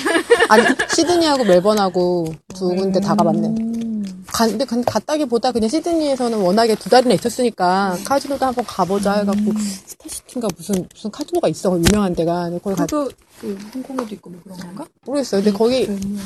아니, 0.49 0.65
시드니하고 0.89 1.45
멜번하고 1.45 2.35
두 2.55 2.69
군데 2.69 2.99
다 2.99 3.15
가봤네. 3.15 3.49
음. 3.49 4.24
가, 4.33 4.47
근데 4.47 4.65
갔다기보다 4.65 5.53
그냥 5.53 5.69
시드니에서는 5.69 6.39
워낙에 6.41 6.74
두 6.77 6.89
달이나 6.89 7.15
있었으니까 7.15 7.99
카지노도 8.07 8.47
한번 8.47 8.65
가보자 8.65 9.19
해갖고 9.19 9.51
음. 9.51 9.57
스타시티인가 9.59 10.49
무슨 10.57 10.89
무슨 10.95 11.11
카지노가 11.11 11.49
있어 11.49 11.79
유명한 11.79 12.15
데가 12.15 12.51
거기 12.62 12.74
가도 12.74 13.11
그 13.39 13.55
홍콩에도 13.74 14.15
있고 14.15 14.31
뭐 14.31 14.41
그런 14.43 14.59
건가? 14.59 14.87
모르겠어요. 15.05 15.43
근데 15.43 15.57
거기 15.57 15.85
음. 15.85 16.19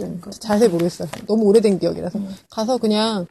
모르겠어요. 0.00 0.30
자세히 0.40 0.68
모르겠어요 0.68 1.08
너무 1.26 1.44
오래된 1.44 1.78
기억이라서 1.78 2.18
음. 2.18 2.34
가서 2.50 2.78
그냥 2.78 3.26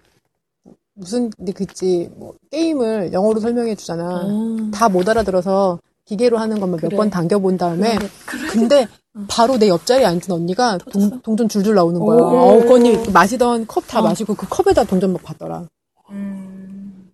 무슨 0.96 1.30
근데 1.32 1.52
그 1.52 1.64
있지 1.64 2.10
뭐 2.16 2.34
게임을 2.52 3.14
영어로 3.14 3.40
설명해 3.40 3.76
주잖아 3.76 4.26
음. 4.28 4.72
다못 4.72 5.08
알아들어서 5.10 5.80
기계로 6.06 6.38
하는 6.38 6.60
것만 6.60 6.80
몇 6.82 6.88
그래. 6.90 6.98
번 6.98 7.10
당겨본 7.10 7.58
다음에 7.58 7.98
그래. 8.26 8.48
근데 8.50 8.88
바로 9.28 9.58
내 9.58 9.70
옆자리에 9.70 10.06
앉은 10.06 10.24
언니가 10.32 10.78
동, 10.92 11.22
동전 11.22 11.48
줄줄 11.48 11.76
나오는 11.76 12.00
거야. 12.00 12.18
오. 12.18 12.24
어, 12.26 12.60
그 12.62 12.74
언니 12.74 12.98
마시던 13.12 13.68
컵다 13.68 14.00
어. 14.00 14.04
마시고 14.04 14.34
그 14.36 14.48
컵에다 14.50 14.84
동전 14.86 15.14
막 15.14 15.22
받더라. 15.24 15.66
음. 16.10 17.10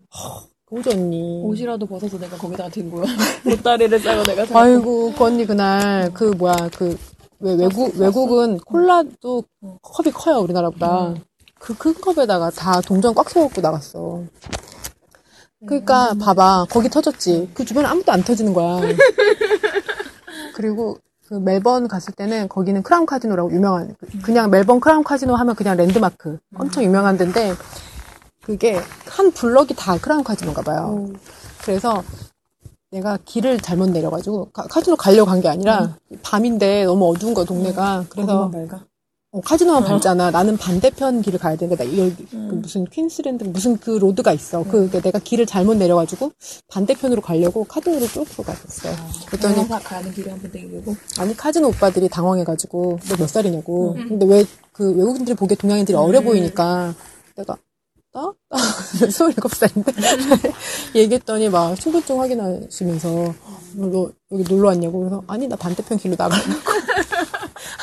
고지 0.66 0.90
언니. 0.92 1.42
옷이라도 1.44 1.86
벗어서 1.86 2.18
내가 2.20 2.38
거기다가 2.38 2.70
들고 2.70 3.02
보따리를 3.44 4.00
싸고 4.00 4.24
내가 4.24 4.46
사. 4.46 4.60
아이고 4.62 5.14
그 5.14 5.24
언니 5.24 5.46
그날 5.46 6.12
그 6.14 6.26
뭐야 6.26 6.56
그 6.76 6.98
왜 7.42 7.54
외국 7.54 7.96
외국은 7.98 8.58
콜라도 8.60 9.44
응. 9.64 9.78
컵이 9.82 10.12
커요 10.14 10.40
우리나라보다. 10.40 11.14
그 11.60 11.74
큰 11.74 11.94
컵에다가 11.94 12.50
다 12.52 12.80
동전 12.82 13.14
꽉 13.14 13.28
채워갖고 13.28 13.62
나갔어. 13.62 14.24
그러니까 15.66 16.14
봐봐 16.14 16.68
거기 16.70 16.90
터졌지. 16.90 17.52
그 17.54 17.66
주변에 17.66 17.88
아무도 17.88 18.12
안 18.14 18.24
터지는 18.24 18.54
거야. 18.54 18.80
그리고 20.56 20.98
그 21.28 21.36
멜번 21.36 21.88
갔을 21.88 22.14
때는 22.14 22.48
거기는 22.50 22.82
크라운 22.82 23.06
카지노라고 23.06 23.52
유명한 23.52 23.94
그- 24.00 24.20
그냥 24.22 24.50
멜번 24.50 24.80
크라운 24.80 25.04
카지노 25.04 25.36
하면 25.36 25.56
그냥 25.56 25.78
랜드마크 25.78 26.40
엄청 26.56 26.84
유명한 26.84 27.18
데인데 27.18 27.54
그게 28.42 28.80
한 29.06 29.32
블럭이 29.32 29.76
다 29.76 29.98
크라운 29.98 30.24
카지노인가 30.24 30.62
봐요. 30.64 31.08
그래서 31.62 32.02
내가 32.92 33.18
길을 33.24 33.60
잘못 33.60 33.90
내려가지고 33.92 34.50
카, 34.52 34.64
카지노 34.64 34.96
가려고 34.96 35.30
간 35.30 35.42
게 35.42 35.48
아니라 35.48 35.96
밤인데 36.24 36.86
너무 36.86 37.08
어두운 37.10 37.34
거야 37.34 37.46
동네가 37.46 38.06
그래서 38.10 38.50
밝아. 38.50 38.86
어, 39.32 39.42
카지노만 39.42 39.84
밝잖아. 39.84 40.32
나는 40.32 40.58
반대편 40.58 41.22
길을 41.22 41.38
가야 41.38 41.56
되는데 41.56 41.84
나 41.86 41.98
여기 42.00 42.26
그 42.26 42.36
음. 42.36 42.62
무슨 42.64 42.84
퀸스랜드 42.86 43.44
무슨 43.44 43.78
그 43.78 43.92
road가 43.92 44.34
있어. 44.34 44.64
그 44.64 44.90
내가 44.90 45.20
길을 45.20 45.46
잘못 45.46 45.76
내려가지고 45.78 46.32
반대편으로 46.68 47.22
가려고 47.22 47.64
카지노를 47.64 48.08
뚫고 48.08 48.42
갔었어. 48.42 48.90
그랬더니 49.28 49.54
항상 49.56 49.80
가는 49.84 50.12
길에 50.12 50.32
한번 50.32 50.52
땡기고. 50.52 50.96
아니 51.20 51.38
카지노 51.38 51.68
오빠들이 51.68 52.10
당황해가지고 52.10 53.00
너 53.08 53.16
몇 53.20 53.30
살이냐고. 53.30 53.94
근데 53.94 54.26
왜 54.26 54.46
그 54.72 54.92
외국인들이 54.96 55.36
보기에 55.36 55.58
동양인들이 55.58 55.96
어려 55.96 56.22
보이니까 56.22 56.96
내가 57.36 57.58
나? 58.12 58.34
나 58.50 58.58
27살인데? 59.08 60.54
얘기했더니 60.96 61.50
막 61.50 61.76
신분증 61.80 62.20
확인하시면서 62.20 63.34
너 63.76 64.12
여기 64.32 64.44
놀러 64.54 64.70
왔냐고 64.70 65.00
그래서 65.00 65.24
아니 65.28 65.48
나 65.48 65.56
반대편 65.56 65.98
길로 66.00 66.16
나가려고. 66.18 66.50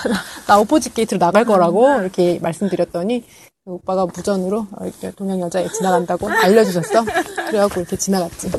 나, 0.09 0.15
나 0.47 0.61
오포짓 0.61 0.95
게이트로 0.95 1.19
나갈 1.19 1.45
거라고 1.45 2.01
이렇게 2.01 2.39
말씀드렸더니 2.41 3.25
그 3.65 3.73
오빠가 3.73 4.05
무전으로 4.07 4.67
어, 4.73 4.91
동양 5.17 5.41
여자 5.41 5.67
지나간다고 5.73 6.29
알려주셨어. 6.29 7.05
그래갖고 7.49 7.81
이렇게 7.81 7.97
지나갔지. 7.97 8.51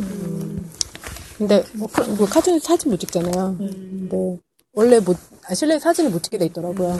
근데 1.38 1.64
뭐, 1.74 1.88
카- 1.88 2.04
뭐 2.04 2.26
사진 2.28 2.92
못 2.92 2.98
찍잖아요. 3.00 3.56
근데 3.58 4.38
원래 4.74 5.00
못 5.00 5.18
아, 5.50 5.54
실내 5.54 5.78
사진을 5.80 6.12
못 6.12 6.24
찍게 6.24 6.38
돼 6.38 6.46
있더라고요. 6.46 6.98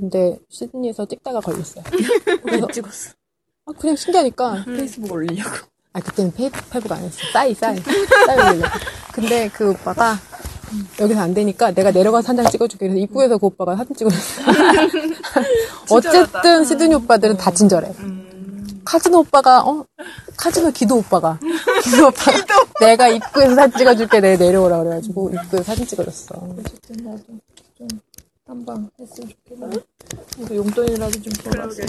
근데 0.00 0.38
시드니에서 0.48 1.06
찍다가 1.06 1.40
걸렸어요. 1.40 1.84
그래서 2.42 2.66
찍었어. 2.72 3.10
아, 3.68 3.72
그냥 3.78 3.96
신기하니까 3.96 4.64
페이스북 4.64 5.12
올리려고. 5.12 5.50
아, 5.92 6.00
그때는 6.00 6.32
페이, 6.32 6.50
페북 6.70 6.90
안 6.92 6.98
했어. 7.02 7.18
싸이, 7.32 7.54
싸이. 7.54 7.76
싸이 8.26 8.56
올려. 8.56 8.66
근데 9.12 9.48
그 9.52 9.70
오빠가 9.70 10.18
여기서 11.00 11.20
안 11.20 11.34
되니까 11.34 11.70
내가 11.72 11.90
내려가서 11.90 12.28
한 12.28 12.36
장 12.36 12.46
찍어줄게. 12.50 12.86
그래서 12.88 13.00
입구에서 13.00 13.38
그 13.38 13.46
오빠가 13.46 13.76
사진 13.76 13.94
찍어줬어. 13.96 14.42
어쨌든 15.90 16.64
시드니 16.64 16.94
오빠들은 16.94 17.36
다 17.36 17.50
친절해. 17.52 17.92
카지노 18.84 19.18
오빠가, 19.18 19.60
어? 19.62 19.84
카지노 20.36 20.70
기도 20.70 20.96
오빠가. 20.96 21.38
기도 21.82 22.06
오빠가. 22.08 22.32
내가 22.80 23.08
입구에서 23.08 23.54
사진 23.54 23.78
찍어줄게. 23.78 24.20
내가 24.20 24.42
내려오라 24.42 24.78
그래가지고 24.78 25.30
입구에서 25.30 25.62
사진 25.64 25.86
찍어줬어. 25.86 26.34
어쨌든 26.58 27.04
나도 27.04 27.22
좀 27.76 27.88
탐방 28.46 28.88
했으면 29.00 29.28
좋겠네. 29.46 29.76
그래서 30.36 30.54
용돈이라도 30.54 31.12
좀 31.22 31.32
벌었어. 31.44 31.82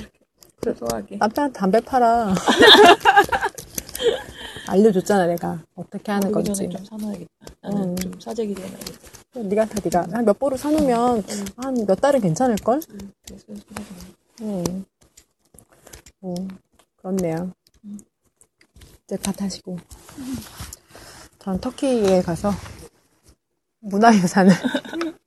소소하게. 0.64 1.18
남편한테 1.18 1.60
담배 1.60 1.80
팔아. 1.82 2.34
알려줬잖아, 4.68 5.26
내가. 5.28 5.60
어떻게 5.76 6.12
하는 6.12 6.32
건지. 6.32 6.54
전에 6.54 6.70
좀 6.70 6.84
사놔야겠다. 6.86 7.30
나는 7.62 7.84
음. 7.90 7.96
좀 7.96 8.20
사재기 8.20 8.54
되어야겠다. 8.56 8.92
네가 9.36 9.66
사, 9.66 9.74
네가. 9.84 10.08
한 10.12 10.26
몇 10.26 10.38
보루 10.38 10.58
사놓으면 10.58 11.24
한몇 11.58 12.02
달은 12.02 12.22
괜찮을걸? 12.22 12.82
그래서 13.26 13.46
사놔야 13.48 13.86
음. 14.42 14.86
뭐, 16.20 16.36
그렇네요. 16.98 17.52
이제 19.06 19.18
다 19.18 19.32
타시고. 19.32 19.78
전 21.40 21.60
터키에 21.60 22.22
가서 22.22 22.52
문화유산을. 23.80 24.54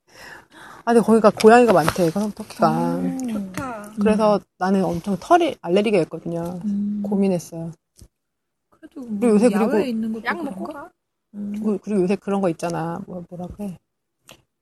아, 0.84 0.92
근데 0.92 1.00
거기가 1.04 1.30
고양이가 1.30 1.72
많대, 1.72 2.10
그 2.10 2.30
터키가. 2.34 3.00
좋다. 3.00 3.31
그래서 4.00 4.40
나는 4.58 4.84
엄청 4.84 5.16
털이 5.18 5.56
알레르기였거든요. 5.60 6.60
음. 6.64 7.02
고민했어요. 7.04 7.72
그래도 8.70 9.02
그리고 9.06 9.28
요새 9.34 9.48
그리고 9.50 9.78
있는 9.78 10.12
것도 10.12 10.24
약 10.24 10.42
먹고? 10.42 10.64
가. 10.64 10.90
음. 11.34 11.52
그리고- 11.52 11.78
그리고 11.82 12.02
요새 12.02 12.16
그런 12.16 12.40
거 12.40 12.48
있잖아. 12.48 13.00
뭐, 13.06 13.24
뭐라 13.28 13.46
그래. 13.56 13.78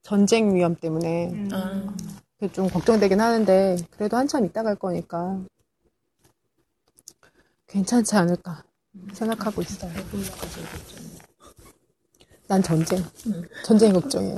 전쟁 0.03 0.55
위험 0.55 0.75
때문에. 0.77 1.31
음. 1.31 1.49
아. 1.53 1.95
그게 2.39 2.53
좀 2.53 2.69
걱정되긴 2.69 3.21
하는데, 3.21 3.77
그래도 3.91 4.17
한참 4.17 4.45
있다 4.47 4.63
갈 4.63 4.75
거니까. 4.77 5.41
괜찮지 7.67 8.17
않을까 8.17 8.65
생각하고 9.13 9.63
있어요. 9.63 9.93
난 12.49 12.63
전쟁. 12.63 12.99
음. 13.27 13.43
전쟁이 13.65 13.93
걱정이에요. 13.93 14.37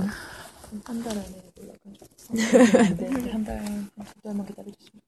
한 0.85 1.03
달 1.03 1.17
안에 1.17 1.43
에볼라가. 1.57 1.79
안 2.79 2.97
되는데 2.97 3.31
한 3.31 3.45
달, 3.45 3.63
두 4.15 4.21
달만 4.23 4.47
기다려주시면 4.47 5.01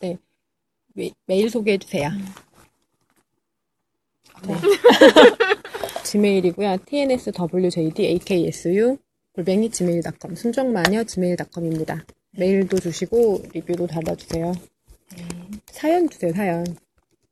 좋겠다. 0.00 0.20
메, 0.94 1.10
메일 1.26 1.50
소개해주세요. 1.50 2.10
네. 4.46 4.54
지메일이고요. 6.04 6.78
tnswjd 6.86 8.06
aksu 8.06 8.96
골뱅이 9.34 9.70
gmail.com 9.70 10.34
순정마녀 10.34 11.04
gmail.com입니다. 11.04 12.04
메일도 12.32 12.78
주시고 12.78 13.42
리뷰도 13.52 13.86
달아주세요. 13.86 14.52
네. 15.16 15.24
사연 15.70 16.08
주세요. 16.08 16.32
사연. 16.32 16.64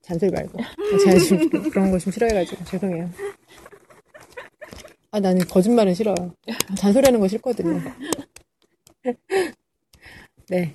잔소리 0.03 0.31
말고. 0.31 0.59
제가 1.05 1.19
지금 1.19 1.71
그런 1.71 1.91
거 1.91 1.99
좀 1.99 2.13
싫어해가지고 2.13 2.65
죄송해요. 2.65 3.11
아 5.11 5.21
나는 5.21 5.41
거짓말은 5.47 5.95
싫어요. 5.95 6.15
잔소리하는 6.77 7.19
거 7.21 7.27
싫거든요. 7.29 7.81
네. 10.49 10.75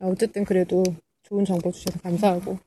아, 0.00 0.06
어쨌든 0.06 0.44
그래도 0.44 0.82
좋은 1.22 1.44
정보 1.44 1.70
주셔서 1.70 1.98
감사하고 2.00 2.58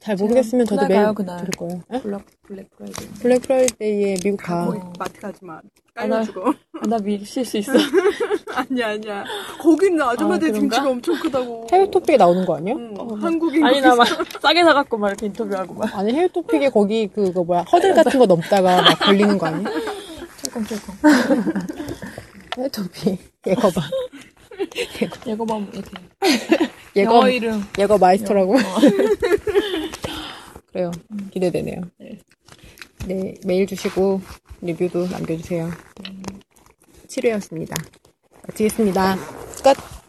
잘 0.00 0.16
모르겠으면 0.16 0.66
저도 0.66 0.88
가요, 0.88 1.14
그날. 1.14 1.38
드릴 1.38 1.50
거예요. 1.52 1.82
에? 1.92 2.00
블랙, 2.00 2.24
블랙 2.42 2.70
프라이데이. 2.70 3.08
블랙 3.20 3.42
프라이데이에 3.42 4.14
미국 4.24 4.38
가. 4.38 4.66
거기 4.66 4.80
마트 4.98 5.20
가지 5.20 5.44
마. 5.44 5.60
아, 5.94 6.06
나- 6.06 6.16
깔려 6.16 6.34
죽고. 6.34 6.48
아, 6.48 6.86
나 6.88 6.98
밀실 6.98 7.44
수 7.44 7.58
있어. 7.58 7.72
아니야, 8.52 8.88
아니야. 8.88 9.24
거기는 9.60 10.02
아줌마들 10.02 10.48
아? 10.48 10.52
등치가 10.52 10.88
엄청 10.90 11.14
크다고. 11.20 11.68
해외 11.70 11.88
토픽에 11.88 12.16
나오는 12.16 12.44
거 12.44 12.56
아니야? 12.56 12.74
응, 12.74 12.94
한국인 13.22 13.64
아니, 13.64 13.80
나 13.80 13.94
막 13.94 14.04
싸게 14.40 14.64
사갖고 14.64 14.96
막 14.98 15.08
이렇게 15.08 15.26
인터뷰하고 15.26 15.74
막. 15.74 15.96
아니 15.96 16.12
해외 16.14 16.26
토픽에 16.26 16.70
거기 16.70 17.06
그거 17.06 17.44
뭐야 17.44 17.62
허들 17.62 17.94
같은 17.94 18.18
거 18.18 18.26
넘다가 18.26 18.82
막 18.82 18.98
걸리는 18.98 19.38
거 19.38 19.46
아니야? 19.46 19.68
철컹철컹. 20.42 20.94
해외 22.56 22.68
토픽 22.68 23.18
예거 23.46 23.70
봐. 23.70 23.82
이거 25.26 25.44
봐, 25.44 25.58
이렇게. 25.72 25.90
예거 26.96 27.14
영어 27.14 27.28
이름. 27.28 27.62
예거 27.78 27.98
마이스터라고. 27.98 28.54
어. 28.54 28.58
그래요. 30.72 30.90
기대되네요. 31.32 31.80
네. 31.98 32.18
네 33.06 33.34
메일 33.44 33.66
주시고 33.66 34.20
리뷰도 34.60 35.08
남겨주세요. 35.08 35.70
7회였습니다. 37.08 37.74
마치겠습니다. 38.48 39.16
끝. 39.62 40.01